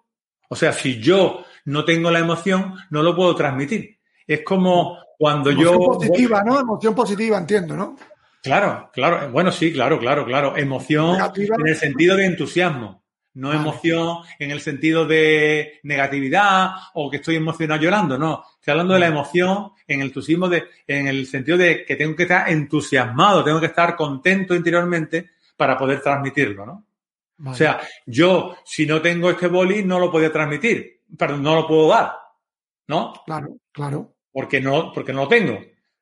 O 0.47 0.55
sea, 0.55 0.71
si 0.71 1.01
yo 1.01 1.43
no 1.65 1.83
tengo 1.83 2.09
la 2.09 2.19
emoción, 2.19 2.75
no 2.91 3.03
lo 3.03 3.17
puedo 3.17 3.35
transmitir. 3.35 3.99
Es 4.25 4.41
como 4.43 4.99
cuando 5.17 5.49
emoción 5.49 5.73
yo... 5.73 5.79
positiva, 5.79 6.41
¿no? 6.45 6.61
Emoción 6.61 6.95
positiva, 6.95 7.37
entiendo, 7.37 7.75
¿no? 7.75 7.97
Claro, 8.41 8.89
claro. 8.93 9.29
Bueno, 9.33 9.51
sí, 9.51 9.73
claro, 9.73 9.99
claro, 9.99 10.25
claro. 10.25 10.55
Emoción 10.55 11.17
en 11.37 11.67
el 11.67 11.75
sentido 11.75 12.15
de 12.15 12.25
entusiasmo. 12.25 13.02
No 13.35 13.51
emoción 13.51 14.19
en 14.37 14.51
el 14.51 14.61
sentido 14.61 15.05
de 15.05 15.79
negatividad 15.83 16.71
o 16.93 17.09
que 17.09 17.17
estoy 17.17 17.35
emocionado 17.35 17.81
llorando, 17.81 18.17
no. 18.17 18.43
Estoy 18.59 18.71
hablando 18.71 18.93
de 18.93 18.99
la 18.99 19.07
emoción 19.07 19.71
en 19.87 20.01
el 20.01 20.07
entusiasmo 20.07 20.47
de, 20.47 20.65
en 20.85 21.07
el 21.07 21.25
sentido 21.25 21.57
de 21.57 21.83
que 21.83 21.95
tengo 21.95 22.15
que 22.15 22.23
estar 22.23 22.49
entusiasmado, 22.49 23.43
tengo 23.43 23.59
que 23.59 23.65
estar 23.67 23.95
contento 23.95 24.53
interiormente 24.53 25.31
para 25.57 25.77
poder 25.77 26.01
transmitirlo, 26.01 26.65
¿no? 26.65 26.85
O 27.45 27.55
sea, 27.55 27.81
yo, 28.05 28.55
si 28.63 28.85
no 28.85 29.01
tengo 29.01 29.29
este 29.29 29.47
boli, 29.47 29.83
no 29.83 29.99
lo 29.99 30.11
podía 30.11 30.31
transmitir 30.31 30.93
pero 31.17 31.37
no 31.37 31.55
lo 31.55 31.67
puedo 31.67 31.87
dar, 31.89 32.13
¿no? 32.87 33.13
Claro, 33.25 33.57
claro. 33.71 34.15
Porque 34.31 34.59
no, 34.59 34.91
porque 34.93 35.13
no 35.13 35.23
lo 35.23 35.27
tengo. 35.27 35.59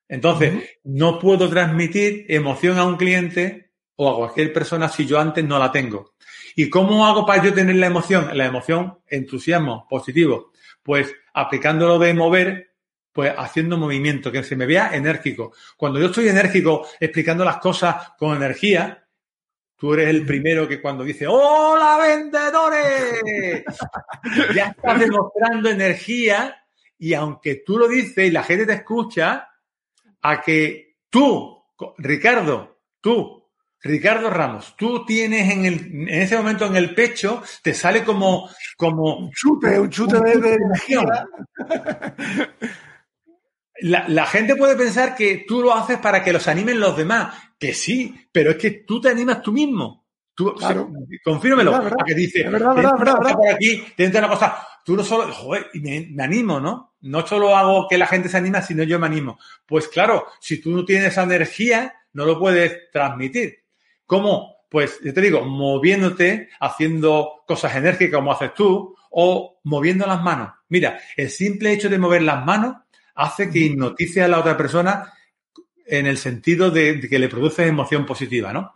Entonces, 0.08 0.78
no 0.84 1.20
puedo 1.20 1.50
transmitir 1.50 2.26
emoción 2.28 2.78
a 2.78 2.86
un 2.86 2.98
cliente 2.98 3.72
o 3.96 4.10
a 4.10 4.16
cualquier 4.16 4.52
persona 4.52 4.90
si 4.90 5.06
yo 5.06 5.20
antes 5.20 5.44
no 5.44 5.58
la 5.58 5.72
tengo. 5.72 6.11
¿Y 6.56 6.70
cómo 6.70 7.06
hago 7.06 7.26
para 7.26 7.44
yo 7.44 7.54
tener 7.54 7.76
la 7.76 7.88
emoción? 7.88 8.36
La 8.38 8.46
emoción, 8.46 9.00
entusiasmo, 9.08 9.88
positivo. 9.90 10.52
Pues 10.84 11.14
aplicándolo 11.34 12.00
de 12.00 12.14
mover, 12.14 12.74
pues 13.12 13.34
haciendo 13.38 13.78
movimiento, 13.78 14.32
que 14.32 14.44
se 14.44 14.56
me 14.56 14.66
vea 14.66 14.92
enérgico. 14.94 15.54
Cuando 15.78 16.00
yo 16.00 16.08
estoy 16.08 16.28
enérgico 16.28 16.88
explicando 17.00 17.46
las 17.46 17.58
cosas 17.58 18.14
con 18.18 18.36
energía, 18.36 18.98
Tú 19.82 19.96
eres 19.96 20.10
el 20.10 20.28
primero 20.28 20.68
que 20.68 20.80
cuando 20.80 21.04
dice 21.04 21.26
¡Hola, 21.26 21.98
vendedores! 21.98 23.64
ya 24.56 24.66
estás 24.66 25.00
demostrando 25.00 25.72
energía 25.72 26.56
y 27.00 27.16
aunque 27.16 27.64
tú 27.66 27.80
lo 27.80 27.88
dices 27.88 28.28
y 28.28 28.30
la 28.30 28.44
gente 28.44 28.68
te 28.68 28.74
escucha, 28.74 29.50
a 30.22 30.40
que 30.40 30.98
tú, 31.10 31.64
Ricardo, 31.98 32.84
tú, 33.02 33.41
Ricardo 33.84 34.30
Ramos, 34.30 34.76
tú 34.78 35.06
tienes 35.06 35.52
en, 35.52 35.66
el, 35.66 36.08
en 36.08 36.22
ese 36.22 36.38
momento 36.38 36.66
en 36.66 36.76
el 36.76 36.94
pecho, 36.94 37.42
te 37.64 37.74
sale 37.74 38.04
como, 38.04 38.50
como 38.78 39.18
un 39.18 39.32
chute, 39.32 39.80
un 39.80 39.90
chute 39.90 40.20
de, 40.20 40.54
energía. 40.54 41.28
La, 43.84 44.08
la, 44.08 44.28
gente 44.28 44.56
puede 44.56 44.76
pensar 44.76 45.16
que 45.16 45.44
tú 45.48 45.64
lo 45.64 45.74
haces 45.74 45.98
para 45.98 46.24
que 46.24 46.32
los 46.32 46.48
animen 46.48 46.80
los 46.80 46.96
demás. 46.96 47.36
Que 47.58 47.74
sí, 47.74 48.28
pero 48.32 48.52
es 48.52 48.58
que 48.58 48.72
tú 48.72 49.02
te 49.02 49.10
animas 49.10 49.42
tú 49.42 49.52
mismo. 49.52 50.06
Tú, 50.36 50.54
claro. 50.54 50.92
confírmelo. 51.24 51.90
que 52.06 52.14
dice, 52.14 52.48
verdad, 52.48 52.76
verdad, 52.76 52.98
verdad, 52.98 53.36
por 53.36 53.48
aquí, 53.48 53.84
te 53.98 54.08
una 54.08 54.30
cosa. 54.30 54.68
Tú 54.86 54.96
no 54.96 55.04
solo, 55.04 55.32
joder, 55.34 55.68
me, 55.76 56.08
me, 56.12 56.24
animo, 56.24 56.60
¿no? 56.60 56.96
No 57.02 57.26
solo 57.26 57.56
hago 57.56 57.88
que 57.88 57.98
la 57.98 58.08
gente 58.08 58.30
se 58.30 58.38
anima, 58.38 58.62
sino 58.62 58.84
yo 58.84 59.00
me 59.00 59.08
animo. 59.08 59.40
Pues 59.66 59.88
claro, 59.88 60.26
si 60.40 60.62
tú 60.62 60.72
no 60.72 60.86
tienes 60.86 61.12
esa 61.12 61.24
energía, 61.24 61.94
no 62.14 62.26
lo 62.26 62.40
puedes 62.40 62.92
transmitir. 62.92 63.61
¿Cómo? 64.12 64.66
Pues 64.70 65.00
yo 65.02 65.14
te 65.14 65.22
digo, 65.22 65.46
moviéndote, 65.46 66.50
haciendo 66.60 67.44
cosas 67.48 67.78
enérgicas 67.78 68.18
como 68.18 68.34
haces 68.34 68.54
tú, 68.54 68.94
o 69.10 69.62
moviendo 69.64 70.06
las 70.06 70.22
manos. 70.22 70.52
Mira, 70.68 71.00
el 71.16 71.30
simple 71.30 71.72
hecho 71.72 71.88
de 71.88 71.98
mover 71.98 72.22
las 72.24 72.46
manos 72.46 72.76
hace 73.16 73.50
que 73.50 73.60
hipnotice 73.60 74.22
a 74.22 74.28
la 74.28 74.40
otra 74.40 74.58
persona 74.58 75.14
en 75.86 76.08
el 76.08 76.18
sentido 76.18 76.70
de, 76.72 77.00
que 77.10 77.20
le 77.20 77.30
produce 77.30 77.66
emoción 77.66 78.06
positiva, 78.06 78.52
¿no? 78.52 78.74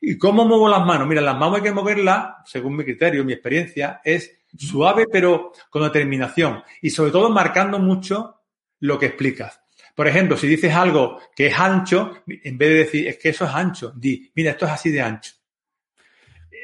¿Y 0.00 0.16
cómo 0.16 0.44
muevo 0.44 0.68
las 0.68 0.86
manos? 0.86 1.08
Mira, 1.08 1.20
las 1.20 1.36
manos 1.36 1.56
hay 1.56 1.62
que 1.62 1.72
moverlas, 1.72 2.34
según 2.44 2.76
mi 2.76 2.84
criterio, 2.84 3.24
mi 3.24 3.32
experiencia, 3.32 4.00
es 4.04 4.38
suave 4.56 5.06
pero 5.10 5.50
con 5.68 5.82
determinación 5.82 6.62
y 6.80 6.90
sobre 6.90 7.10
todo 7.10 7.28
marcando 7.28 7.80
mucho 7.80 8.36
lo 8.78 9.00
que 9.00 9.06
explicas. 9.06 9.59
Por 9.94 10.08
ejemplo, 10.08 10.36
si 10.36 10.46
dices 10.46 10.74
algo 10.74 11.20
que 11.34 11.48
es 11.48 11.58
ancho, 11.58 12.22
en 12.26 12.58
vez 12.58 12.68
de 12.68 12.74
decir 12.74 13.08
es 13.08 13.18
que 13.18 13.30
eso 13.30 13.44
es 13.44 13.50
ancho, 13.50 13.92
di, 13.96 14.30
mira, 14.34 14.52
esto 14.52 14.66
es 14.66 14.72
así 14.72 14.90
de 14.90 15.02
ancho. 15.02 15.32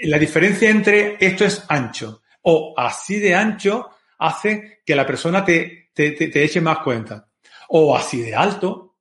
La 0.03 0.19
diferencia 0.19 0.69
entre 0.69 1.17
esto 1.21 1.45
es 1.45 1.65
ancho 1.69 2.23
o 2.43 2.75
así 2.77 3.19
de 3.19 3.35
ancho 3.35 3.91
hace 4.19 4.83
que 4.85 4.95
la 4.95 5.07
persona 5.07 5.45
te, 5.45 5.91
te, 5.93 6.13
te, 6.13 6.45
eche 6.45 6.61
más 6.61 6.79
cuenta. 6.79 7.29
O 7.69 7.97
así 7.97 8.23
de 8.23 8.35
alto. 8.35 8.97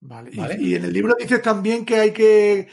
Vale. 0.00 0.30
Y, 0.58 0.74
en 0.74 0.84
el 0.84 0.92
libro 0.92 1.16
dices 1.18 1.40
también 1.40 1.86
que 1.86 1.96
hay 1.96 2.12
que 2.12 2.68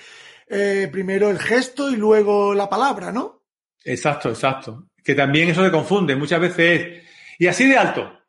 eh, 0.47 0.89
primero 0.91 1.29
el 1.29 1.39
gesto 1.39 1.89
y 1.89 1.95
luego 1.95 2.53
la 2.53 2.69
palabra, 2.69 3.11
¿no? 3.11 3.43
Exacto, 3.85 4.29
exacto. 4.29 4.89
Que 5.01 5.15
también 5.15 5.49
eso 5.49 5.63
te 5.63 5.71
confunde. 5.71 6.15
Muchas 6.15 6.41
veces 6.41 6.81
es, 6.81 7.03
y 7.39 7.47
así 7.47 7.67
de 7.67 7.77
alto. 7.77 8.20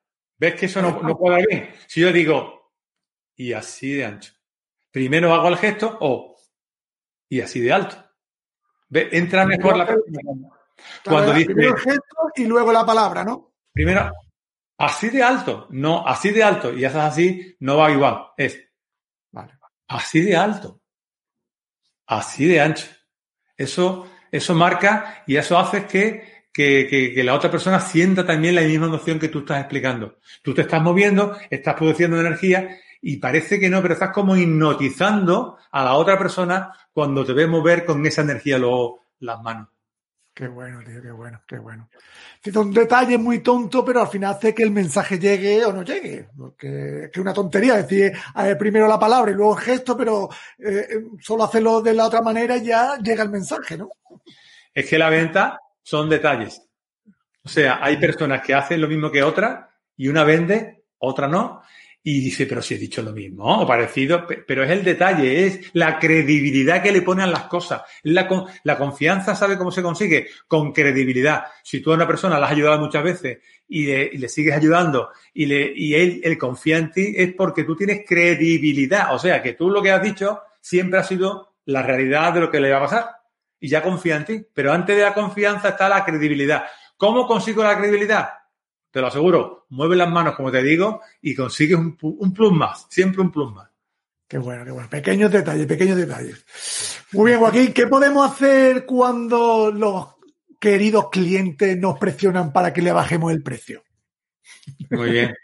¿Ves 0.43 0.57
que 0.57 0.67
eso 0.67 0.83
no, 0.83 1.01
no 1.03 1.17
puede 1.17 1.47
bien? 1.47 1.71
Si 1.87 2.01
yo 2.01 2.13
digo, 2.13 2.73
y 3.37 3.53
así 3.53 3.93
de 3.93 4.07
ancho. 4.07 4.33
Primero 4.91 5.33
hago 5.33 5.47
el 5.47 5.57
gesto 5.57 5.97
o, 6.01 6.37
y 7.29 7.41
así 7.41 7.61
de 7.61 7.73
alto. 7.73 7.95
¿Ves? 8.89 9.07
Entra 9.13 9.47
mejor 9.47 9.77
la 9.77 9.87
cuando 11.05 11.33
dice, 11.35 11.47
primero 11.47 11.77
el 11.77 11.81
gesto 11.81 12.17
y 12.35 12.47
luego 12.47 12.73
la 12.73 12.85
palabra, 12.85 13.23
¿no? 13.23 13.55
Primero, 13.73 14.11
así 14.79 15.11
de 15.11 15.23
alto, 15.23 15.69
no, 15.71 16.05
así 16.05 16.33
de 16.33 16.43
alto, 16.43 16.73
y 16.73 16.85
haces 16.85 16.99
así, 16.99 17.57
no 17.61 17.77
va 17.77 17.93
igual, 17.93 18.27
es 18.37 18.61
vale. 19.31 19.53
así 19.87 20.23
de 20.23 20.35
alto, 20.35 20.83
así 22.05 22.49
de 22.49 22.61
ancho. 22.61 22.89
Eso, 23.57 24.11
eso 24.33 24.57
marca 24.57 25.23
y 25.25 25.37
eso 25.37 25.57
hace 25.57 25.87
que, 25.87 26.42
que, 26.53 26.87
que, 26.89 27.15
que, 27.15 27.25
la 27.25 27.35
otra 27.35 27.51
persona 27.51 27.81
sienta 27.81 28.27
también 28.27 28.55
la 28.55 28.63
misma 28.63 28.87
emoción 28.87 29.19
que 29.19 29.29
tú 29.29 29.41
estás 29.41 29.61
explicando. 29.61 30.19
Tú 30.43 30.53
te 30.53 30.63
estás 30.63 30.83
moviendo, 30.83 31.37
estás 31.51 31.75
produciendo 31.75 32.21
energía 32.21 32.79
y 33.01 33.17
parece 33.17 33.59
que 33.59 33.69
no, 33.69 33.83
pero 33.83 33.95
estás 33.95 34.13
como 34.13 34.37
hipnotizando 34.37 35.59
a 35.71 35.85
la 35.85 35.95
otra 35.95 36.19
persona 36.19 36.73
cuando 36.93 37.25
te 37.25 37.33
ves 37.33 37.49
mover 37.49 37.85
con 37.85 38.05
esa 38.07 38.23
energía 38.23 38.59
luego 38.59 39.01
las 39.21 39.43
manos. 39.43 39.69
Qué 40.35 40.49
bueno, 40.49 40.81
tío, 40.83 41.03
qué 41.03 41.11
bueno, 41.11 41.43
qué 41.47 41.59
bueno. 41.59 41.91
Es 42.43 42.57
un 42.57 42.73
detalle 42.73 43.19
muy 43.19 43.41
tonto, 43.41 43.85
pero 43.85 44.01
al 44.01 44.09
final 44.09 44.33
hace 44.35 44.55
que 44.55 44.63
el 44.63 44.71
mensaje 44.71 45.19
llegue 45.19 45.63
o 45.65 45.73
no 45.73 45.83
llegue. 45.83 46.29
Porque 46.37 47.11
es 47.13 47.19
una 47.19 47.35
tontería 47.35 47.77
decir 47.77 48.13
primero 48.59 48.89
la 48.89 48.99
palabra 48.99 49.31
y 49.31 49.35
luego 49.35 49.59
el 49.59 49.63
gesto, 49.63 49.95
pero 49.95 50.31
eh, 50.59 51.05
solo 51.21 51.45
hacerlo 51.45 51.83
de 51.83 51.93
la 51.93 52.07
otra 52.07 52.23
manera 52.23 52.57
y 52.57 52.65
ya 52.65 52.97
llega 52.97 53.23
el 53.23 53.31
mensaje, 53.31 53.77
¿no? 53.77 53.91
Es 54.73 54.89
que 54.89 54.97
la 54.97 55.11
venta 55.11 55.61
son 55.83 56.09
detalles. 56.09 56.63
O 57.45 57.49
sea, 57.49 57.79
hay 57.83 57.97
personas 57.97 58.43
que 58.43 58.55
hacen 58.55 58.81
lo 58.81 58.89
mismo 58.89 59.11
que 59.11 59.23
otras 59.23 59.67
y 59.97 60.09
una 60.09 60.25
vende, 60.25 60.85
otra 60.99 61.27
no, 61.27 61.63
y 62.05 62.21
dice, 62.21 62.47
pero 62.47 62.61
si 62.63 62.75
he 62.75 62.79
dicho 62.79 63.01
lo 63.01 63.13
mismo 63.13 63.63
o 63.63 63.67
parecido, 63.67 64.27
pero 64.27 64.65
es 64.65 64.71
el 64.71 64.83
detalle, 64.83 65.47
es 65.47 65.71
la 65.73 65.99
credibilidad 66.01 66.83
que 66.83 66.91
le 66.91 67.03
ponen 67.03 67.31
las 67.31 67.45
cosas. 67.45 67.83
La, 68.03 68.29
la 68.65 68.77
confianza, 68.77 69.37
¿sabe 69.37 69.57
cómo 69.57 69.71
se 69.71 69.83
consigue? 69.83 70.27
Con 70.49 70.73
credibilidad. 70.73 71.45
Si 71.63 71.81
tú 71.81 71.93
a 71.93 71.95
una 71.95 72.07
persona 72.07 72.41
la 72.41 72.47
has 72.47 72.53
ayudado 72.53 72.81
muchas 72.81 73.05
veces 73.05 73.39
y 73.69 73.87
le, 73.87 74.29
sigues 74.29 74.57
ayudando 74.57 75.11
y, 75.33 75.47
le, 75.47 75.73
y 75.75 75.95
él, 75.95 76.21
él 76.25 76.37
confía 76.37 76.79
en 76.79 76.91
ti, 76.91 77.15
es 77.17 77.35
porque 77.35 77.63
tú 77.63 77.77
tienes 77.77 78.05
credibilidad. 78.07 79.15
O 79.15 79.19
sea, 79.19 79.41
que 79.41 79.53
tú 79.53 79.71
lo 79.71 79.81
que 79.81 79.93
has 79.93 80.03
dicho 80.03 80.41
siempre 80.61 80.99
ha 80.99 81.05
sido 81.05 81.55
la 81.67 81.83
realidad 81.83 82.33
de 82.33 82.41
lo 82.41 82.51
que 82.51 82.61
le 82.61 82.71
va 82.71 82.79
a 82.79 82.83
pasar 82.83 83.22
y 83.63 83.69
ya 83.69 83.83
confía 83.83 84.17
en 84.17 84.25
ti. 84.27 84.47
Pero 84.53 84.73
antes 84.73 84.95
de 84.95 85.03
la 85.03 85.15
confianza 85.15 85.71
está 85.71 85.89
la 85.89 86.05
credibilidad. 86.05 86.67
¿Cómo 86.99 87.27
consigo 87.27 87.65
la 87.65 87.79
credibilidad? 87.79 88.29
te 88.93 89.01
lo 89.01 89.07
aseguro, 89.07 89.67
mueve 89.71 89.97
las 89.97 90.11
manos, 90.11 90.37
como 90.37 90.53
te 90.53 90.63
digo, 90.63 91.01
y 91.23 91.35
consigues 91.35 91.79
un, 91.79 91.97
plus 91.97 92.53
más, 92.53 92.87
siempre 92.91 93.23
un 93.23 93.33
plus 93.33 93.53
más. 93.53 93.69
Qué 94.29 94.37
bueno, 94.37 94.65
qué 94.65 94.71
bueno. 94.71 94.89
Pequeños 94.89 95.33
detalles, 95.33 95.67
pequeños 95.67 95.97
detalles. 95.97 96.45
Muy 97.13 97.31
bien, 97.31 97.41
Joaquín, 97.41 97.73
¿qué 97.73 97.87
podemos 97.87 98.31
hacer 98.31 98.85
cuando 98.85 99.71
los 99.73 100.09
queridos 100.61 101.09
clientes 101.11 101.77
nos 101.79 101.99
presionan 101.99 102.53
para 102.53 102.73
que 102.73 102.83
le 102.83 102.93
bajemos 102.93 103.33
el 103.33 103.43
precio? 103.43 103.83
Muy 104.91 105.11
bien. 105.11 105.35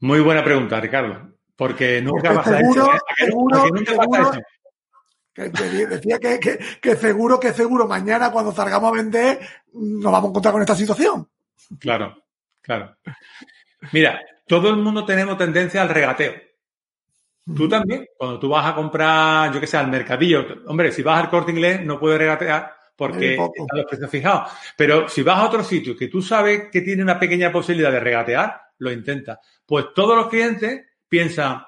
Muy 0.00 0.20
buena 0.20 0.42
pregunta, 0.42 0.80
Ricardo. 0.80 1.34
Porque 1.54 2.00
nunca 2.00 2.32
vas 2.32 2.46
a 2.46 2.58
seguro, 2.58 2.92
seguro, 3.16 3.64
seguro, 3.84 4.32
Que, 5.34 5.48
decía 5.48 6.18
que, 6.18 6.58
que, 6.80 6.96
seguro, 6.96 7.40
que 7.40 7.52
seguro, 7.52 7.88
mañana 7.88 8.30
cuando 8.30 8.52
salgamos 8.52 8.92
a 8.92 8.96
vender 8.96 9.40
nos 9.72 10.12
vamos 10.12 10.28
a 10.28 10.30
encontrar 10.30 10.52
con 10.52 10.62
esta 10.62 10.76
situación. 10.76 11.28
Claro. 11.78 12.22
Claro. 12.62 12.96
Mira, 13.92 14.20
todo 14.46 14.70
el 14.70 14.76
mundo 14.76 15.04
tenemos 15.04 15.36
tendencia 15.36 15.82
al 15.82 15.88
regateo. 15.88 16.34
Tú 17.56 17.68
también, 17.68 18.06
cuando 18.16 18.38
tú 18.38 18.48
vas 18.48 18.66
a 18.66 18.74
comprar, 18.74 19.52
yo 19.52 19.60
que 19.60 19.66
sé, 19.66 19.76
al 19.76 19.88
mercadillo, 19.88 20.46
hombre, 20.66 20.92
si 20.92 21.02
vas 21.02 21.24
al 21.24 21.28
corte 21.28 21.50
inglés 21.50 21.84
no 21.84 21.98
puedes 21.98 22.18
regatear 22.18 22.72
porque 22.94 23.32
están 23.32 23.50
los 23.72 23.86
precios 23.86 24.10
fijados. 24.10 24.52
Pero 24.76 25.08
si 25.08 25.22
vas 25.22 25.38
a 25.38 25.46
otro 25.46 25.64
sitio 25.64 25.96
que 25.96 26.06
tú 26.06 26.22
sabes 26.22 26.70
que 26.70 26.82
tiene 26.82 27.02
una 27.02 27.18
pequeña 27.18 27.50
posibilidad 27.50 27.90
de 27.90 27.98
regatear, 27.98 28.60
lo 28.78 28.92
intentas. 28.92 29.38
Pues 29.66 29.86
todos 29.92 30.16
los 30.16 30.28
clientes 30.28 30.86
piensan, 31.08 31.62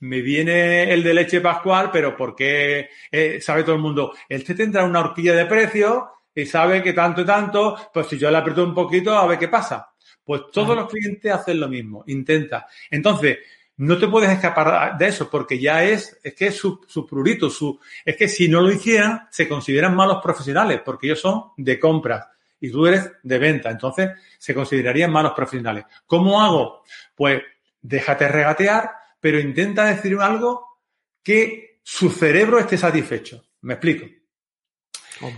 me 0.00 0.20
viene 0.20 0.92
el 0.92 1.02
de 1.02 1.14
leche 1.14 1.40
pascual, 1.40 1.90
pero 1.92 2.16
porque 2.16 2.90
eh, 3.10 3.40
sabe 3.40 3.62
todo 3.62 3.76
el 3.76 3.82
mundo, 3.82 4.12
él 4.28 4.44
te 4.44 4.54
tendrá 4.54 4.84
una 4.84 5.00
horquilla 5.00 5.34
de 5.34 5.46
precios 5.46 6.04
y 6.34 6.44
sabe 6.44 6.82
que 6.82 6.92
tanto 6.92 7.22
y 7.22 7.24
tanto, 7.24 7.76
pues 7.92 8.06
si 8.08 8.18
yo 8.18 8.30
le 8.30 8.36
aprieto 8.36 8.62
un 8.62 8.74
poquito, 8.74 9.16
a 9.16 9.26
ver 9.26 9.38
qué 9.38 9.48
pasa. 9.48 9.90
Pues 10.22 10.42
todos 10.52 10.76
los 10.76 10.90
clientes 10.90 11.32
hacen 11.32 11.60
lo 11.60 11.68
mismo, 11.68 12.04
intenta. 12.08 12.66
Entonces, 12.90 13.38
no 13.78 13.98
te 13.98 14.08
puedes 14.08 14.30
escapar 14.30 14.96
de 14.98 15.06
eso 15.06 15.30
porque 15.30 15.58
ya 15.58 15.84
es, 15.84 16.18
es 16.22 16.34
que 16.34 16.46
es 16.48 16.56
su, 16.56 16.80
su 16.86 17.06
prurito, 17.06 17.48
su, 17.48 17.78
es 18.04 18.16
que 18.16 18.26
si 18.26 18.48
no 18.48 18.60
lo 18.60 18.72
hicieran, 18.72 19.28
se 19.30 19.48
consideran 19.48 19.94
malos 19.94 20.22
profesionales 20.22 20.80
porque 20.84 21.06
ellos 21.06 21.20
son 21.20 21.52
de 21.56 21.78
compras 21.78 22.26
y 22.60 22.70
tú 22.70 22.86
eres 22.86 23.12
de 23.22 23.38
venta. 23.38 23.70
Entonces, 23.70 24.10
se 24.38 24.54
considerarían 24.54 25.12
malos 25.12 25.32
profesionales. 25.32 25.84
¿Cómo 26.06 26.42
hago? 26.42 26.82
Pues 27.14 27.42
déjate 27.80 28.28
regatear, 28.28 28.90
pero 29.26 29.40
intenta 29.40 29.86
decir 29.86 30.16
algo 30.20 30.78
que 31.20 31.80
su 31.82 32.10
cerebro 32.10 32.60
esté 32.60 32.78
satisfecho. 32.78 33.42
¿Me 33.62 33.74
explico? 33.74 34.06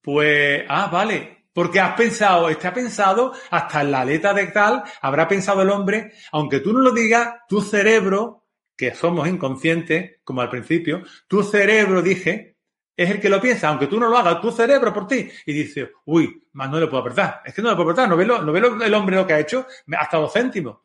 Pues, 0.00 0.64
ah, 0.68 0.88
vale. 0.90 1.46
Porque 1.52 1.80
has 1.80 1.94
pensado, 1.96 2.48
está 2.48 2.72
pensado 2.72 3.32
hasta 3.50 3.80
en 3.80 3.90
la 3.90 4.02
aleta 4.02 4.32
de 4.32 4.46
tal, 4.46 4.84
habrá 5.00 5.26
pensado 5.26 5.62
el 5.62 5.70
hombre, 5.70 6.12
aunque 6.30 6.60
tú 6.60 6.72
no 6.72 6.78
lo 6.78 6.92
digas, 6.92 7.34
tu 7.48 7.60
cerebro 7.60 8.46
que 8.76 8.94
somos 8.94 9.26
inconscientes, 9.26 10.20
como 10.22 10.40
al 10.40 10.50
principio, 10.50 11.02
tu 11.26 11.42
cerebro, 11.42 12.00
dije, 12.00 12.58
es 12.96 13.10
el 13.10 13.20
que 13.20 13.28
lo 13.28 13.40
piensa, 13.40 13.68
aunque 13.68 13.88
tú 13.88 13.98
no 13.98 14.08
lo 14.08 14.16
hagas, 14.16 14.40
tu 14.40 14.52
cerebro 14.52 14.92
por 14.92 15.08
ti. 15.08 15.28
Y 15.46 15.52
dice, 15.52 15.92
uy, 16.04 16.44
más 16.52 16.70
no 16.70 16.78
le 16.78 16.86
puedo 16.86 17.00
apretar. 17.00 17.42
Es 17.44 17.54
que 17.54 17.62
no 17.62 17.70
le 17.70 17.74
puedo 17.74 17.90
apretar, 17.90 18.08
no 18.08 18.16
ve, 18.16 18.24
lo, 18.24 18.40
no 18.42 18.52
ve 18.52 18.60
lo, 18.60 18.82
el 18.82 18.94
hombre 18.94 19.16
lo 19.16 19.26
que 19.26 19.34
ha 19.34 19.40
hecho, 19.40 19.66
hasta 19.98 20.18
dos 20.18 20.32
céntimos. 20.32 20.78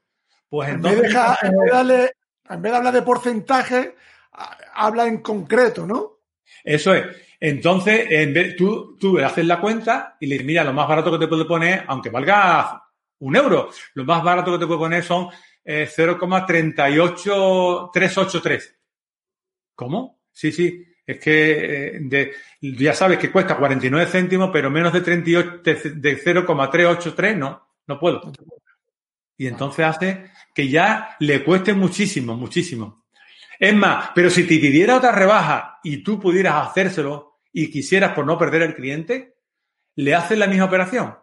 Pues 0.49 0.69
entonces. 0.69 0.99
En 0.99 1.03
vez, 1.03 1.13
de, 1.13 1.19
en, 1.47 1.57
vez 1.57 1.65
de 1.65 1.71
darle, 1.71 2.11
en 2.49 2.61
vez 2.61 2.71
de 2.71 2.77
hablar 2.77 2.93
de 2.93 3.01
porcentaje, 3.03 3.95
habla 4.73 5.07
en 5.07 5.21
concreto, 5.21 5.85
¿no? 5.85 6.12
Eso 6.63 6.93
es. 6.93 7.05
Entonces, 7.39 8.05
en 8.09 8.33
vez, 8.33 8.55
tú, 8.55 8.95
tú 8.97 9.17
le 9.17 9.25
haces 9.25 9.45
la 9.45 9.59
cuenta 9.59 10.15
y 10.19 10.27
le 10.27 10.35
dices, 10.35 10.47
mira, 10.47 10.63
lo 10.63 10.73
más 10.73 10.87
barato 10.87 11.11
que 11.11 11.17
te 11.17 11.27
puedo 11.27 11.47
poner, 11.47 11.83
aunque 11.87 12.09
valga 12.09 12.83
un 13.19 13.35
euro, 13.35 13.69
lo 13.95 14.05
más 14.05 14.23
barato 14.23 14.53
que 14.53 14.59
te 14.59 14.67
puedo 14.67 14.79
poner 14.79 15.03
son 15.03 15.27
eh, 15.63 15.89
0,38383. 15.93 18.75
¿Cómo? 19.75 20.21
Sí, 20.31 20.51
sí. 20.51 20.85
Es 21.05 21.19
que 21.19 21.51
eh, 21.51 21.99
de, 22.01 22.33
ya 22.61 22.93
sabes 22.93 23.19
que 23.19 23.31
cuesta 23.31 23.57
49 23.57 24.09
céntimos, 24.09 24.49
pero 24.51 24.69
menos 24.69 24.93
de 24.93 25.01
38, 25.01 25.61
de, 25.63 25.75
de 25.95 26.15
0,383 26.15 27.37
no, 27.37 27.67
no 27.87 27.99
puedo. 27.99 28.21
Y 29.37 29.47
entonces 29.47 29.85
hace 29.85 30.31
que 30.55 30.69
ya 30.69 31.17
le 31.19 31.43
cueste 31.43 31.73
muchísimo, 31.73 32.37
muchísimo. 32.37 33.02
Es 33.59 33.73
más, 33.73 34.11
pero 34.15 34.29
si 34.29 34.43
te 34.43 34.59
pidiera 34.59 34.97
otra 34.97 35.11
rebaja 35.11 35.79
y 35.83 36.03
tú 36.03 36.19
pudieras 36.19 36.67
hacérselo 36.67 37.39
y 37.51 37.69
quisieras 37.69 38.13
por 38.13 38.25
no 38.25 38.37
perder 38.37 38.63
el 38.63 38.75
cliente, 38.75 39.35
le 39.95 40.15
haces 40.15 40.37
la 40.37 40.47
misma 40.47 40.65
operación. 40.65 41.15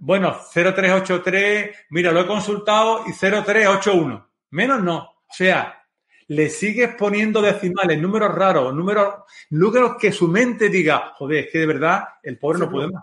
Bueno, 0.00 0.36
0383, 0.54 1.76
mira, 1.90 2.12
lo 2.12 2.20
he 2.20 2.26
consultado 2.26 3.04
y 3.06 3.12
0381. 3.12 4.30
Menos 4.50 4.82
no. 4.82 4.98
O 4.98 5.32
sea, 5.32 5.84
le 6.28 6.50
sigues 6.50 6.94
poniendo 6.94 7.40
decimales, 7.40 7.98
números 7.98 8.34
raros, 8.34 8.74
números, 8.74 9.24
números 9.50 9.96
que 9.98 10.12
su 10.12 10.28
mente 10.28 10.68
diga, 10.68 11.12
joder, 11.16 11.46
es 11.46 11.52
que 11.52 11.58
de 11.58 11.66
verdad 11.66 12.04
el 12.22 12.38
pobre 12.38 12.58
sí, 12.58 12.64
no 12.64 12.70
puede 12.70 12.88
más. 12.90 13.02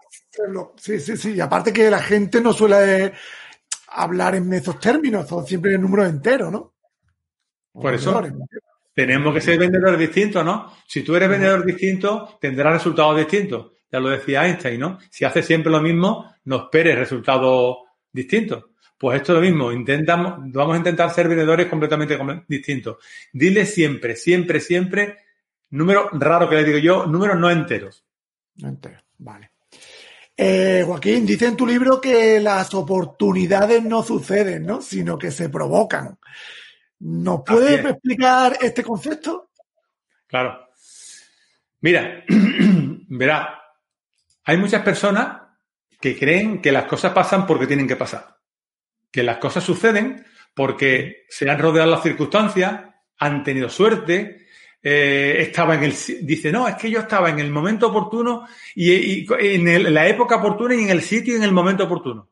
Sí, 0.77 0.99
sí, 0.99 1.17
sí. 1.17 1.33
Y 1.33 1.41
aparte 1.41 1.73
que 1.73 1.89
la 1.89 1.99
gente 1.99 2.39
no 2.39 2.53
suele 2.53 3.13
hablar 3.89 4.35
en 4.35 4.53
esos 4.53 4.79
términos, 4.79 5.27
son 5.27 5.45
siempre 5.45 5.73
en 5.73 5.81
números 5.81 6.07
enteros, 6.07 6.51
¿no? 6.51 6.74
Por 7.81 7.93
eso 7.93 8.21
tenemos 8.93 9.33
que 9.33 9.41
ser 9.41 9.59
vendedores 9.59 9.99
distintos, 9.99 10.43
¿no? 10.45 10.73
Si 10.87 11.03
tú 11.03 11.15
eres 11.15 11.29
vendedor 11.29 11.65
distinto, 11.65 12.37
tendrás 12.39 12.73
resultados 12.73 13.17
distintos. 13.17 13.73
Ya 13.91 13.99
lo 13.99 14.09
decía 14.09 14.45
Einstein, 14.45 14.79
¿no? 14.79 14.99
Si 15.09 15.25
haces 15.25 15.45
siempre 15.45 15.71
lo 15.71 15.81
mismo, 15.81 16.33
no 16.45 16.55
esperes 16.55 16.97
resultados 16.97 17.77
distintos. 18.11 18.65
Pues 18.97 19.17
esto 19.17 19.33
es 19.33 19.35
lo 19.35 19.41
mismo, 19.41 19.71
intentamos, 19.73 20.35
vamos 20.53 20.75
a 20.75 20.77
intentar 20.77 21.11
ser 21.11 21.27
vendedores 21.27 21.67
completamente 21.67 22.17
distintos. 22.47 22.97
Dile 23.33 23.65
siempre, 23.65 24.15
siempre, 24.15 24.61
siempre, 24.61 25.17
número 25.71 26.09
raro 26.13 26.49
que 26.49 26.55
le 26.55 26.63
digo 26.63 26.77
yo, 26.77 27.05
números 27.05 27.37
no 27.37 27.51
enteros. 27.51 28.05
No 28.55 28.69
enteros, 28.69 29.03
vale. 29.17 29.51
Eh, 30.37 30.83
Joaquín, 30.85 31.25
dice 31.25 31.47
en 31.47 31.57
tu 31.57 31.67
libro 31.67 31.99
que 31.99 32.39
las 32.39 32.73
oportunidades 32.73 33.83
no 33.83 34.01
suceden, 34.01 34.65
¿no? 34.65 34.81
Sino 34.81 35.17
que 35.17 35.31
se 35.31 35.49
provocan. 35.49 36.17
¿Nos 36.99 37.41
puedes 37.45 37.85
explicar 37.85 38.57
este 38.61 38.83
concepto? 38.83 39.51
Claro. 40.27 40.69
Mira, 41.81 42.23
verá, 43.09 43.61
hay 44.43 44.57
muchas 44.57 44.81
personas 44.81 45.41
que 45.99 46.17
creen 46.17 46.61
que 46.61 46.71
las 46.71 46.85
cosas 46.85 47.13
pasan 47.13 47.45
porque 47.45 47.67
tienen 47.67 47.87
que 47.87 47.95
pasar 47.95 48.35
que 49.15 49.23
las 49.23 49.37
cosas 49.37 49.63
suceden 49.63 50.25
porque 50.53 51.23
se 51.29 51.49
han 51.49 51.57
rodeado 51.57 51.89
las 51.89 52.03
circunstancias, 52.03 52.81
han 53.17 53.43
tenido 53.43 53.69
suerte, 53.69 54.45
eh, 54.83 55.37
estaba 55.39 55.75
en 55.75 55.85
el 55.85 55.93
dice 56.21 56.51
no 56.51 56.67
es 56.67 56.75
que 56.75 56.91
yo 56.91 56.99
estaba 56.99 57.29
en 57.29 57.39
el 57.39 57.49
momento 57.49 57.87
oportuno 57.87 58.45
y, 58.75 58.91
y 58.91 59.27
en, 59.39 59.69
el, 59.69 59.85
en, 59.87 59.93
la 59.93 60.05
época 60.05 60.35
oportuna 60.35 60.75
y 60.75 60.83
en 60.83 60.89
el 60.89 61.01
sitio 61.01 61.33
y 61.33 61.37
en 61.37 61.43
el 61.43 61.53
momento 61.53 61.85
oportuno 61.85 62.29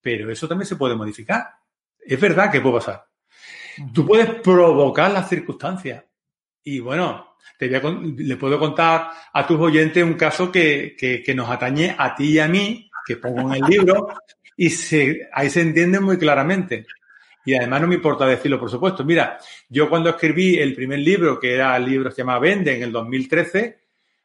pero 0.00 0.30
eso 0.30 0.46
también 0.46 0.66
se 0.66 0.76
puede 0.76 0.94
modificar 0.94 1.48
es 1.98 2.20
verdad 2.20 2.52
que 2.52 2.60
puede 2.60 2.76
pasar 2.76 3.07
tú 3.92 4.06
puedes 4.06 4.28
provocar 4.40 5.10
las 5.10 5.28
circunstancias 5.28 6.04
y 6.64 6.80
bueno 6.80 7.36
te 7.58 7.68
voy 7.68 7.76
a, 7.76 8.22
le 8.22 8.36
puedo 8.36 8.58
contar 8.58 9.10
a 9.32 9.46
tus 9.46 9.58
oyentes 9.58 10.04
un 10.04 10.14
caso 10.14 10.50
que, 10.50 10.96
que, 10.98 11.22
que 11.22 11.34
nos 11.34 11.48
atañe 11.48 11.94
a 11.96 12.14
ti 12.14 12.32
y 12.32 12.38
a 12.38 12.48
mí 12.48 12.90
que 13.06 13.16
pongo 13.16 13.40
en 13.52 13.64
el 13.64 13.70
libro 13.70 14.08
y 14.56 14.70
se, 14.70 15.28
ahí 15.32 15.48
se 15.48 15.62
entiende 15.62 15.98
muy 15.98 16.18
claramente. 16.18 16.86
Y 17.44 17.54
además 17.54 17.80
no 17.80 17.86
me 17.86 17.94
importa 17.94 18.26
decirlo, 18.26 18.60
por 18.60 18.70
supuesto. 18.70 19.04
Mira, 19.04 19.38
yo 19.70 19.88
cuando 19.88 20.10
escribí 20.10 20.58
el 20.58 20.74
primer 20.74 20.98
libro, 20.98 21.40
que 21.40 21.54
era 21.54 21.76
el 21.76 21.86
libro 21.86 22.10
que 22.10 22.16
se 22.16 22.22
llama 22.22 22.38
Vende, 22.38 22.76
en 22.76 22.82
el 22.82 22.92
2013, 22.92 23.78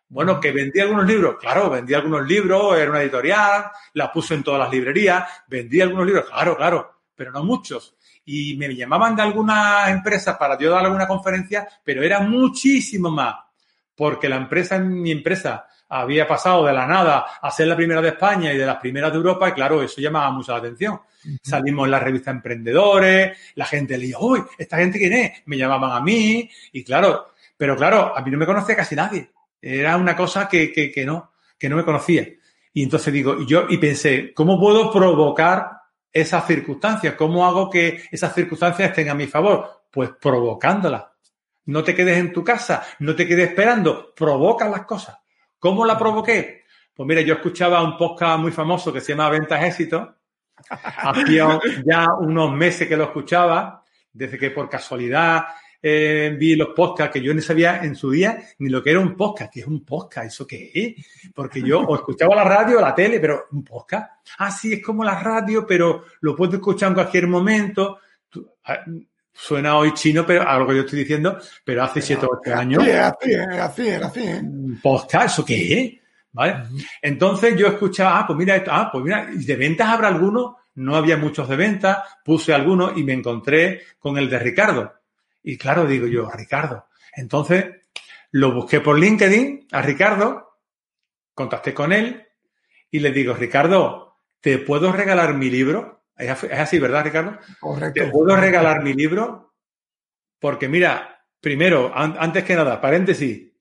bueno, 0.09 0.39
que 0.39 0.51
vendí 0.51 0.79
algunos 0.79 1.07
libros, 1.07 1.37
claro, 1.39 1.69
vendí 1.69 1.93
algunos 1.93 2.27
libros, 2.27 2.77
era 2.77 2.91
una 2.91 3.01
editorial, 3.01 3.71
la 3.93 4.11
puse 4.11 4.33
en 4.33 4.43
todas 4.43 4.59
las 4.59 4.71
librerías, 4.71 5.23
vendí 5.47 5.79
algunos 5.79 6.05
libros, 6.05 6.25
claro, 6.25 6.57
claro, 6.57 7.01
pero 7.15 7.31
no 7.31 7.43
muchos. 7.43 7.95
Y 8.25 8.55
me 8.55 8.73
llamaban 8.73 9.15
de 9.15 9.21
algunas 9.21 9.89
empresas 9.89 10.37
para 10.37 10.57
yo 10.57 10.71
dar 10.71 10.85
alguna 10.85 11.07
conferencia, 11.07 11.67
pero 11.83 12.03
era 12.03 12.21
muchísimo 12.21 13.11
más, 13.11 13.35
porque 13.95 14.29
la 14.29 14.37
empresa, 14.37 14.79
mi 14.79 15.11
empresa, 15.11 15.67
había 15.89 16.27
pasado 16.27 16.65
de 16.65 16.73
la 16.73 16.87
nada 16.87 17.25
a 17.41 17.51
ser 17.51 17.67
la 17.67 17.75
primera 17.75 18.01
de 18.01 18.09
España 18.09 18.51
y 18.51 18.57
de 18.57 18.65
las 18.65 18.77
primeras 18.77 19.11
de 19.11 19.17
Europa, 19.17 19.49
y 19.49 19.51
claro, 19.51 19.83
eso 19.83 20.01
llamaba 20.01 20.31
mucho 20.31 20.51
la 20.51 20.57
atención. 20.57 20.99
Salimos 21.41 21.85
en 21.85 21.91
la 21.91 21.99
revista 21.99 22.31
Emprendedores, 22.31 23.37
la 23.55 23.65
gente 23.65 23.97
leía, 23.97 24.17
uy, 24.19 24.41
¿esta 24.57 24.77
gente 24.77 24.97
quién 24.97 25.13
es? 25.13 25.31
Me 25.45 25.57
llamaban 25.57 25.91
a 25.91 26.01
mí, 26.01 26.49
y 26.71 26.83
claro, 26.83 27.33
pero 27.55 27.75
claro, 27.75 28.17
a 28.17 28.21
mí 28.21 28.31
no 28.31 28.37
me 28.37 28.45
conocía 28.45 28.75
casi 28.75 28.95
nadie. 28.95 29.31
Era 29.61 29.95
una 29.97 30.15
cosa 30.15 30.49
que, 30.49 30.71
que, 30.73 30.91
que 30.91 31.05
no, 31.05 31.33
que 31.57 31.69
no 31.69 31.75
me 31.75 31.85
conocía. 31.85 32.27
Y 32.73 32.83
entonces 32.83 33.13
digo, 33.13 33.39
y 33.39 33.45
yo, 33.45 33.65
y 33.69 33.77
pensé, 33.77 34.33
¿cómo 34.33 34.59
puedo 34.59 34.91
provocar 34.91 35.82
esas 36.13 36.45
circunstancias? 36.45 37.15
¿Cómo 37.15 37.45
hago 37.45 37.69
que 37.69 38.03
esas 38.11 38.33
circunstancias 38.33 38.89
estén 38.89 39.09
a 39.09 39.15
mi 39.15 39.27
favor? 39.27 39.83
Pues 39.91 40.11
provocándolas. 40.21 41.05
No 41.65 41.83
te 41.83 41.95
quedes 41.95 42.17
en 42.17 42.31
tu 42.31 42.43
casa, 42.43 42.85
no 42.99 43.15
te 43.15 43.27
quedes 43.27 43.49
esperando, 43.49 44.13
provoca 44.13 44.69
las 44.69 44.85
cosas. 44.85 45.17
¿Cómo 45.57 45.85
la 45.85 45.97
provoqué? 45.97 46.65
Pues 46.93 47.07
mira, 47.07 47.21
yo 47.21 47.35
escuchaba 47.35 47.81
un 47.81 47.97
podcast 47.97 48.39
muy 48.39 48.51
famoso 48.51 48.93
que 48.93 49.01
se 49.01 49.13
llama 49.13 49.29
Ventas 49.29 49.63
Éxito. 49.63 50.17
Hacía 50.69 51.59
ya 51.85 52.07
unos 52.19 52.51
meses 52.51 52.87
que 52.87 52.97
lo 52.97 53.05
escuchaba, 53.05 53.83
desde 54.11 54.37
que 54.37 54.51
por 54.51 54.69
casualidad 54.69 55.45
eh, 55.85 56.33
vi 56.39 56.55
los 56.55 56.69
podcasts 56.69 57.11
que 57.11 57.21
yo 57.21 57.33
no 57.33 57.41
sabía 57.41 57.83
en 57.83 57.93
su 57.93 58.09
día 58.09 58.41
ni 58.59 58.69
lo 58.69 58.81
que 58.81 58.91
era 58.91 59.01
un 59.01 59.17
podcast. 59.17 59.51
¿Qué 59.51 59.59
es 59.59 59.67
un 59.67 59.83
podcast? 59.83 60.27
¿Eso 60.27 60.47
qué 60.47 60.71
es? 60.73 61.31
Porque 61.35 61.61
yo 61.61 61.81
o 61.81 61.95
escuchaba 61.95 62.33
la 62.35 62.45
radio 62.45 62.77
o 62.77 62.81
la 62.81 62.95
tele, 62.95 63.19
pero 63.19 63.47
un 63.51 63.65
podcast. 63.65 64.09
Ah, 64.37 64.49
sí, 64.49 64.71
es 64.71 64.81
como 64.81 65.03
la 65.03 65.19
radio, 65.19 65.67
pero 65.67 66.05
lo 66.21 66.37
puedo 66.37 66.53
escuchar 66.53 66.87
en 66.87 66.93
cualquier 66.93 67.27
momento. 67.27 67.99
Suena 69.33 69.77
hoy 69.77 69.93
chino, 69.93 70.25
pero 70.25 70.47
a 70.47 70.57
lo 70.57 70.65
que 70.67 70.75
yo 70.75 70.81
estoy 70.83 70.99
diciendo, 70.99 71.37
pero 71.65 71.83
hace 71.83 72.01
siete 72.01 72.25
o 72.27 72.29
ocho 72.31 72.55
años. 72.55 72.81
Sí, 72.81 72.91
así, 72.91 73.33
así, 73.35 73.89
así. 73.89 74.21
Podcast, 74.81 75.25
¿eso 75.25 75.43
qué 75.43 75.79
es? 75.79 75.93
¿Vale? 76.31 76.63
Entonces 77.01 77.57
yo 77.57 77.67
escuchaba, 77.67 78.19
ah, 78.19 78.25
pues 78.25 78.39
mira 78.39 78.55
esto, 78.55 78.71
ah, 78.73 78.89
pues 78.89 79.03
mira, 79.03 79.27
¿de 79.33 79.55
ventas 79.57 79.89
habrá 79.89 80.07
alguno? 80.07 80.59
No 80.75 80.95
había 80.95 81.17
muchos 81.17 81.49
de 81.49 81.57
ventas, 81.57 81.97
puse 82.23 82.53
algunos 82.53 82.97
y 82.97 83.03
me 83.03 83.13
encontré 83.13 83.81
con 83.99 84.17
el 84.17 84.29
de 84.29 84.39
Ricardo. 84.39 85.02
Y 85.43 85.57
claro, 85.57 85.85
digo 85.85 86.07
yo, 86.07 86.29
Ricardo. 86.31 86.87
Entonces 87.15 87.65
lo 88.31 88.53
busqué 88.53 88.79
por 88.79 88.97
LinkedIn 88.97 89.67
a 89.71 89.81
Ricardo, 89.81 90.59
contacté 91.33 91.73
con 91.73 91.93
él 91.93 92.27
y 92.89 92.99
le 92.99 93.11
digo, 93.11 93.33
Ricardo, 93.33 94.17
¿te 94.39 94.57
puedo 94.57 94.91
regalar 94.91 95.35
mi 95.35 95.49
libro? 95.49 96.05
Es 96.17 96.43
así, 96.51 96.79
¿verdad, 96.79 97.03
Ricardo? 97.03 97.37
Correcto. 97.59 98.03
¿Te 98.03 98.09
puedo 98.09 98.35
regalar 98.35 98.83
mi 98.83 98.93
libro? 98.93 99.53
Porque 100.39 100.67
mira, 100.67 101.25
primero, 101.39 101.91
an 101.95 102.15
antes 102.19 102.43
que 102.43 102.55
nada, 102.55 102.79
paréntesis, 102.79 103.51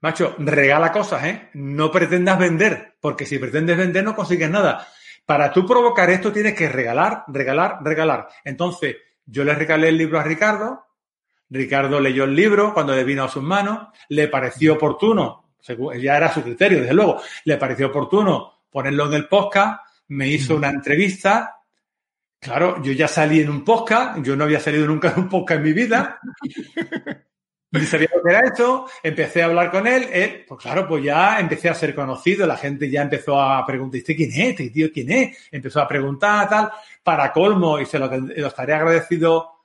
macho, 0.00 0.36
regala 0.38 0.92
cosas, 0.92 1.24
¿eh? 1.24 1.50
No 1.54 1.90
pretendas 1.90 2.38
vender, 2.38 2.96
porque 3.00 3.26
si 3.26 3.38
pretendes 3.38 3.76
vender 3.76 4.04
no 4.04 4.14
consigues 4.14 4.50
nada. 4.50 4.86
Para 5.26 5.52
tú 5.52 5.66
provocar 5.66 6.08
esto 6.10 6.32
tienes 6.32 6.54
que 6.54 6.68
regalar, 6.68 7.24
regalar, 7.28 7.78
regalar. 7.82 8.28
Entonces, 8.44 8.96
yo 9.26 9.44
le 9.44 9.54
regalé 9.54 9.88
el 9.88 9.98
libro 9.98 10.18
a 10.18 10.22
Ricardo, 10.24 10.87
Ricardo 11.50 12.00
leyó 12.00 12.24
el 12.24 12.34
libro 12.34 12.74
cuando 12.74 12.94
le 12.94 13.04
vino 13.04 13.24
a 13.24 13.28
sus 13.28 13.42
manos, 13.42 13.88
le 14.08 14.28
pareció 14.28 14.74
oportuno, 14.74 15.52
ya 16.00 16.16
era 16.16 16.32
su 16.32 16.42
criterio, 16.42 16.80
desde 16.80 16.94
luego, 16.94 17.20
le 17.44 17.56
pareció 17.56 17.88
oportuno 17.88 18.64
ponerlo 18.70 19.06
en 19.06 19.14
el 19.14 19.28
podcast, 19.28 19.82
me 20.08 20.28
hizo 20.28 20.56
una 20.56 20.70
entrevista, 20.70 21.58
Claro, 22.40 22.80
yo 22.82 22.92
ya 22.92 23.08
salí 23.08 23.40
en 23.40 23.50
un 23.50 23.64
podcast, 23.64 24.22
yo 24.22 24.36
no 24.36 24.44
había 24.44 24.60
salido 24.60 24.86
nunca 24.86 25.10
en 25.10 25.22
un 25.22 25.28
podcast 25.28 25.58
en 25.58 25.64
mi 25.64 25.72
vida. 25.72 26.20
Y 27.70 27.80
sabía 27.80 28.08
lo 28.14 28.22
que 28.22 28.30
era 28.30 28.40
esto, 28.46 28.86
empecé 29.02 29.42
a 29.42 29.44
hablar 29.44 29.70
con 29.70 29.86
él, 29.86 30.08
él, 30.10 30.46
pues 30.48 30.58
claro, 30.58 30.88
pues 30.88 31.04
ya 31.04 31.38
empecé 31.38 31.68
a 31.68 31.74
ser 31.74 31.94
conocido, 31.94 32.46
la 32.46 32.56
gente 32.56 32.88
ya 32.88 33.02
empezó 33.02 33.38
a 33.38 33.64
preguntar, 33.66 33.98
¿este 33.98 34.16
quién 34.16 34.30
es? 34.30 34.38
¿Este 34.38 34.70
tío 34.70 34.88
quién 34.90 35.12
es? 35.12 35.36
Empezó 35.50 35.82
a 35.82 35.86
preguntar, 35.86 36.48
tal, 36.48 36.70
para 37.02 37.30
colmo, 37.30 37.78
y 37.78 37.84
se 37.84 37.98
lo, 37.98 38.08
lo 38.08 38.46
estaré 38.46 38.72
agradecido 38.72 39.57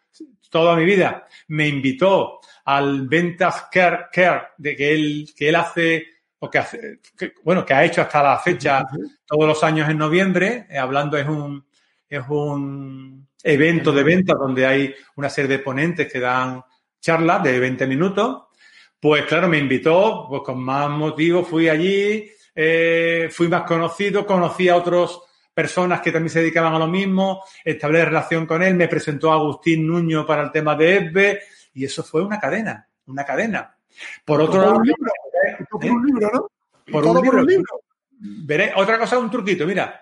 toda 0.54 0.76
mi 0.76 0.86
vida, 0.86 1.28
me 1.48 1.68
invitó 1.68 2.40
al 2.66 3.08
Ventas 3.08 3.70
Care, 3.72 4.06
Care 4.14 4.50
de 4.56 4.76
que 4.76 4.94
él, 4.94 5.34
que 5.36 5.50
él 5.50 5.56
hace, 5.56 6.06
o 6.38 6.48
que 6.48 6.60
hace, 6.60 7.00
bueno, 7.44 7.66
que 7.66 7.74
ha 7.74 7.84
hecho 7.84 8.02
hasta 8.02 8.22
la 8.22 8.38
fecha 8.38 8.86
todos 9.26 9.48
los 9.48 9.64
años 9.64 9.90
en 9.90 9.98
noviembre, 9.98 10.68
eh, 10.70 10.78
hablando 10.78 11.18
es 11.18 11.28
un, 11.28 11.66
es 12.08 12.22
un 12.30 13.28
evento 13.44 13.92
de 13.92 14.04
ventas 14.04 14.38
donde 14.38 14.66
hay 14.68 14.94
una 15.16 15.28
serie 15.28 15.58
de 15.58 15.64
ponentes 15.64 16.12
que 16.12 16.20
dan 16.20 16.64
charlas 17.02 17.42
de 17.42 17.60
20 17.60 17.88
minutos. 17.88 18.44
Pues 19.00 19.26
claro, 19.26 19.50
me 19.50 19.58
invitó, 19.58 20.28
pues 20.30 20.44
con 20.44 20.64
más 20.64 20.88
motivo 20.88 21.44
fui 21.44 21.68
allí, 21.68 22.30
eh, 22.54 23.28
fui 23.32 23.48
más 23.48 23.64
conocido, 23.64 24.24
conocí 24.24 24.70
a 24.70 24.76
otras 24.76 25.18
personas 25.54 26.02
que 26.02 26.12
también 26.12 26.32
se 26.32 26.40
dedicaban 26.40 26.74
a 26.74 26.80
lo 26.80 26.88
mismo, 26.88 27.44
establecí 27.64 28.06
relación 28.06 28.46
con 28.46 28.64
él, 28.64 28.76
me 28.76 28.88
presentó 28.88 29.32
a 29.32 29.36
Agustín 29.36 29.86
Nuño 29.88 30.26
para 30.26 30.44
el 30.44 30.52
tema 30.52 30.76
de 30.76 30.98
ESBE 30.98 31.40
y 31.76 31.86
eso 31.86 32.04
fue 32.04 32.24
una 32.24 32.40
cadena, 32.40 32.88
una 33.08 33.24
cadena. 33.24 33.76
Por 34.26 34.42
otro 34.42 34.62
lado, 34.62 34.78
un 34.78 34.84
libro, 34.86 35.12
por 35.70 35.86
un 35.86 36.06
libro, 36.06 36.32
¿no? 36.34 36.52
Por 36.92 37.06
un 37.06 37.22
libro. 37.22 37.44
libro. 37.44 37.82
Veré, 38.20 38.74
otra 38.76 38.98
cosa, 38.98 39.18
un 39.18 39.30
truquito, 39.30 39.66
mira. 39.66 40.02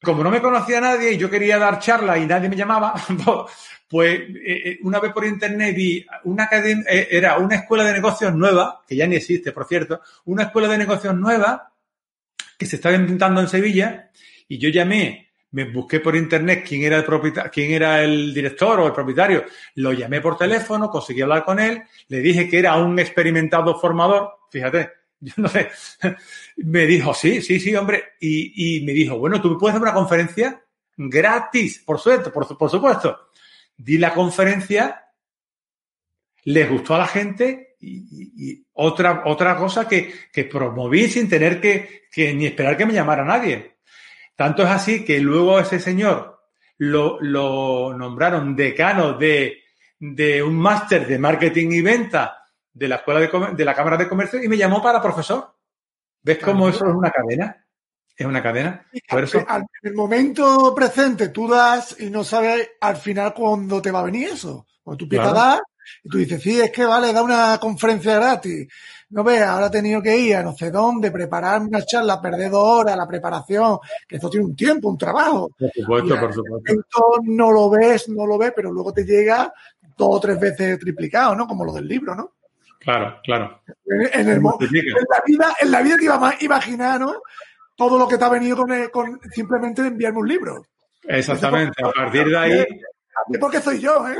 Como 0.00 0.22
no 0.22 0.30
me 0.30 0.40
conocía 0.40 0.80
nadie 0.80 1.12
y 1.12 1.16
yo 1.18 1.28
quería 1.28 1.58
dar 1.58 1.80
charla 1.80 2.16
y 2.16 2.24
nadie 2.24 2.48
me 2.48 2.54
llamaba, 2.54 2.94
pues 3.88 4.20
eh, 4.20 4.36
eh, 4.44 4.78
una 4.82 5.00
vez 5.00 5.12
por 5.12 5.24
internet 5.24 5.74
vi 5.74 6.06
una 6.22 6.44
academia, 6.44 6.84
eh, 6.88 7.08
era 7.10 7.36
una 7.38 7.56
escuela 7.56 7.82
de 7.82 7.94
negocios 7.94 8.32
nueva, 8.32 8.84
que 8.86 8.94
ya 8.94 9.08
ni 9.08 9.16
existe, 9.16 9.50
por 9.50 9.66
cierto, 9.66 10.00
una 10.26 10.44
escuela 10.44 10.68
de 10.68 10.78
negocios 10.78 11.16
nueva 11.16 11.72
que 12.56 12.66
se 12.66 12.76
estaba 12.76 12.94
inventando 12.94 13.40
en 13.40 13.48
Sevilla 13.48 14.08
y 14.48 14.58
yo 14.58 14.70
llamé, 14.70 15.32
me 15.50 15.64
busqué 15.64 16.00
por 16.00 16.16
internet 16.16 16.64
quién 16.66 16.82
era 16.82 16.96
el 16.96 17.04
propietario, 17.04 17.50
quién 17.52 17.70
era 17.70 18.02
el 18.02 18.34
director 18.34 18.80
o 18.80 18.86
el 18.86 18.92
propietario, 18.92 19.44
lo 19.76 19.92
llamé 19.92 20.20
por 20.20 20.36
teléfono, 20.36 20.90
conseguí 20.90 21.22
hablar 21.22 21.44
con 21.44 21.58
él, 21.60 21.82
le 22.08 22.18
dije 22.18 22.48
que 22.48 22.58
era 22.58 22.76
un 22.76 22.98
experimentado 22.98 23.78
formador, 23.78 24.30
fíjate, 24.50 24.90
yo 25.20 25.32
no 25.36 25.48
sé, 25.48 25.70
me 26.56 26.86
dijo, 26.86 27.14
sí, 27.14 27.42
sí, 27.42 27.60
sí, 27.60 27.74
hombre, 27.76 28.14
y, 28.20 28.78
y 28.78 28.84
me 28.84 28.92
dijo, 28.92 29.18
bueno, 29.18 29.40
tú 29.40 29.56
puedes 29.58 29.76
hacer 29.76 29.82
una 29.82 29.94
conferencia 29.94 30.62
gratis, 30.98 31.82
por 31.84 31.98
suerte, 31.98 32.30
por, 32.30 32.58
por 32.58 32.68
supuesto. 32.68 33.30
Di 33.76 33.98
la 33.98 34.12
conferencia, 34.12 35.04
les 36.44 36.68
gustó 36.68 36.96
a 36.96 36.98
la 36.98 37.06
gente 37.06 37.76
y, 37.80 38.66
otra, 38.72 39.22
otra 39.26 39.56
cosa 39.56 39.88
que, 39.88 40.12
que, 40.32 40.44
promoví 40.44 41.08
sin 41.08 41.28
tener 41.28 41.60
que, 41.60 42.02
que, 42.10 42.34
ni 42.34 42.46
esperar 42.46 42.76
que 42.76 42.86
me 42.86 42.92
llamara 42.92 43.24
nadie. 43.24 43.77
Tanto 44.38 44.62
es 44.62 44.68
así 44.68 45.04
que 45.04 45.18
luego 45.18 45.58
ese 45.58 45.80
señor 45.80 46.38
lo, 46.76 47.20
lo 47.20 47.92
nombraron 47.92 48.54
decano 48.54 49.14
de, 49.14 49.64
de 49.98 50.40
un 50.44 50.54
máster 50.54 51.08
de 51.08 51.18
marketing 51.18 51.72
y 51.72 51.82
venta 51.82 52.46
de 52.72 52.86
la 52.86 52.96
escuela 52.96 53.18
de, 53.18 53.28
de, 53.56 53.64
la 53.64 53.74
Cámara 53.74 53.96
de 53.96 54.08
Comercio 54.08 54.40
y 54.40 54.46
me 54.46 54.56
llamó 54.56 54.80
para 54.80 55.02
profesor. 55.02 55.56
¿Ves 56.22 56.38
cómo 56.38 56.68
eso 56.68 56.86
es 56.86 56.94
una 56.94 57.10
cadena? 57.10 57.66
Es 58.16 58.24
una 58.24 58.40
cadena. 58.40 58.86
Por 59.08 59.24
eso... 59.24 59.40
En 59.40 59.66
el 59.82 59.94
momento 59.94 60.72
presente 60.72 61.30
tú 61.30 61.48
das 61.48 61.96
y 61.98 62.08
no 62.08 62.22
sabes 62.22 62.70
al 62.80 62.96
final 62.96 63.34
cuándo 63.34 63.82
te 63.82 63.90
va 63.90 63.98
a 63.98 64.04
venir 64.04 64.28
eso. 64.28 64.68
Cuando 64.84 64.98
tú 64.98 65.06
empiezas 65.06 65.32
claro. 65.32 65.40
a 65.40 65.50
dar 65.50 65.60
y 66.02 66.08
tú 66.08 66.18
dices, 66.18 66.42
sí, 66.42 66.60
es 66.60 66.70
que 66.70 66.84
vale, 66.84 67.12
da 67.12 67.22
una 67.22 67.58
conferencia 67.58 68.16
gratis. 68.16 68.68
No 69.10 69.24
veas, 69.24 69.48
ahora 69.48 69.66
he 69.68 69.70
tenido 69.70 70.02
que 70.02 70.16
ir 70.16 70.36
a 70.36 70.42
no 70.42 70.54
sé 70.54 70.70
dónde, 70.70 71.10
preparar 71.10 71.62
una 71.62 71.82
charla, 71.82 72.20
perder 72.20 72.50
dos 72.50 72.80
horas, 72.80 72.96
la 72.96 73.08
preparación, 73.08 73.78
que 74.06 74.16
esto 74.16 74.28
tiene 74.28 74.46
un 74.46 74.54
tiempo, 74.54 74.90
un 74.90 74.98
trabajo. 74.98 75.50
Por 75.58 75.70
supuesto, 75.72 76.20
por 76.20 76.34
supuesto. 76.34 76.72
Esto 76.72 77.04
no 77.24 77.50
lo 77.50 77.70
ves, 77.70 78.08
no 78.08 78.26
lo 78.26 78.36
ves, 78.36 78.52
pero 78.54 78.70
luego 78.70 78.92
te 78.92 79.04
llega 79.04 79.52
dos 79.96 80.16
o 80.16 80.20
tres 80.20 80.38
veces 80.38 80.78
triplicado, 80.78 81.34
¿no? 81.34 81.46
Como 81.46 81.64
lo 81.64 81.72
del 81.72 81.88
libro, 81.88 82.14
¿no? 82.14 82.34
Claro, 82.78 83.18
claro. 83.24 83.62
En, 83.86 84.00
en, 84.00 84.28
el, 84.28 84.36
en, 84.36 84.42
la 84.42 85.22
vida, 85.26 85.54
en 85.60 85.70
la 85.70 85.82
vida 85.82 85.96
te 85.96 86.04
iba 86.04 86.28
a 86.28 86.34
imaginar, 86.40 87.00
¿no? 87.00 87.14
Todo 87.74 87.98
lo 87.98 88.06
que 88.06 88.18
te 88.18 88.24
ha 88.24 88.28
venido 88.28 88.56
con, 88.56 88.72
el, 88.72 88.90
con 88.90 89.20
simplemente 89.32 89.82
enviarme 89.82 90.20
un 90.20 90.28
libro. 90.28 90.66
Exactamente, 91.02 91.82
a 91.82 91.90
partir 91.90 92.28
de 92.28 92.36
ahí. 92.36 92.66
Porque 93.40 93.60
soy 93.60 93.80
yo, 93.80 94.06
¿eh? 94.08 94.16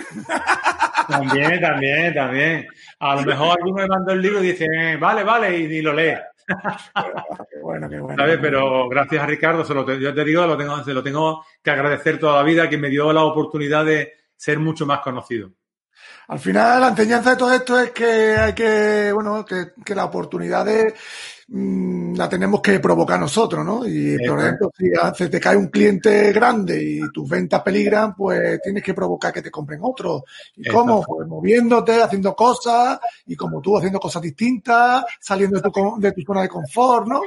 También, 1.09 1.61
también, 1.61 2.15
también. 2.15 2.67
A 3.01 3.17
lo 3.17 3.23
mejor 3.23 3.57
alguno 3.59 3.83
me 3.83 3.87
mandó 3.87 4.13
el 4.13 4.21
libro 4.21 4.43
y 4.43 4.49
dice, 4.49 4.97
vale, 5.01 5.25
vale, 5.25 5.57
y 5.57 5.81
lo 5.81 5.93
lee. 5.93 6.15
qué 6.47 7.61
bueno, 7.63 7.89
qué 7.89 7.99
bueno. 7.99 8.17
¿Sabes? 8.17 8.39
Pero 8.41 8.89
gracias 8.89 9.23
a 9.23 9.27
Ricardo, 9.27 9.65
se 9.65 9.75
lo 9.75 9.85
te, 9.85 10.01
yo 10.01 10.15
te 10.15 10.25
digo, 10.25 10.47
lo 10.47 10.57
tengo, 10.57 10.83
se 10.85 10.95
lo 10.95 11.03
tengo 11.03 11.45
que 11.63 11.71
agradecer 11.71 12.19
toda 12.19 12.37
la 12.37 12.43
vida, 12.43 12.69
que 12.69 12.79
me 12.79 12.89
dio 12.89 13.13
la 13.13 13.23
oportunidad 13.23 13.85
de 13.85 14.13
ser 14.37 14.59
mucho 14.59 14.87
más 14.87 15.01
conocido. 15.01 15.51
Al 16.29 16.39
final, 16.39 16.81
la 16.81 16.89
enseñanza 16.89 17.31
de 17.31 17.37
todo 17.37 17.53
esto 17.53 17.79
es 17.81 17.91
que 17.91 18.37
hay 18.37 18.55
que, 18.55 19.11
bueno, 19.13 19.45
que, 19.45 19.73
que 19.85 19.95
la 19.95 20.05
oportunidad 20.05 20.65
de, 20.65 20.95
mmm, 21.49 22.15
la 22.15 22.29
tenemos 22.29 22.61
que 22.61 22.79
provocar 22.81 23.19
nosotros, 23.19 23.65
¿no? 23.65 23.87
Y, 23.87 24.17
por 24.27 24.41
ejemplo, 24.41 24.71
si 24.77 24.91
se 25.17 25.29
te 25.29 25.41
cae 25.41 25.57
un 25.57 25.69
cliente 25.69 26.33
grande 26.33 26.83
y 26.83 27.01
tus 27.13 27.29
ventas 27.29 27.63
peligran, 27.63 28.15
pues 28.15 28.61
tienes 28.63 28.83
que 28.83 28.95
provocar 28.95 29.33
que 29.33 29.43
te 29.43 29.51
compren 29.51 29.81
otro. 29.83 30.25
¿Y 30.57 30.69
cómo? 30.69 31.03
Pues 31.05 31.29
moviéndote, 31.29 32.03
haciendo 32.03 32.35
cosas, 32.35 32.99
y 33.27 33.37
como 33.37 33.61
tú, 33.61 33.77
haciendo 33.77 33.99
cosas 33.99 34.23
distintas, 34.23 35.05
saliendo 35.21 35.61
de 35.61 35.71
tu, 35.71 35.97
de 35.99 36.13
tu 36.13 36.23
zona 36.23 36.43
de 36.43 36.49
confort, 36.49 37.07
¿no? 37.07 37.21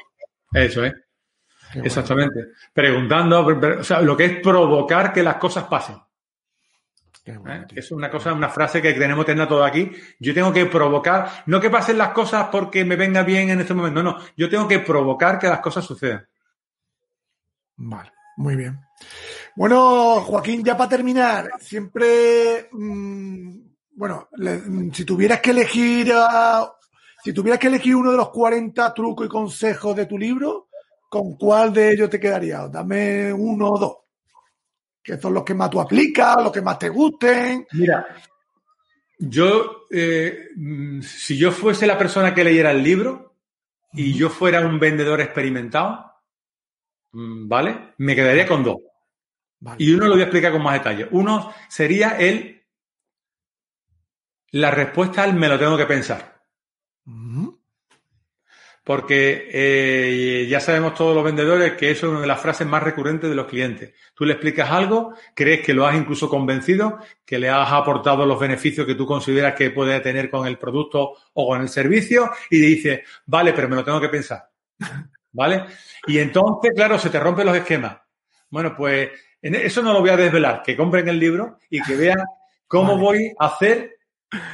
Eso 0.54 0.84
es. 0.84 0.94
Exactamente. 1.76 2.48
Preguntando, 2.74 3.46
o 3.80 3.84
sea, 3.84 4.02
lo 4.02 4.18
que 4.18 4.26
es 4.26 4.40
provocar 4.42 5.14
que 5.14 5.24
las 5.24 5.36
cosas 5.36 5.66
pasen. 5.66 5.96
¿Eh? 7.24 7.66
Es 7.76 7.92
una 7.92 8.10
cosa, 8.10 8.34
una 8.34 8.50
frase 8.50 8.82
que 8.82 8.94
tenemos 8.94 9.26
que 9.26 9.34
tener 9.34 9.48
todo 9.48 9.64
aquí. 9.64 9.92
Yo 10.20 10.34
tengo 10.34 10.52
que 10.52 10.66
provocar, 10.66 11.44
no 11.46 11.62
que 11.62 11.70
pasen 11.70 11.98
las 11.98 12.10
cosas 12.10 12.48
porque 12.52 12.84
me 12.84 12.96
venga 12.96 13.24
bien 13.24 13.50
en 13.50 13.62
este 13.62 13.74
momento, 13.74 14.02
no, 14.02 14.12
no. 14.12 14.24
Yo 14.36 14.50
tengo 14.50 14.68
que 14.68 14.80
provocar 14.80 15.38
que 15.38 15.48
las 15.48 15.60
cosas 15.60 15.86
sucedan. 15.86 16.28
Vale, 17.78 18.12
muy 18.38 18.56
bien. 18.56 18.80
Bueno, 19.56 20.22
Joaquín, 20.22 20.64
ya 20.64 20.76
para 20.76 20.90
terminar, 20.90 21.50
siempre, 21.60 22.70
mmm, 22.72 23.52
bueno, 23.94 24.30
le, 24.38 24.92
si 24.94 25.06
tuvieras 25.06 25.42
que 25.42 25.52
elegir, 25.52 26.12
uh, 26.12 26.66
si 27.24 27.34
tuvieras 27.34 27.60
que 27.60 27.68
elegir 27.68 27.96
uno 27.96 28.12
de 28.12 28.18
los 28.18 28.30
40 28.30 28.94
trucos 28.94 29.28
y 29.28 29.30
consejos 29.30 29.96
de 29.96 30.08
tu 30.08 30.18
libro, 30.18 30.70
¿con 31.08 31.36
cuál 31.36 31.72
de 31.72 31.92
ellos 31.92 32.10
te 32.10 32.20
quedaría? 32.20 32.68
Dame 32.68 33.32
uno 33.32 33.70
o 33.70 33.78
dos 33.78 34.01
que 35.04 35.18
son 35.18 35.34
los 35.34 35.44
que 35.44 35.54
más 35.54 35.70
tú 35.70 35.82
aplicas, 35.82 36.38
los 36.38 36.52
que 36.52 36.62
más 36.62 36.78
te 36.78 36.90
gusten. 36.90 37.66
Mira, 37.74 38.06
yo, 39.18 39.86
eh, 39.92 40.50
si 41.02 41.38
yo 41.38 41.52
fuese 41.52 41.86
la 41.86 41.98
persona 41.98 42.34
que 42.34 42.44
leyera 42.44 42.72
el 42.72 42.84
libro 42.84 43.36
y 43.94 44.14
yo 44.14 44.30
fuera 44.30 44.66
un 44.66 44.80
vendedor 44.80 45.22
experimentado, 45.22 46.12
mm, 47.12 47.48
¿vale? 47.48 47.94
Me 47.98 48.16
quedaría 48.16 48.48
con 48.48 48.64
dos. 48.64 48.78
Vale. 49.60 49.78
Y 49.84 49.94
uno 49.94 50.06
lo 50.06 50.14
voy 50.14 50.22
a 50.22 50.26
explicar 50.26 50.52
con 50.52 50.64
más 50.64 50.74
detalle. 50.74 51.08
Uno 51.12 51.54
sería 51.70 52.18
el, 52.18 52.64
la 54.52 54.72
respuesta 54.72 55.24
al 55.24 55.36
me 55.36 55.48
lo 55.48 55.60
tengo 55.60 55.78
que 55.78 55.86
pensar. 55.86 56.42
Uh 57.06 57.12
-huh. 57.12 57.41
Porque 58.84 59.48
eh, 59.52 60.48
ya 60.50 60.60
sabemos 60.60 60.96
todos 60.96 61.14
los 61.14 61.24
vendedores 61.24 61.74
que 61.74 61.92
eso 61.92 62.08
es 62.08 62.12
una 62.12 62.22
de 62.22 62.28
las 62.28 62.42
frases 62.42 62.66
más 62.66 62.82
recurrentes 62.82 63.30
de 63.30 63.36
los 63.36 63.46
clientes. 63.46 63.94
Tú 64.16 64.26
le 64.26 64.34
explicas 64.34 64.72
algo, 64.72 65.14
crees 65.36 65.64
que 65.64 65.74
lo 65.74 65.86
has 65.86 65.96
incluso 65.96 66.28
convencido, 66.28 66.98
que 67.24 67.38
le 67.38 67.50
has 67.50 67.72
aportado 67.72 68.26
los 68.26 68.40
beneficios 68.40 68.88
que 68.88 68.96
tú 68.96 69.06
consideras 69.06 69.54
que 69.54 69.70
puede 69.70 70.00
tener 70.00 70.32
con 70.32 70.48
el 70.48 70.58
producto 70.58 71.14
o 71.34 71.48
con 71.48 71.62
el 71.62 71.70
servicio 71.70 72.32
y 72.50 72.60
dices, 72.60 73.02
vale, 73.28 73.54
pero 73.54 73.70
me 73.70 73.76
lo 73.76 73.84
tengo 73.84 74.02
que 74.02 74.10
pensar. 74.10 74.50
¿Vale? 75.34 75.66
Y 76.08 76.18
entonces, 76.18 76.72
claro, 76.76 76.98
se 76.98 77.10
te 77.10 77.20
rompen 77.20 77.46
los 77.46 77.56
esquemas. 77.56 77.98
Bueno, 78.50 78.76
pues 78.76 79.12
eso 79.42 79.82
no 79.82 79.94
lo 79.94 80.02
voy 80.02 80.10
a 80.10 80.18
desvelar, 80.18 80.62
que 80.64 80.76
compren 80.76 81.08
el 81.08 81.20
libro 81.20 81.60
y 81.70 81.82
que 81.82 81.96
vean 81.96 82.26
cómo 82.68 82.94
vale. 82.94 83.02
voy 83.02 83.34
a 83.40 83.46
hacer 83.46 83.98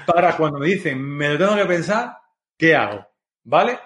para 0.05 0.35
cuando 0.35 0.59
me 0.59 0.67
dicen, 0.67 1.01
me 1.01 1.29
lo 1.29 1.37
tengo 1.37 1.55
que 1.55 1.65
pensar, 1.65 2.17
¿qué 2.57 2.75
hago? 2.75 3.05
¿Vale? 3.43 3.79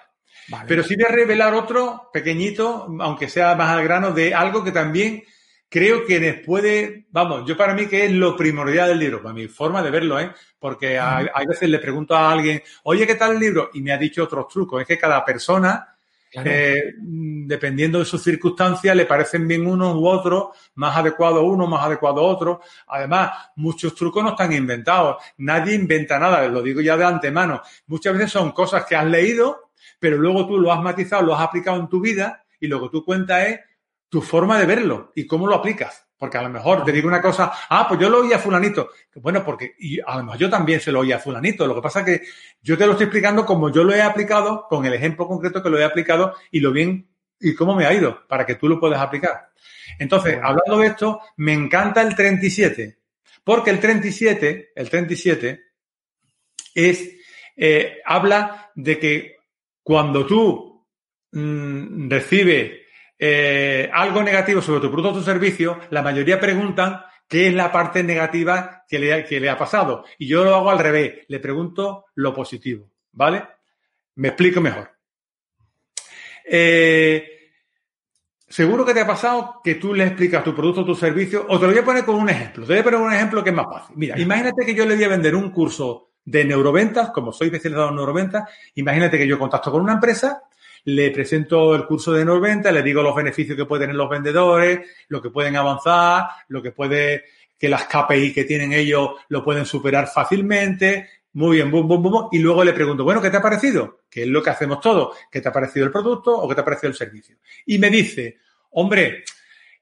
Vale. 0.47 0.65
Pero 0.67 0.83
sí 0.83 0.95
voy 0.95 1.05
a 1.05 1.15
revelar 1.15 1.53
otro 1.53 2.09
pequeñito, 2.11 2.87
aunque 2.99 3.29
sea 3.29 3.55
más 3.55 3.69
al 3.69 3.83
grano, 3.83 4.11
de 4.11 4.33
algo 4.33 4.63
que 4.63 4.71
también 4.71 5.23
creo 5.71 6.05
que 6.05 6.19
les 6.19 6.45
puede, 6.45 7.05
vamos, 7.11 7.47
yo 7.47 7.55
para 7.55 7.73
mí 7.73 7.87
que 7.87 8.03
es 8.03 8.11
lo 8.11 8.35
primordial 8.35 8.89
del 8.89 8.99
libro, 8.99 9.21
para 9.21 9.33
mi 9.33 9.47
forma 9.47 9.81
de 9.81 9.89
verlo, 9.89 10.19
¿eh? 10.19 10.29
Porque 10.59 10.99
hay, 10.99 11.45
veces 11.47 11.69
le 11.69 11.79
pregunto 11.79 12.13
a 12.13 12.29
alguien, 12.29 12.61
oye, 12.83 13.07
¿qué 13.07 13.15
tal 13.15 13.31
el 13.31 13.39
libro? 13.39 13.69
Y 13.73 13.81
me 13.81 13.93
ha 13.93 13.97
dicho 13.97 14.25
otros 14.25 14.49
trucos. 14.49 14.81
Es 14.81 14.87
que 14.87 14.97
cada 14.97 15.23
persona, 15.23 15.95
claro. 16.29 16.51
eh, 16.51 16.93
dependiendo 16.97 17.99
de 17.99 18.05
sus 18.05 18.21
circunstancias, 18.21 18.93
le 18.93 19.05
parecen 19.05 19.47
bien 19.47 19.65
unos 19.65 19.95
u 19.95 20.05
otros, 20.07 20.49
más 20.75 20.97
adecuado 20.97 21.43
uno, 21.43 21.65
más 21.67 21.85
adecuado 21.85 22.21
otro. 22.21 22.59
Además, 22.87 23.31
muchos 23.55 23.95
trucos 23.95 24.25
no 24.25 24.31
están 24.31 24.51
inventados. 24.51 25.23
Nadie 25.37 25.73
inventa 25.73 26.19
nada, 26.19 26.45
lo 26.49 26.61
digo 26.61 26.81
ya 26.81 26.97
de 26.97 27.05
antemano. 27.05 27.61
Muchas 27.87 28.13
veces 28.13 28.33
son 28.33 28.51
cosas 28.51 28.85
que 28.85 28.97
has 28.97 29.05
leído 29.05 29.70
pero 30.01 30.17
luego 30.17 30.47
tú 30.47 30.57
lo 30.57 30.73
has 30.73 30.81
matizado, 30.81 31.21
lo 31.21 31.35
has 31.35 31.43
aplicado 31.43 31.79
en 31.79 31.87
tu 31.87 32.01
vida 32.01 32.43
y 32.59 32.65
lo 32.65 32.81
que 32.81 32.89
tú 32.89 33.05
cuentas 33.05 33.47
es 33.47 33.59
tu 34.09 34.19
forma 34.19 34.59
de 34.59 34.65
verlo 34.65 35.11
y 35.15 35.27
cómo 35.27 35.45
lo 35.45 35.53
aplicas. 35.53 36.07
Porque 36.17 36.39
a 36.39 36.41
lo 36.41 36.49
mejor 36.49 36.83
te 36.83 36.91
digo 36.91 37.07
una 37.07 37.21
cosa, 37.21 37.51
ah, 37.69 37.85
pues 37.87 37.99
yo 37.99 38.09
lo 38.09 38.21
oí 38.21 38.33
a 38.33 38.39
fulanito. 38.39 38.89
Bueno, 39.15 39.45
porque 39.45 39.75
y 39.77 39.99
a 39.99 40.17
lo 40.17 40.23
mejor 40.23 40.39
yo 40.39 40.49
también 40.49 40.79
se 40.79 40.91
lo 40.91 41.01
oí 41.01 41.11
a 41.11 41.19
fulanito. 41.19 41.67
Lo 41.67 41.75
que 41.75 41.81
pasa 41.81 41.99
es 41.99 42.05
que 42.05 42.21
yo 42.63 42.75
te 42.79 42.87
lo 42.87 42.93
estoy 42.93 43.05
explicando 43.05 43.45
como 43.45 43.71
yo 43.71 43.83
lo 43.83 43.93
he 43.93 44.01
aplicado, 44.01 44.65
con 44.67 44.85
el 44.85 44.93
ejemplo 44.95 45.27
concreto 45.27 45.61
que 45.61 45.69
lo 45.69 45.77
he 45.77 45.83
aplicado 45.83 46.33
y 46.49 46.61
lo 46.61 46.71
bien 46.71 47.07
y 47.39 47.53
cómo 47.53 47.75
me 47.75 47.85
ha 47.85 47.93
ido, 47.93 48.27
para 48.27 48.43
que 48.43 48.55
tú 48.55 48.67
lo 48.67 48.79
puedas 48.79 48.99
aplicar. 48.99 49.51
Entonces, 49.99 50.39
hablando 50.41 50.79
de 50.79 50.87
esto, 50.87 51.21
me 51.37 51.53
encanta 51.53 52.01
el 52.01 52.15
37, 52.15 52.97
porque 53.43 53.69
el 53.69 53.79
37, 53.79 54.71
el 54.75 54.89
37 54.89 55.61
es, 56.73 57.17
eh, 57.55 57.99
habla 58.03 58.71
de 58.73 58.97
que 58.97 59.40
cuando 59.83 60.25
tú 60.25 60.87
mm, 61.31 62.09
recibes 62.09 62.81
eh, 63.17 63.89
algo 63.93 64.23
negativo 64.23 64.61
sobre 64.61 64.81
tu 64.81 64.91
producto 64.91 65.09
o 65.09 65.19
tu 65.19 65.23
servicio, 65.23 65.79
la 65.91 66.01
mayoría 66.01 66.39
preguntan 66.39 67.01
qué 67.27 67.47
es 67.47 67.53
la 67.53 67.71
parte 67.71 68.03
negativa 68.03 68.83
que 68.87 68.99
le, 68.99 69.25
que 69.25 69.39
le 69.39 69.49
ha 69.49 69.57
pasado. 69.57 70.03
Y 70.17 70.27
yo 70.27 70.43
lo 70.43 70.55
hago 70.55 70.69
al 70.69 70.79
revés, 70.79 71.25
le 71.27 71.39
pregunto 71.39 72.05
lo 72.15 72.33
positivo, 72.33 72.89
¿vale? 73.11 73.43
Me 74.15 74.29
explico 74.29 74.59
mejor. 74.59 74.91
Eh, 76.43 77.51
seguro 78.49 78.85
que 78.85 78.93
te 78.93 79.01
ha 79.01 79.07
pasado 79.07 79.61
que 79.63 79.75
tú 79.75 79.93
le 79.93 80.05
explicas 80.05 80.43
tu 80.43 80.53
producto 80.53 80.81
o 80.81 80.85
tu 80.85 80.95
servicio, 80.95 81.45
o 81.47 81.59
te 81.59 81.65
lo 81.65 81.71
voy 81.71 81.81
a 81.81 81.85
poner 81.85 82.05
con 82.05 82.15
un 82.15 82.29
ejemplo. 82.29 82.65
Te 82.65 82.73
voy 82.73 82.79
a 82.79 82.83
poner 82.83 82.99
un 82.99 83.13
ejemplo 83.13 83.43
que 83.43 83.51
es 83.51 83.55
más 83.55 83.67
fácil. 83.71 83.95
Mira, 83.97 84.19
imagínate 84.19 84.65
que 84.65 84.75
yo 84.75 84.85
le 84.85 84.95
voy 84.95 85.03
a 85.05 85.09
vender 85.09 85.35
un 85.35 85.51
curso 85.51 86.10
de 86.23 86.45
neuroventas, 86.45 87.09
como 87.11 87.31
soy 87.31 87.47
especializado 87.47 87.89
en 87.89 87.95
neuroventas, 87.95 88.49
imagínate 88.75 89.17
que 89.17 89.27
yo 89.27 89.39
contacto 89.39 89.71
con 89.71 89.81
una 89.81 89.93
empresa 89.93 90.43
le 90.85 91.11
presento 91.11 91.75
el 91.75 91.85
curso 91.85 92.11
de 92.11 92.25
Norventa, 92.25 92.71
le 92.71 92.81
digo 92.81 93.03
los 93.03 93.15
beneficios 93.15 93.55
que 93.55 93.65
pueden 93.65 93.83
tener 93.83 93.95
los 93.95 94.09
vendedores, 94.09 94.79
lo 95.09 95.21
que 95.21 95.29
pueden 95.29 95.55
avanzar, 95.55 96.25
lo 96.47 96.61
que 96.61 96.71
puede, 96.71 97.25
que 97.57 97.69
las 97.69 97.83
KPI 97.85 98.33
que 98.33 98.45
tienen 98.45 98.73
ellos 98.73 99.11
lo 99.29 99.43
pueden 99.43 99.65
superar 99.65 100.07
fácilmente. 100.07 101.09
Muy 101.33 101.57
bien, 101.57 101.71
bum, 101.71 101.87
bum, 101.87 102.01
bum. 102.01 102.29
Y 102.31 102.39
luego 102.39 102.63
le 102.63 102.73
pregunto, 102.73 103.03
bueno, 103.03 103.21
¿qué 103.21 103.29
te 103.29 103.37
ha 103.37 103.41
parecido? 103.41 103.99
Que 104.09 104.23
es 104.23 104.27
lo 104.27 104.41
que 104.41 104.49
hacemos 104.49 104.81
todos. 104.81 105.15
¿Qué 105.31 105.39
te 105.39 105.49
ha 105.49 105.53
parecido 105.53 105.85
el 105.85 105.91
producto 105.91 106.35
o 106.35 106.47
qué 106.49 106.55
te 106.55 106.61
ha 106.61 106.65
parecido 106.65 106.89
el 106.89 106.97
servicio? 106.97 107.37
Y 107.65 107.77
me 107.77 107.89
dice, 107.89 108.37
hombre, 108.71 109.23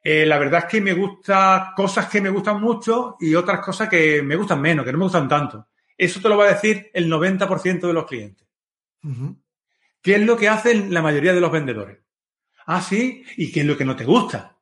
eh, 0.04 0.26
la 0.26 0.38
verdad 0.38 0.66
es 0.66 0.72
que 0.72 0.82
me 0.82 0.94
gusta 0.94 1.74
cosas 1.76 2.08
que 2.08 2.22
me 2.22 2.30
gustan 2.30 2.62
mucho 2.62 3.16
y 3.20 3.34
otras 3.34 3.62
cosas 3.62 3.90
que 3.90 4.22
me 4.22 4.36
gustan 4.36 4.62
menos, 4.62 4.86
que 4.86 4.92
no 4.92 4.98
me 4.98 5.06
gustan 5.06 5.28
tanto. 5.28 5.68
Eso 6.00 6.22
te 6.22 6.30
lo 6.30 6.38
va 6.38 6.46
a 6.46 6.54
decir 6.54 6.90
el 6.94 7.12
90% 7.12 7.82
de 7.82 7.94
los 7.94 8.06
clientes. 8.06 8.48
¿Qué 10.02 10.16
es 10.16 10.22
lo 10.22 10.38
que 10.38 10.48
hacen 10.48 10.94
la 10.94 11.02
mayoría 11.02 11.34
de 11.34 11.42
los 11.42 11.52
vendedores? 11.52 12.00
Ah, 12.66 12.82
sí, 12.82 13.26
¿y 13.36 13.52
qué 13.52 13.60
es 13.60 13.66
lo 13.66 13.78
que 13.78 13.84
no 13.84 13.98
te 13.98 14.06
gusta? 14.06 14.56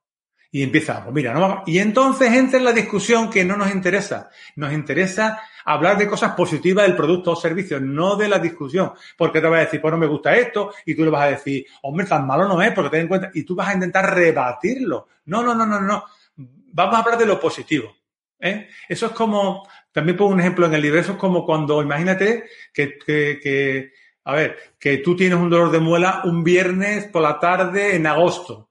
Y 0.49 0.63
empieza, 0.63 1.03
pues 1.03 1.13
mira, 1.13 1.33
no 1.33 1.61
Y 1.67 1.77
entonces 1.77 2.33
entra 2.33 2.57
en 2.57 2.65
la 2.65 2.71
discusión 2.71 3.29
que 3.29 3.45
no 3.45 3.55
nos 3.55 3.71
interesa. 3.71 4.31
Nos 4.55 4.73
interesa 4.73 5.39
hablar 5.63 5.99
de 5.99 6.07
cosas 6.07 6.33
positivas 6.33 6.87
del 6.87 6.95
producto 6.95 7.33
o 7.33 7.35
servicio, 7.35 7.79
no 7.79 8.15
de 8.15 8.29
la 8.29 8.39
discusión. 8.39 8.93
Porque 9.15 9.39
te 9.39 9.47
vas 9.47 9.59
a 9.59 9.65
decir, 9.65 9.79
pues 9.79 9.91
no 9.91 9.99
me 9.99 10.07
gusta 10.07 10.35
esto, 10.35 10.73
y 10.87 10.95
tú 10.95 11.03
le 11.03 11.11
vas 11.11 11.23
a 11.23 11.31
decir, 11.31 11.67
hombre, 11.83 12.07
tan 12.07 12.25
malo 12.25 12.47
no 12.47 12.59
es, 12.63 12.71
porque 12.71 12.89
ten 12.89 13.01
en 13.01 13.07
cuenta, 13.09 13.29
y 13.31 13.43
tú 13.43 13.53
vas 13.53 13.67
a 13.67 13.73
intentar 13.75 14.11
rebatirlo. 14.11 15.07
No, 15.25 15.43
no, 15.43 15.53
no, 15.53 15.67
no, 15.67 15.79
no. 15.79 16.03
Vamos 16.35 16.95
a 16.95 16.99
hablar 16.99 17.19
de 17.19 17.27
lo 17.27 17.39
positivo. 17.39 17.96
¿Eh? 18.39 18.69
Eso 18.87 19.07
es 19.07 19.11
como, 19.13 19.67
también 19.91 20.17
pongo 20.17 20.33
un 20.33 20.39
ejemplo 20.39 20.65
en 20.65 20.73
el 20.73 20.81
libro, 20.81 20.99
eso 20.99 21.13
es 21.13 21.17
como 21.17 21.45
cuando, 21.45 21.81
imagínate 21.81 22.45
que, 22.73 23.91
a 24.23 24.35
ver, 24.35 24.57
que 24.79 24.97
tú 24.97 25.15
tienes 25.15 25.37
un 25.37 25.49
dolor 25.49 25.71
de 25.71 25.79
muela 25.79 26.21
un 26.25 26.43
viernes 26.43 27.05
por 27.05 27.21
la 27.21 27.39
tarde 27.39 27.95
en 27.95 28.07
agosto 28.07 28.69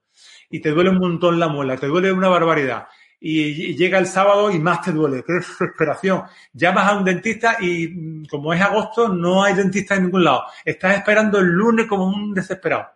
y 0.50 0.60
te 0.60 0.70
duele 0.70 0.90
un 0.90 0.98
montón 0.98 1.38
la 1.38 1.48
muela, 1.48 1.76
te 1.76 1.86
duele 1.86 2.12
una 2.12 2.28
barbaridad. 2.28 2.86
Y, 3.18 3.74
llega 3.74 3.98
el 3.98 4.06
sábado 4.06 4.50
y 4.50 4.58
más 4.58 4.82
te 4.82 4.92
duele, 4.92 5.24
qué 5.26 5.32
desesperación. 5.32 6.22
Llamas 6.52 6.86
a 6.86 6.96
un 6.96 7.04
dentista 7.04 7.56
y 7.60 7.88
mm, 7.88 8.26
como 8.26 8.52
es 8.52 8.60
agosto 8.60 9.08
no 9.08 9.42
hay 9.42 9.54
dentista 9.54 9.94
en 9.94 10.04
ningún 10.04 10.24
lado. 10.24 10.44
Estás 10.64 10.98
esperando 10.98 11.38
el 11.38 11.46
lunes 11.46 11.86
como 11.86 12.06
un 12.06 12.34
desesperado. 12.34 12.86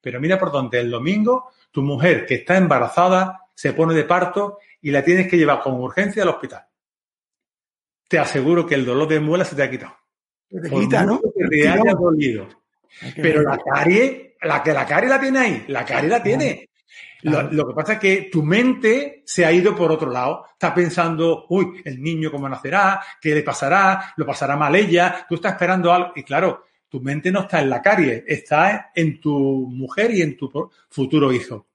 Pero 0.00 0.20
mira 0.20 0.38
por 0.38 0.52
dónde, 0.52 0.80
el 0.80 0.90
domingo 0.90 1.50
tu 1.70 1.82
mujer 1.82 2.26
que 2.26 2.36
está 2.36 2.56
embarazada 2.56 3.48
se 3.54 3.72
pone 3.72 3.94
de 3.94 4.04
parto 4.04 4.58
y 4.80 4.90
la 4.90 5.02
tienes 5.02 5.28
que 5.28 5.36
llevar 5.36 5.60
con 5.60 5.74
urgencia 5.74 6.22
al 6.22 6.30
hospital. 6.30 6.64
Te 8.08 8.18
aseguro 8.18 8.66
que 8.66 8.74
el 8.74 8.86
dolor 8.86 9.08
de 9.08 9.20
muela 9.20 9.44
se 9.44 9.56
te 9.56 9.62
ha 9.62 9.70
quitado. 9.70 9.96
Te 10.48 10.70
quita, 10.70 11.04
¿no? 11.04 11.20
Que 11.50 11.68
haya 11.68 11.92
dolido. 11.92 12.48
Pero 13.16 13.42
la 13.42 13.58
carie, 13.58 14.36
la 14.42 14.62
que 14.62 14.72
la 14.72 14.86
carie 14.86 15.10
la 15.10 15.20
tiene 15.20 15.38
ahí, 15.38 15.64
la 15.68 15.84
carie 15.84 16.08
la 16.08 16.22
tiene. 16.22 16.68
Lo, 17.22 17.66
que 17.66 17.74
pasa 17.74 17.94
es 17.94 17.98
que 17.98 18.28
tu 18.30 18.42
mente 18.42 19.22
se 19.26 19.44
ha 19.44 19.52
ido 19.52 19.74
por 19.74 19.90
otro 19.90 20.10
lado. 20.10 20.46
Está 20.52 20.74
pensando, 20.74 21.46
uy, 21.48 21.82
el 21.84 22.00
niño 22.00 22.30
cómo 22.30 22.48
nacerá, 22.48 23.02
qué 23.20 23.34
le 23.34 23.42
pasará, 23.42 24.14
lo 24.16 24.24
pasará 24.24 24.56
mal 24.56 24.74
ella. 24.74 25.26
Tú 25.28 25.34
estás 25.34 25.52
esperando 25.52 25.92
algo. 25.92 26.12
Y 26.14 26.22
claro, 26.22 26.64
tu 26.88 27.00
mente 27.00 27.30
no 27.30 27.40
está 27.40 27.60
en 27.60 27.70
la 27.70 27.82
carie, 27.82 28.24
está 28.26 28.90
en 28.94 29.20
tu 29.20 29.68
mujer 29.68 30.12
y 30.12 30.22
en 30.22 30.36
tu 30.36 30.70
futuro 30.88 31.32
hijo. 31.32 31.67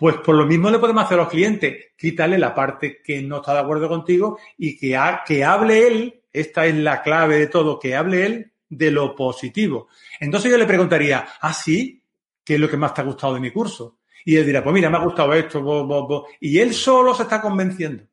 Pues 0.00 0.16
por 0.16 0.34
lo 0.34 0.46
mismo 0.46 0.70
le 0.70 0.78
podemos 0.78 1.04
hacer 1.04 1.18
a 1.18 1.24
los 1.24 1.30
clientes, 1.30 1.92
quítale 1.96 2.38
la 2.38 2.54
parte 2.54 3.02
que 3.04 3.20
no 3.20 3.36
está 3.36 3.52
de 3.52 3.60
acuerdo 3.60 3.86
contigo 3.86 4.38
y 4.56 4.78
que, 4.78 4.98
que 5.26 5.44
hable 5.44 5.86
él 5.86 6.20
esta 6.32 6.64
es 6.64 6.74
la 6.74 7.02
clave 7.02 7.38
de 7.38 7.46
todo, 7.48 7.78
que 7.78 7.94
hable 7.94 8.24
él 8.24 8.52
de 8.68 8.90
lo 8.90 9.14
positivo. 9.14 9.88
Entonces 10.18 10.50
yo 10.50 10.56
le 10.56 10.66
preguntaría, 10.66 11.26
¿ah, 11.40 11.52
sí? 11.52 12.02
¿Qué 12.42 12.54
es 12.54 12.60
lo 12.60 12.68
que 12.70 12.76
más 12.76 12.94
te 12.94 13.00
ha 13.00 13.04
gustado 13.04 13.34
de 13.34 13.40
mi 13.40 13.50
curso? 13.50 13.98
Y 14.24 14.36
él 14.36 14.46
dirá, 14.46 14.62
pues 14.62 14.72
mira, 14.72 14.88
me 14.88 14.96
ha 14.96 15.04
gustado 15.04 15.34
esto, 15.34 16.26
y 16.40 16.58
él 16.58 16.72
solo 16.72 17.14
se 17.14 17.24
está 17.24 17.40
convenciendo. 17.40 18.04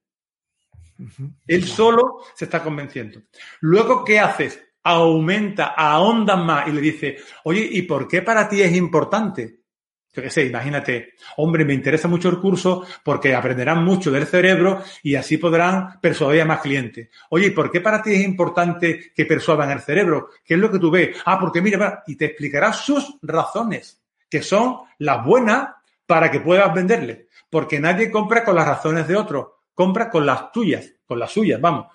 Él 1.45 1.63
solo 1.65 2.23
se 2.35 2.45
está 2.45 2.63
convenciendo. 2.63 3.21
Luego, 3.61 4.03
¿qué 4.03 4.19
haces? 4.19 4.61
Aumenta, 4.83 5.73
ahonda 5.77 6.35
más 6.35 6.67
y 6.67 6.71
le 6.71 6.81
dice, 6.81 7.17
oye, 7.43 7.67
¿y 7.71 7.83
por 7.83 8.07
qué 8.07 8.21
para 8.21 8.49
ti 8.49 8.61
es 8.61 8.75
importante? 8.75 9.61
Qué 10.21 10.29
sé, 10.29 10.45
imagínate, 10.45 11.13
hombre, 11.37 11.65
me 11.65 11.73
interesa 11.73 12.07
mucho 12.07 12.29
el 12.29 12.39
curso 12.39 12.85
porque 13.03 13.35
aprenderán 13.35 13.83
mucho 13.83 14.11
del 14.11 14.25
cerebro 14.25 14.83
y 15.03 15.15
así 15.15 15.37
podrán 15.37 15.99
persuadir 16.01 16.41
a 16.41 16.45
más 16.45 16.61
clientes. 16.61 17.09
Oye, 17.29 17.47
¿y 17.47 17.51
por 17.51 17.71
qué 17.71 17.81
para 17.81 18.01
ti 18.01 18.13
es 18.13 18.21
importante 18.21 19.11
que 19.15 19.25
persuadan 19.25 19.71
el 19.71 19.81
cerebro? 19.81 20.29
¿Qué 20.43 20.55
es 20.55 20.59
lo 20.59 20.71
que 20.71 20.79
tú 20.79 20.91
ves? 20.91 21.17
Ah, 21.25 21.39
porque 21.39 21.61
mira, 21.61 22.03
y 22.07 22.15
te 22.15 22.25
explicará 22.25 22.73
sus 22.73 23.17
razones, 23.21 24.01
que 24.29 24.41
son 24.41 24.77
las 24.99 25.23
buenas 25.23 25.69
para 26.05 26.31
que 26.31 26.39
puedas 26.39 26.73
venderle. 26.73 27.27
Porque 27.49 27.79
nadie 27.79 28.11
compra 28.11 28.43
con 28.43 28.55
las 28.55 28.67
razones 28.67 29.07
de 29.07 29.15
otro, 29.15 29.61
compra 29.73 30.09
con 30.09 30.25
las 30.25 30.51
tuyas, 30.51 30.93
con 31.05 31.19
las 31.19 31.31
suyas, 31.31 31.61
vamos. 31.61 31.87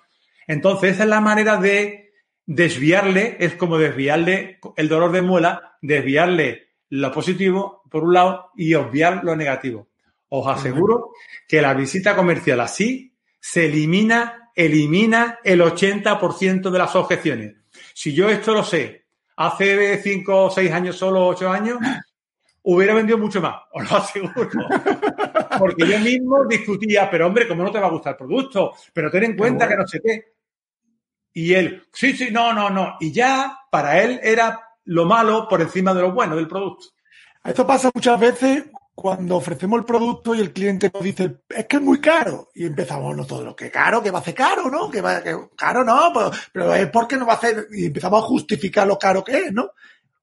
Entonces, 0.47 0.93
esa 0.93 1.03
es 1.03 1.09
la 1.09 1.21
manera 1.21 1.57
de 1.57 2.13
desviarle, 2.45 3.37
es 3.39 3.55
como 3.55 3.77
desviarle 3.77 4.59
el 4.75 4.89
dolor 4.89 5.11
de 5.11 5.21
muela, 5.21 5.77
desviarle 5.81 6.69
lo 6.89 7.11
positivo, 7.11 7.82
por 7.93 8.05
un 8.05 8.13
lado, 8.15 8.49
y 8.55 8.73
obviar 8.73 9.23
lo 9.23 9.35
negativo. 9.35 9.87
Os 10.29 10.47
aseguro 10.47 11.11
que 11.47 11.61
la 11.61 11.75
visita 11.75 12.15
comercial 12.15 12.59
así 12.61 13.13
se 13.39 13.67
elimina, 13.67 14.49
elimina 14.55 15.37
el 15.43 15.61
80% 15.61 16.71
de 16.71 16.79
las 16.79 16.95
objeciones. 16.95 17.55
Si 17.93 18.15
yo 18.15 18.29
esto 18.29 18.51
lo 18.51 18.63
sé 18.63 19.05
hace 19.35 20.01
5 20.01 20.45
o 20.45 20.49
6 20.49 20.71
años, 20.71 20.97
solo 20.97 21.27
8 21.27 21.51
años, 21.51 21.77
hubiera 22.63 22.95
vendido 22.95 23.19
mucho 23.19 23.39
más, 23.39 23.61
os 23.71 23.91
lo 23.91 23.97
aseguro. 23.97 24.49
Porque 25.59 25.85
yo 25.85 25.99
mismo 25.99 26.45
discutía, 26.45 27.11
pero 27.11 27.27
hombre, 27.27 27.47
¿cómo 27.47 27.61
no 27.61 27.71
te 27.71 27.79
va 27.79 27.85
a 27.85 27.91
gustar 27.91 28.13
el 28.13 28.17
producto? 28.17 28.73
Pero 28.91 29.11
ten 29.11 29.25
en 29.25 29.37
cuenta 29.37 29.67
que 29.67 29.75
no 29.75 29.87
sé 29.87 30.01
qué. 30.03 30.33
Y 31.33 31.53
él, 31.53 31.83
sí, 31.93 32.13
sí, 32.13 32.29
no, 32.31 32.53
no, 32.53 32.71
no. 32.71 32.97
Y 32.99 33.11
ya 33.11 33.55
para 33.69 34.01
él 34.01 34.19
era 34.23 34.59
lo 34.85 35.05
malo 35.05 35.47
por 35.47 35.61
encima 35.61 35.93
de 35.93 36.01
lo 36.01 36.11
bueno 36.11 36.35
del 36.35 36.47
producto. 36.47 36.87
Esto 37.43 37.67
pasa 37.67 37.91
muchas 37.93 38.19
veces 38.19 38.63
cuando 38.95 39.37
ofrecemos 39.37 39.79
el 39.79 39.85
producto 39.85 40.35
y 40.35 40.39
el 40.39 40.53
cliente 40.53 40.89
nos 40.93 41.03
dice, 41.03 41.39
es 41.49 41.65
que 41.65 41.77
es 41.77 41.81
muy 41.81 41.99
caro. 41.99 42.49
Y 42.53 42.65
empezamos, 42.65 43.15
no 43.15 43.25
todo 43.25 43.43
lo 43.43 43.55
que 43.55 43.71
caro, 43.71 44.01
que 44.01 44.11
va 44.11 44.19
a 44.19 44.21
hacer 44.21 44.35
caro, 44.35 44.69
¿no? 44.69 44.89
Que, 44.89 45.01
va, 45.01 45.21
que 45.21 45.35
caro 45.57 45.83
no, 45.83 46.11
pero, 46.13 46.31
pero 46.51 46.75
es 46.75 46.87
porque 46.89 47.17
no 47.17 47.25
va 47.25 47.33
a 47.33 47.37
hacer, 47.37 47.67
y 47.71 47.87
empezamos 47.87 48.23
a 48.23 48.27
justificar 48.27 48.87
lo 48.87 48.97
caro 48.97 49.23
que 49.23 49.37
es, 49.37 49.51
¿no? 49.51 49.71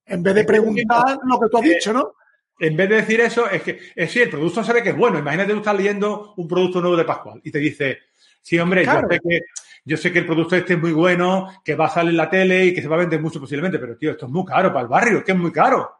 En 0.07 0.23
vez 0.23 0.35
de 0.35 0.45
preguntar 0.45 1.19
lo 1.25 1.39
que 1.39 1.49
tú 1.51 1.59
has 1.59 1.65
dicho, 1.65 1.93
¿no? 1.93 2.15
En 2.59 2.77
vez 2.77 2.89
de 2.89 2.97
decir 2.97 3.21
eso, 3.21 3.49
es 3.49 3.63
que, 3.63 3.79
es 3.95 4.11
sí, 4.11 4.21
el 4.21 4.31
producto 4.31 4.63
sabe 4.63 4.83
que 4.83 4.91
es 4.91 4.97
bueno. 4.97 5.19
Imagínate 5.19 5.53
tú 5.53 5.59
estás 5.59 5.77
leyendo 5.77 6.35
un 6.37 6.49
producto 6.49 6.81
nuevo 6.81 6.97
de 6.97 7.05
Pascual 7.05 7.41
y 7.43 7.51
te 7.51 7.59
dice, 7.59 7.99
sí, 8.41 8.59
hombre, 8.59 8.85
yo 8.85 8.93
sé 9.09 9.21
que 9.21 9.41
yo 9.83 9.97
sé 9.97 10.13
que 10.13 10.19
el 10.19 10.27
producto 10.27 10.57
este 10.57 10.75
es 10.75 10.79
muy 10.79 10.93
bueno, 10.93 11.49
que 11.65 11.75
va 11.75 11.87
a 11.87 11.91
salir 11.91 12.11
en 12.11 12.19
la 12.19 12.29
tele 12.29 12.67
y 12.67 12.75
que 12.75 12.83
se 12.83 12.89
va 12.89 12.97
a 12.97 13.01
vender 13.01 13.21
mucho 13.21 13.41
posiblemente, 13.41 13.79
pero 13.79 13.97
tío, 13.97 14.11
esto 14.11 14.27
es 14.27 14.33
muy 14.33 14.45
caro 14.45 14.69
para 14.69 14.83
el 14.83 14.89
barrio, 14.89 15.19
es 15.19 15.25
que 15.25 15.33
es 15.33 15.39
muy 15.39 15.53
caro. 15.53 15.91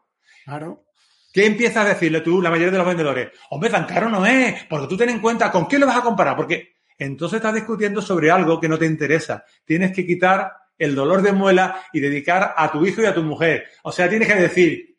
Claro. 0.45 0.83
¿Qué 1.31 1.45
empiezas 1.45 1.85
a 1.85 1.89
decirle 1.89 2.21
tú, 2.21 2.41
la 2.41 2.49
mayoría 2.49 2.71
de 2.71 2.77
los 2.77 2.87
vendedores? 2.87 3.29
Hombre, 3.49 3.69
tan 3.69 3.85
caro 3.85 4.09
no 4.09 4.25
es, 4.25 4.65
porque 4.65 4.87
tú 4.87 4.97
ten 4.97 5.09
en 5.09 5.19
cuenta 5.19 5.51
con 5.51 5.67
qué 5.67 5.79
lo 5.79 5.87
vas 5.87 5.97
a 5.97 6.01
comparar, 6.01 6.35
porque 6.35 6.75
entonces 6.97 7.37
estás 7.37 7.53
discutiendo 7.53 8.01
sobre 8.01 8.29
algo 8.29 8.59
que 8.59 8.67
no 8.67 8.77
te 8.77 8.85
interesa. 8.85 9.45
Tienes 9.65 9.93
que 9.93 10.05
quitar 10.05 10.51
el 10.77 10.93
dolor 10.93 11.21
de 11.21 11.31
muela 11.31 11.83
y 11.93 11.99
dedicar 11.99 12.53
a 12.57 12.71
tu 12.71 12.85
hijo 12.85 13.01
y 13.01 13.05
a 13.05 13.13
tu 13.13 13.23
mujer. 13.23 13.65
O 13.83 13.91
sea, 13.91 14.09
tienes 14.09 14.27
que 14.27 14.35
decir, 14.35 14.90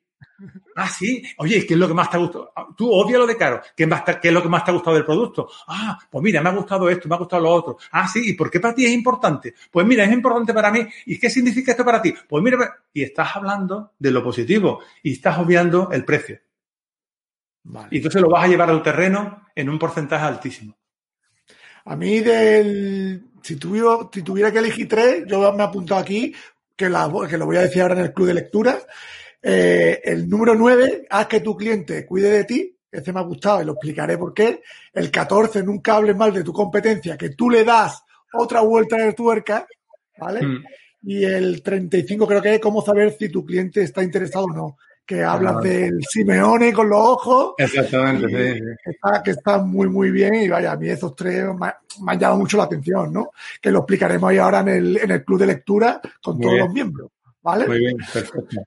Ah, 0.77 0.89
sí. 0.89 1.23
Oye, 1.39 1.67
¿qué 1.67 1.75
es 1.75 1.81
lo 1.81 1.89
que 1.89 1.95
más 1.95 2.11
te 2.11 2.17
ha 2.17 2.21
gustado? 2.21 2.53
Tú 2.77 2.91
odia 2.91 3.19
lo 3.19 3.27
de 3.27 3.37
caro. 3.37 3.61
¿Qué, 3.77 3.89
¿Qué 4.21 4.29
es 4.29 4.35
lo 4.35 4.43
que 4.43 4.49
más 4.49 4.65
te 4.65 4.71
ha 4.71 4.75
gustado 4.75 4.97
del 4.97 5.05
producto? 5.05 5.49
Ah, 5.69 5.99
pues 6.11 6.23
mira, 6.23 6.41
me 6.41 6.49
ha 6.49 6.53
gustado 6.53 6.89
esto, 6.89 7.09
me 7.09 7.15
ha 7.15 7.19
gustado 7.19 7.43
lo 7.43 7.51
otro. 7.51 7.77
Ah, 7.91 8.09
sí. 8.09 8.31
¿Y 8.31 8.33
por 8.35 8.51
qué 8.51 8.61
para 8.61 8.75
ti 8.75 8.85
es 8.85 8.93
importante? 8.93 9.55
Pues 9.71 9.87
mira, 9.87 10.05
es 10.05 10.13
importante 10.13 10.53
para 10.53 10.71
mí. 10.71 10.87
¿Y 11.07 11.19
qué 11.19 11.31
significa 11.31 11.73
esto 11.73 11.85
para 11.85 12.01
ti? 12.01 12.15
Pues 12.29 12.43
mira, 12.43 12.59
y 12.93 13.03
estás 13.03 13.37
hablando 13.37 13.93
de 13.99 14.11
lo 14.11 14.23
positivo 14.23 14.81
y 15.03 15.13
estás 15.13 15.39
obviando 15.39 15.91
el 15.93 16.05
precio. 16.05 16.41
Y 17.91 17.99
entonces 17.99 18.21
lo 18.21 18.29
vas 18.29 18.45
a 18.45 18.49
llevar 18.49 18.71
al 18.71 18.83
terreno 18.83 19.47
en 19.55 19.69
un 19.69 19.79
porcentaje 19.79 20.25
altísimo. 20.25 20.77
A 21.85 21.97
mí 21.97 22.21
del... 22.21 23.25
Si, 23.43 23.55
si 23.55 24.23
tuviera 24.23 24.53
que 24.53 24.59
elegir 24.59 24.89
tres, 24.89 25.25
yo 25.27 25.53
me 25.53 25.63
he 25.63 25.67
apuntado 25.67 26.01
aquí, 26.01 26.33
que, 26.77 26.87
que 27.29 27.39
lo 27.39 27.47
voy 27.47 27.57
a 27.57 27.63
decir 27.63 27.83
ahora 27.83 27.95
en 27.95 28.07
el 28.07 28.13
club 28.13 28.29
de 28.29 28.35
lectura. 28.35 28.79
Eh, 29.43 30.01
el 30.05 30.29
número 30.29 30.55
nueve, 30.55 31.07
haz 31.11 31.27
que 31.27 31.41
tu 31.41 31.57
cliente 31.57 32.07
cuide 32.07 32.31
de 32.31 32.45
ti. 32.45 32.77
Este 32.91 33.13
me 33.13 33.21
ha 33.21 33.25
gustado 33.25 33.63
y 33.63 33.65
lo 33.65 33.73
explicaré 33.73 34.19
por 34.19 34.35
qué. 34.35 34.63
El 34.93 35.11
14, 35.11 35.63
nunca 35.63 35.97
hables 35.97 36.17
mal 36.17 36.33
de 36.33 36.45
tu 36.45 36.53
competencia, 36.53 37.17
que 37.17 37.31
tú 37.31 37.51
le 37.51 37.65
das 37.65 38.03
otra 38.35 38.61
vuelta 38.61 38.97
de 38.97 39.15
tuerca, 39.15 39.67
¿vale? 40.19 40.47
Mm. 40.47 40.65
Y 41.05 41.25
el 41.25 41.63
35 41.63 42.27
creo 42.27 42.43
que 42.43 42.55
es 42.55 42.61
cómo 42.61 42.83
saber 42.83 43.17
si 43.19 43.29
tu 43.29 43.45
cliente 43.45 43.83
está 43.83 44.03
interesado 44.03 44.45
o 44.45 44.53
no 44.53 44.77
que 45.05 45.23
hablas 45.23 45.63
del 45.63 46.01
Simeone 46.09 46.73
con 46.73 46.89
los 46.89 47.01
ojos. 47.01 47.55
Exactamente, 47.59 48.29
sí, 48.55 48.61
Está, 48.85 49.23
que 49.23 49.33
está 49.33 49.59
muy, 49.59 49.89
muy 49.89 50.11
bien. 50.11 50.35
Y 50.35 50.49
vaya, 50.49 50.73
a 50.73 50.77
mí 50.77 50.89
esos 50.89 51.15
tres 51.15 51.45
me, 51.59 51.67
han 51.67 52.19
llamado 52.19 52.39
mucho 52.39 52.57
la 52.57 52.65
atención, 52.65 53.13
¿no? 53.13 53.31
Que 53.61 53.71
lo 53.71 53.81
explicaremos 53.81 54.31
ahí 54.31 54.39
ahora 54.39 54.61
en 54.61 54.69
el, 54.69 54.97
en 54.99 55.11
el 55.11 55.25
club 55.25 55.41
de 55.41 55.47
lectura 55.47 56.01
con 56.23 56.41
todos 56.41 56.59
los 56.59 56.73
miembros. 56.73 57.11
¿Vale? 57.43 57.67
Muy 57.67 57.79
bien, 57.79 57.97
perfecto. 57.97 58.63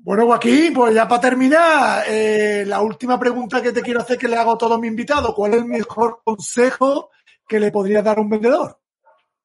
Bueno, 0.00 0.26
Joaquín, 0.26 0.72
pues 0.72 0.94
ya 0.94 1.06
para 1.08 1.20
terminar, 1.20 2.04
eh, 2.08 2.64
la 2.66 2.80
última 2.80 3.18
pregunta 3.18 3.60
que 3.60 3.72
te 3.72 3.82
quiero 3.82 4.00
hacer 4.00 4.16
que 4.16 4.28
le 4.28 4.36
hago 4.36 4.52
a 4.52 4.58
todos 4.58 4.80
mis 4.80 4.90
invitados. 4.90 5.34
¿Cuál 5.34 5.54
es 5.54 5.58
el 5.58 5.66
mejor 5.66 6.20
consejo 6.24 7.10
que 7.46 7.60
le 7.60 7.70
podrías 7.70 8.04
dar 8.04 8.18
a 8.18 8.20
un 8.20 8.30
vendedor? 8.30 8.78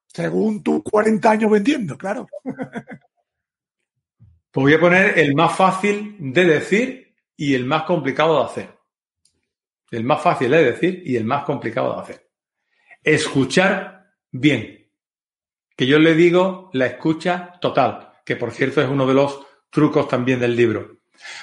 Según 0.05 0.61
tus 0.61 0.83
40 0.83 1.31
años 1.31 1.51
vendiendo, 1.51 1.97
claro. 1.97 2.27
Pues 4.51 4.65
voy 4.65 4.73
a 4.75 4.79
poner 4.79 5.17
el 5.17 5.33
más 5.33 5.55
fácil 5.57 6.15
de 6.19 6.45
decir 6.45 7.15
y 7.35 7.55
el 7.55 7.65
más 7.65 7.85
complicado 7.85 8.37
de 8.37 8.45
hacer. 8.45 8.69
El 9.89 10.03
más 10.03 10.21
fácil 10.21 10.51
de 10.51 10.63
decir 10.63 11.01
y 11.03 11.15
el 11.15 11.25
más 11.25 11.43
complicado 11.43 11.95
de 11.95 12.01
hacer. 12.01 12.29
Escuchar 13.01 14.11
bien. 14.29 14.91
Que 15.75 15.87
yo 15.87 15.97
le 15.97 16.13
digo 16.13 16.69
la 16.73 16.85
escucha 16.85 17.53
total, 17.59 18.13
que 18.23 18.35
por 18.35 18.51
cierto 18.51 18.79
es 18.79 18.87
uno 18.87 19.07
de 19.07 19.15
los 19.15 19.43
trucos 19.73 20.07
también 20.07 20.39
del 20.39 20.55
libro. 20.55 20.99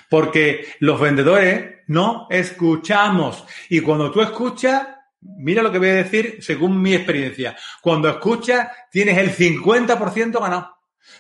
Porque 0.09 0.75
los 0.79 1.01
vendedores 1.01 1.81
no 1.89 2.27
escuchamos. 2.31 3.45
Y 3.69 3.81
cuando 3.81 4.11
tú 4.11 4.21
escuchas, 4.23 4.87
mira 5.21 5.63
lo 5.63 5.73
que 5.73 5.79
voy 5.79 5.89
a 5.89 5.95
decir 5.95 6.39
según 6.41 6.81
mi 6.81 6.95
experiencia. 6.95 7.57
Cuando 7.83 8.09
escuchas, 8.09 8.69
tienes 8.91 9.19
el 9.19 9.35
50% 9.35 10.41
ganado. 10.41 10.77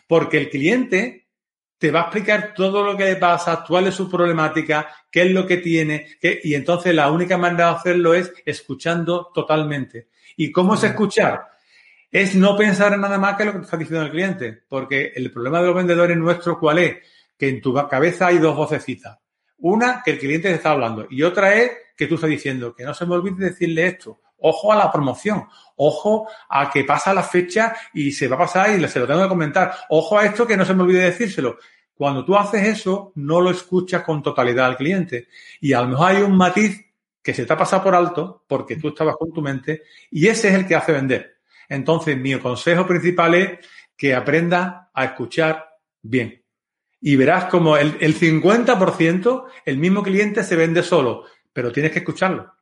Porque 0.07 0.39
el 0.39 0.51
cliente 0.51 1.29
te 1.81 1.91
va 1.91 2.01
a 2.01 2.03
explicar 2.05 2.53
todo 2.55 2.85
lo 2.85 2.95
que 2.95 3.05
le 3.05 3.17
pasa, 3.17 3.65
cuál 3.67 3.87
es 3.87 3.95
su 3.95 4.11
problemática, 4.11 4.87
qué 5.11 5.23
es 5.23 5.31
lo 5.31 5.47
que 5.47 5.57
tiene, 5.57 6.09
y 6.21 6.55
entonces 6.55 6.95
la 6.95 7.11
única 7.11 7.39
manera 7.39 7.69
de 7.69 7.77
hacerlo 7.77 8.13
es 8.13 8.31
escuchando 8.45 9.31
totalmente. 9.35 10.09
¿Y 10.37 10.53
cómo 10.53 10.75
es 10.75 10.85
escuchar? 10.85 11.50
Es 12.11 12.35
no 12.35 12.57
pensar 12.57 12.93
en 12.93 13.01
nada 13.01 13.19
más 13.19 13.37
que 13.37 13.45
lo 13.45 13.53
que 13.53 13.59
te 13.59 13.65
está 13.65 13.77
diciendo 13.77 14.05
el 14.05 14.11
cliente, 14.11 14.63
porque 14.69 15.13
el 15.15 15.31
problema 15.31 15.61
de 15.61 15.67
los 15.67 15.77
vendedores 15.77 16.17
nuestros, 16.17 16.59
¿cuál 16.59 16.79
es? 16.79 16.97
Que 17.39 17.49
en 17.49 17.61
tu 17.61 17.73
cabeza 17.89 18.27
hay 18.27 18.39
dos 18.39 18.57
vocecitas. 18.57 19.19
Una, 19.59 20.03
que 20.03 20.13
el 20.13 20.19
cliente 20.19 20.49
te 20.49 20.55
está 20.55 20.71
hablando, 20.71 21.07
y 21.09 21.23
otra 21.23 21.55
es 21.55 21.71
que 21.97 22.07
tú 22.07 22.15
estás 22.17 22.31
diciendo, 22.31 22.75
que 22.75 22.85
no 22.85 22.95
se 22.95 23.07
me 23.07 23.15
olvide 23.15 23.51
decirle 23.51 23.87
esto, 23.87 24.21
Ojo 24.41 24.73
a 24.73 24.77
la 24.77 24.91
promoción. 24.91 25.47
Ojo 25.77 26.29
a 26.49 26.71
que 26.71 26.85
pasa 26.85 27.15
la 27.15 27.23
fecha 27.23 27.75
y 27.93 28.13
se 28.13 28.29
va 28.29 28.37
a 28.37 28.41
pasar 28.41 28.79
y 28.79 28.89
se 28.89 28.99
lo 28.99 29.07
tengo 29.07 29.23
que 29.23 29.29
comentar. 29.29 29.75
Ojo 29.91 30.19
a 30.19 30.25
esto 30.25 30.47
que 30.47 30.57
no 30.57 30.65
se 30.65 30.75
me 30.75 30.83
olvide 30.83 31.03
decírselo. 31.03 31.59
Cuando 31.95 32.25
tú 32.25 32.37
haces 32.37 32.67
eso, 32.67 33.13
no 33.17 33.41
lo 33.41 33.51
escuchas 33.51 34.03
con 34.03 34.23
totalidad 34.23 34.67
al 34.67 34.77
cliente. 34.77 35.29
Y 35.61 35.73
a 35.73 35.83
lo 35.83 35.89
mejor 35.89 36.11
hay 36.11 36.23
un 36.23 36.37
matiz 36.37 36.87
que 37.23 37.35
se 37.35 37.45
te 37.45 37.53
ha 37.53 37.57
pasado 37.57 37.83
por 37.83 37.95
alto 37.95 38.45
porque 38.47 38.77
tú 38.77 38.89
estabas 38.89 39.17
con 39.17 39.33
tu 39.33 39.43
mente 39.43 39.83
y 40.11 40.27
ese 40.27 40.49
es 40.49 40.55
el 40.55 40.67
que 40.67 40.75
hace 40.75 40.93
vender. 40.93 41.40
Entonces, 41.71 42.19
mi 42.19 42.39
consejo 42.39 42.87
principal 42.87 43.35
es 43.35 43.59
que 43.97 44.15
aprenda 44.15 44.91
a 44.93 45.05
escuchar 45.07 45.67
bien. 46.03 46.45
Y 47.01 47.17
verás 47.17 47.47
como 47.47 47.79
el, 47.79 47.97
el 48.01 48.19
50%, 48.19 49.45
el 49.65 49.79
mismo 49.79 50.03
cliente 50.03 50.43
se 50.43 50.57
vende 50.57 50.83
solo, 50.83 51.25
pero 51.53 51.73
tienes 51.73 51.93
que 51.93 52.01
escucharlo. 52.01 52.53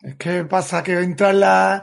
Es 0.00 0.14
que 0.14 0.44
pasa 0.44 0.82
que 0.82 1.00
entra 1.00 1.30
en 1.30 1.40
la. 1.40 1.82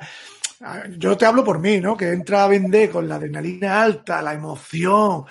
Yo 0.98 1.16
te 1.16 1.26
hablo 1.28 1.44
por 1.44 1.60
mí, 1.60 1.80
¿no? 1.80 1.96
Que 1.96 2.12
entra 2.12 2.44
a 2.44 2.48
vender 2.48 2.90
con 2.90 3.08
la 3.08 3.16
adrenalina 3.16 3.84
alta, 3.84 4.22
la 4.24 4.34
emoción, 4.34 5.26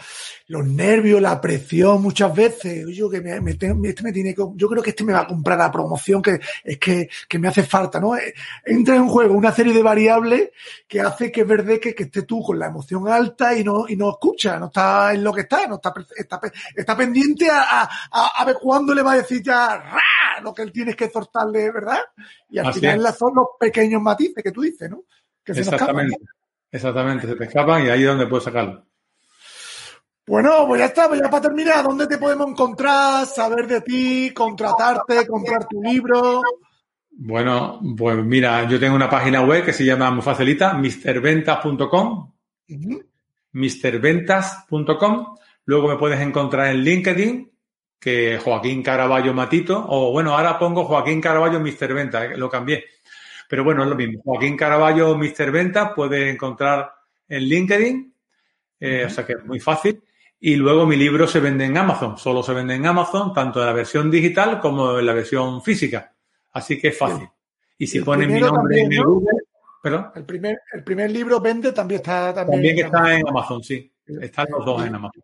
los 0.46 0.64
nervios, 0.64 1.20
la 1.20 1.40
presión 1.40 2.02
muchas 2.02 2.32
veces. 2.32 2.86
Yo 2.94 3.10
que 3.10 3.20
me, 3.20 3.50
este 3.50 3.74
me 3.74 4.12
tiene 4.12 4.34
yo 4.54 4.68
creo 4.68 4.82
que 4.82 4.90
este 4.90 5.02
me 5.02 5.12
va 5.12 5.20
a 5.20 5.26
comprar 5.26 5.58
la 5.58 5.72
promoción 5.72 6.22
que 6.22 6.38
es 6.62 6.78
que, 6.78 7.08
que 7.28 7.38
me 7.40 7.48
hace 7.48 7.64
falta, 7.64 7.98
¿no? 7.98 8.16
Eh, 8.16 8.32
entra 8.64 8.94
en 8.94 9.08
juego 9.08 9.34
una 9.34 9.50
serie 9.50 9.72
de 9.72 9.82
variables 9.82 10.50
que 10.86 11.00
hace 11.00 11.32
que 11.32 11.40
es 11.40 11.48
verdad 11.48 11.80
que, 11.80 11.94
que 11.94 12.04
esté 12.04 12.22
tú 12.22 12.40
con 12.40 12.58
la 12.58 12.66
emoción 12.66 13.08
alta 13.08 13.56
y 13.56 13.64
no, 13.64 13.86
y 13.88 13.96
no 13.96 14.10
escucha, 14.10 14.58
no 14.60 14.66
está 14.66 15.14
en 15.14 15.24
lo 15.24 15.32
que 15.32 15.40
está, 15.42 15.66
no 15.66 15.76
está, 15.76 15.92
está, 16.16 16.40
está 16.76 16.96
pendiente 16.96 17.50
a, 17.50 17.82
a, 17.82 18.26
a, 18.38 18.44
ver 18.44 18.56
cuándo 18.60 18.94
le 18.94 19.02
va 19.02 19.12
a 19.12 19.16
decir 19.16 19.42
ya 19.42 19.82
lo 20.42 20.54
que 20.54 20.62
él 20.62 20.70
tienes 20.70 20.94
que 20.94 21.06
exhortarle, 21.06 21.72
¿verdad? 21.72 21.98
Y 22.50 22.58
al 22.58 22.72
final 22.72 23.12
son 23.18 23.34
los 23.34 23.46
pequeños 23.58 24.00
matices 24.00 24.42
que 24.42 24.52
tú 24.52 24.60
dices, 24.60 24.88
¿no? 24.88 25.02
Exactamente. 25.46 26.16
Exactamente, 26.74 27.28
se 27.28 27.36
te 27.36 27.44
escapan 27.44 27.86
y 27.86 27.88
ahí 27.88 28.02
es 28.02 28.08
donde 28.08 28.26
puedes 28.26 28.42
sacarlo. 28.42 28.84
Bueno, 30.26 30.66
pues 30.66 30.80
ya 30.80 30.86
está, 30.86 31.06
pues 31.06 31.20
ya 31.20 31.30
para 31.30 31.42
terminar, 31.42 31.84
¿dónde 31.84 32.08
te 32.08 32.18
podemos 32.18 32.48
encontrar, 32.48 33.26
saber 33.26 33.68
de 33.68 33.80
ti, 33.82 34.32
contratarte, 34.34 35.24
comprar 35.26 35.68
tu 35.68 35.80
libro? 35.80 36.42
Bueno, 37.10 37.80
pues 37.96 38.16
mira, 38.24 38.68
yo 38.68 38.80
tengo 38.80 38.96
una 38.96 39.08
página 39.08 39.42
web 39.42 39.64
que 39.64 39.72
se 39.72 39.84
llama 39.84 40.10
muy 40.10 40.22
facilita, 40.22 40.74
misterventas.com, 40.74 42.32
misterventas.com. 43.52 45.36
Luego 45.66 45.88
me 45.88 45.96
puedes 45.96 46.20
encontrar 46.20 46.74
en 46.74 46.82
LinkedIn, 46.82 47.52
que 48.00 48.38
Joaquín 48.42 48.82
Caraballo 48.82 49.32
Matito, 49.32 49.86
o 49.88 50.10
bueno, 50.10 50.36
ahora 50.36 50.58
pongo 50.58 50.84
Joaquín 50.84 51.20
Caraballo 51.20 51.60
Mister 51.60 51.94
Ventas, 51.94 52.32
eh, 52.32 52.36
lo 52.36 52.50
cambié. 52.50 52.84
Pero 53.48 53.64
bueno, 53.64 53.82
es 53.82 53.88
lo 53.88 53.94
mismo. 53.94 54.22
Joaquín 54.22 54.56
Caraballo 54.56 55.16
Mister 55.16 55.50
Ventas 55.50 55.92
puedes 55.94 56.32
encontrar 56.32 56.92
en 57.28 57.42
LinkedIn, 57.42 58.14
eh, 58.80 59.04
o 59.06 59.10
sea 59.10 59.24
que 59.24 59.34
es 59.34 59.44
muy 59.44 59.60
fácil. 59.60 60.02
Y 60.40 60.56
luego 60.56 60.86
mi 60.86 60.96
libro 60.96 61.26
se 61.26 61.40
vende 61.40 61.64
en 61.64 61.78
Amazon, 61.78 62.18
solo 62.18 62.42
se 62.42 62.52
vende 62.52 62.74
en 62.74 62.84
Amazon, 62.84 63.32
tanto 63.32 63.60
en 63.60 63.66
la 63.66 63.72
versión 63.72 64.10
digital 64.10 64.60
como 64.60 64.98
en 64.98 65.06
la 65.06 65.14
versión 65.14 65.62
física. 65.62 66.12
Así 66.52 66.78
que 66.78 66.88
es 66.88 66.98
fácil. 66.98 67.28
Y 67.78 67.86
si 67.86 68.00
ponen 68.00 68.32
mi 68.32 68.40
nombre 68.40 68.80
en 68.80 69.02
Google, 69.02 69.38
¿perdón? 69.82 70.08
El 70.14 70.24
primer, 70.24 70.60
el 70.72 70.84
primer 70.84 71.10
libro 71.10 71.40
vende 71.40 71.72
también 71.72 72.00
está 72.00 72.34
también, 72.34 72.60
también 72.60 72.86
está 72.86 73.18
en 73.18 73.28
Amazon, 73.28 73.62
sí. 73.62 73.90
Están 74.06 74.46
los 74.50 74.64
dos 74.66 74.84
en 74.84 74.94
Amazon. 74.94 75.22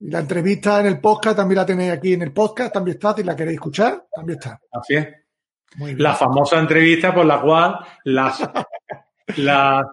La 0.00 0.20
entrevista 0.20 0.80
en 0.80 0.86
el 0.86 1.00
podcast 1.00 1.36
también 1.36 1.56
la 1.56 1.66
tenéis 1.66 1.92
aquí 1.92 2.12
en 2.12 2.22
el 2.22 2.32
podcast, 2.32 2.72
también 2.72 2.96
está, 2.96 3.14
si 3.14 3.22
la 3.22 3.34
queréis 3.34 3.56
escuchar, 3.56 4.06
también 4.14 4.38
está. 4.38 4.60
Así 4.70 4.94
es. 4.94 5.08
La 5.78 6.14
famosa 6.14 6.58
entrevista 6.58 7.14
por 7.14 7.26
la 7.26 7.40
cual 7.40 7.78
las, 8.04 8.40
las, 9.36 9.86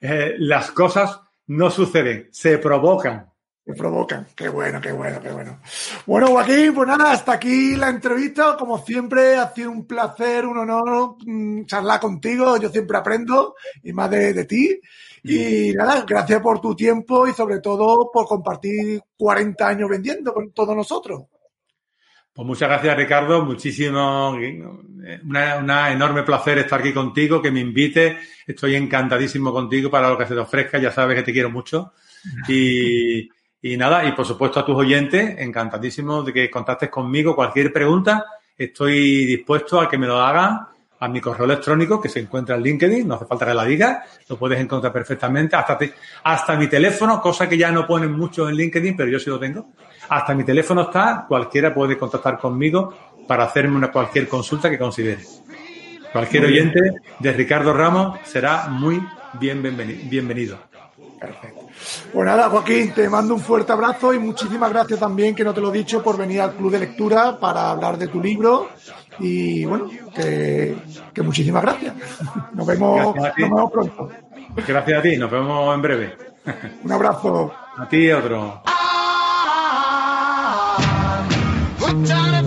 eh, 0.00 0.34
las 0.38 0.70
cosas 0.72 1.20
no 1.46 1.70
suceden, 1.70 2.28
se 2.30 2.58
provocan. 2.58 3.32
Se 3.64 3.74
provocan. 3.74 4.26
Qué 4.34 4.48
bueno, 4.48 4.80
qué 4.80 4.92
bueno, 4.92 5.20
qué 5.20 5.30
bueno. 5.30 5.60
Bueno, 6.06 6.28
Joaquín, 6.28 6.72
pues 6.74 6.88
nada, 6.88 7.12
hasta 7.12 7.32
aquí 7.32 7.76
la 7.76 7.90
entrevista. 7.90 8.56
Como 8.58 8.78
siempre, 8.78 9.36
ha 9.36 9.52
sido 9.52 9.70
un 9.70 9.86
placer, 9.86 10.46
un 10.46 10.56
honor 10.56 11.16
mm, 11.26 11.66
charlar 11.66 12.00
contigo. 12.00 12.56
Yo 12.56 12.70
siempre 12.70 12.96
aprendo 12.96 13.56
y 13.82 13.92
más 13.92 14.10
de, 14.10 14.32
de 14.32 14.44
ti. 14.46 14.80
Y 15.22 15.72
nada, 15.74 16.04
gracias 16.08 16.40
por 16.40 16.62
tu 16.62 16.74
tiempo 16.74 17.28
y 17.28 17.32
sobre 17.32 17.60
todo 17.60 18.10
por 18.10 18.26
compartir 18.26 19.02
40 19.18 19.68
años 19.68 19.90
vendiendo 19.90 20.32
con 20.32 20.50
todos 20.52 20.74
nosotros. 20.74 21.24
Pues 22.38 22.46
muchas 22.46 22.68
gracias, 22.68 22.96
Ricardo. 22.96 23.44
Muchísimo, 23.44 24.38
una, 25.24 25.90
enorme 25.90 26.22
placer 26.22 26.58
estar 26.58 26.78
aquí 26.78 26.92
contigo, 26.92 27.42
que 27.42 27.50
me 27.50 27.58
invites. 27.58 28.16
Estoy 28.46 28.76
encantadísimo 28.76 29.52
contigo 29.52 29.90
para 29.90 30.08
lo 30.08 30.16
que 30.16 30.24
se 30.24 30.34
te 30.34 30.40
ofrezca. 30.40 30.78
Ya 30.78 30.92
sabes 30.92 31.16
que 31.16 31.24
te 31.24 31.32
quiero 31.32 31.50
mucho. 31.50 31.94
Y, 32.46 33.28
y 33.60 33.76
nada, 33.76 34.04
y 34.04 34.12
por 34.12 34.24
supuesto 34.24 34.60
a 34.60 34.64
tus 34.64 34.76
oyentes, 34.76 35.34
encantadísimo 35.36 36.22
de 36.22 36.32
que 36.32 36.48
contactes 36.48 36.90
conmigo. 36.90 37.34
Cualquier 37.34 37.72
pregunta, 37.72 38.24
estoy 38.56 39.26
dispuesto 39.26 39.80
a 39.80 39.88
que 39.88 39.98
me 39.98 40.06
lo 40.06 40.20
hagan 40.20 40.60
a 41.00 41.08
mi 41.08 41.20
correo 41.20 41.44
electrónico 41.44 42.00
que 42.00 42.08
se 42.08 42.20
encuentra 42.20 42.54
en 42.54 42.62
LinkedIn, 42.62 43.06
no 43.06 43.14
hace 43.14 43.26
falta 43.26 43.46
que 43.46 43.54
la 43.54 43.64
diga, 43.64 44.04
lo 44.28 44.36
puedes 44.36 44.60
encontrar 44.60 44.92
perfectamente, 44.92 45.56
hasta, 45.56 45.78
hasta 46.24 46.56
mi 46.56 46.68
teléfono, 46.68 47.20
cosa 47.20 47.48
que 47.48 47.56
ya 47.58 47.70
no 47.70 47.86
ponen 47.86 48.12
mucho 48.12 48.48
en 48.48 48.56
LinkedIn, 48.56 48.96
pero 48.96 49.08
yo 49.08 49.18
sí 49.18 49.28
lo 49.28 49.38
tengo. 49.38 49.72
Hasta 50.08 50.34
mi 50.34 50.44
teléfono 50.44 50.82
está, 50.82 51.24
cualquiera 51.28 51.74
puede 51.74 51.98
contactar 51.98 52.38
conmigo 52.38 52.94
para 53.26 53.44
hacerme 53.44 53.76
una 53.76 53.92
cualquier 53.92 54.28
consulta 54.28 54.70
que 54.70 54.78
considere. 54.78 55.22
Cualquier 56.12 56.46
oyente 56.46 56.80
de 57.18 57.32
Ricardo 57.32 57.72
Ramos 57.72 58.18
será 58.24 58.68
muy 58.68 59.02
bienvenido. 59.34 60.58
Perfecto. 61.20 61.68
Pues 62.12 62.26
nada, 62.26 62.48
Joaquín, 62.48 62.92
te 62.92 63.08
mando 63.08 63.34
un 63.34 63.40
fuerte 63.40 63.72
abrazo 63.72 64.14
y 64.14 64.18
muchísimas 64.18 64.70
gracias 64.70 65.00
también, 65.00 65.34
que 65.34 65.44
no 65.44 65.52
te 65.52 65.60
lo 65.60 65.70
he 65.70 65.78
dicho, 65.78 66.02
por 66.02 66.16
venir 66.16 66.40
al 66.40 66.54
Club 66.54 66.72
de 66.72 66.78
Lectura 66.80 67.38
para 67.38 67.70
hablar 67.70 67.98
de 67.98 68.08
tu 68.08 68.20
libro. 68.20 68.68
Y 69.18 69.64
bueno, 69.64 69.90
que, 70.14 70.76
muchísimas 71.22 71.62
gracias. 71.62 71.94
Nos 72.52 72.66
vemos, 72.66 73.14
nos 73.16 73.34
vemos 73.36 73.70
pronto. 73.70 74.10
Gracias 74.66 74.98
a 74.98 75.02
ti, 75.02 75.16
nos 75.16 75.30
vemos 75.30 75.74
en 75.74 75.82
breve. 75.82 76.16
Un 76.84 76.92
abrazo. 76.92 77.52
A 77.76 77.88
ti 77.88 78.10
y 81.88 82.12
otro. 82.12 82.37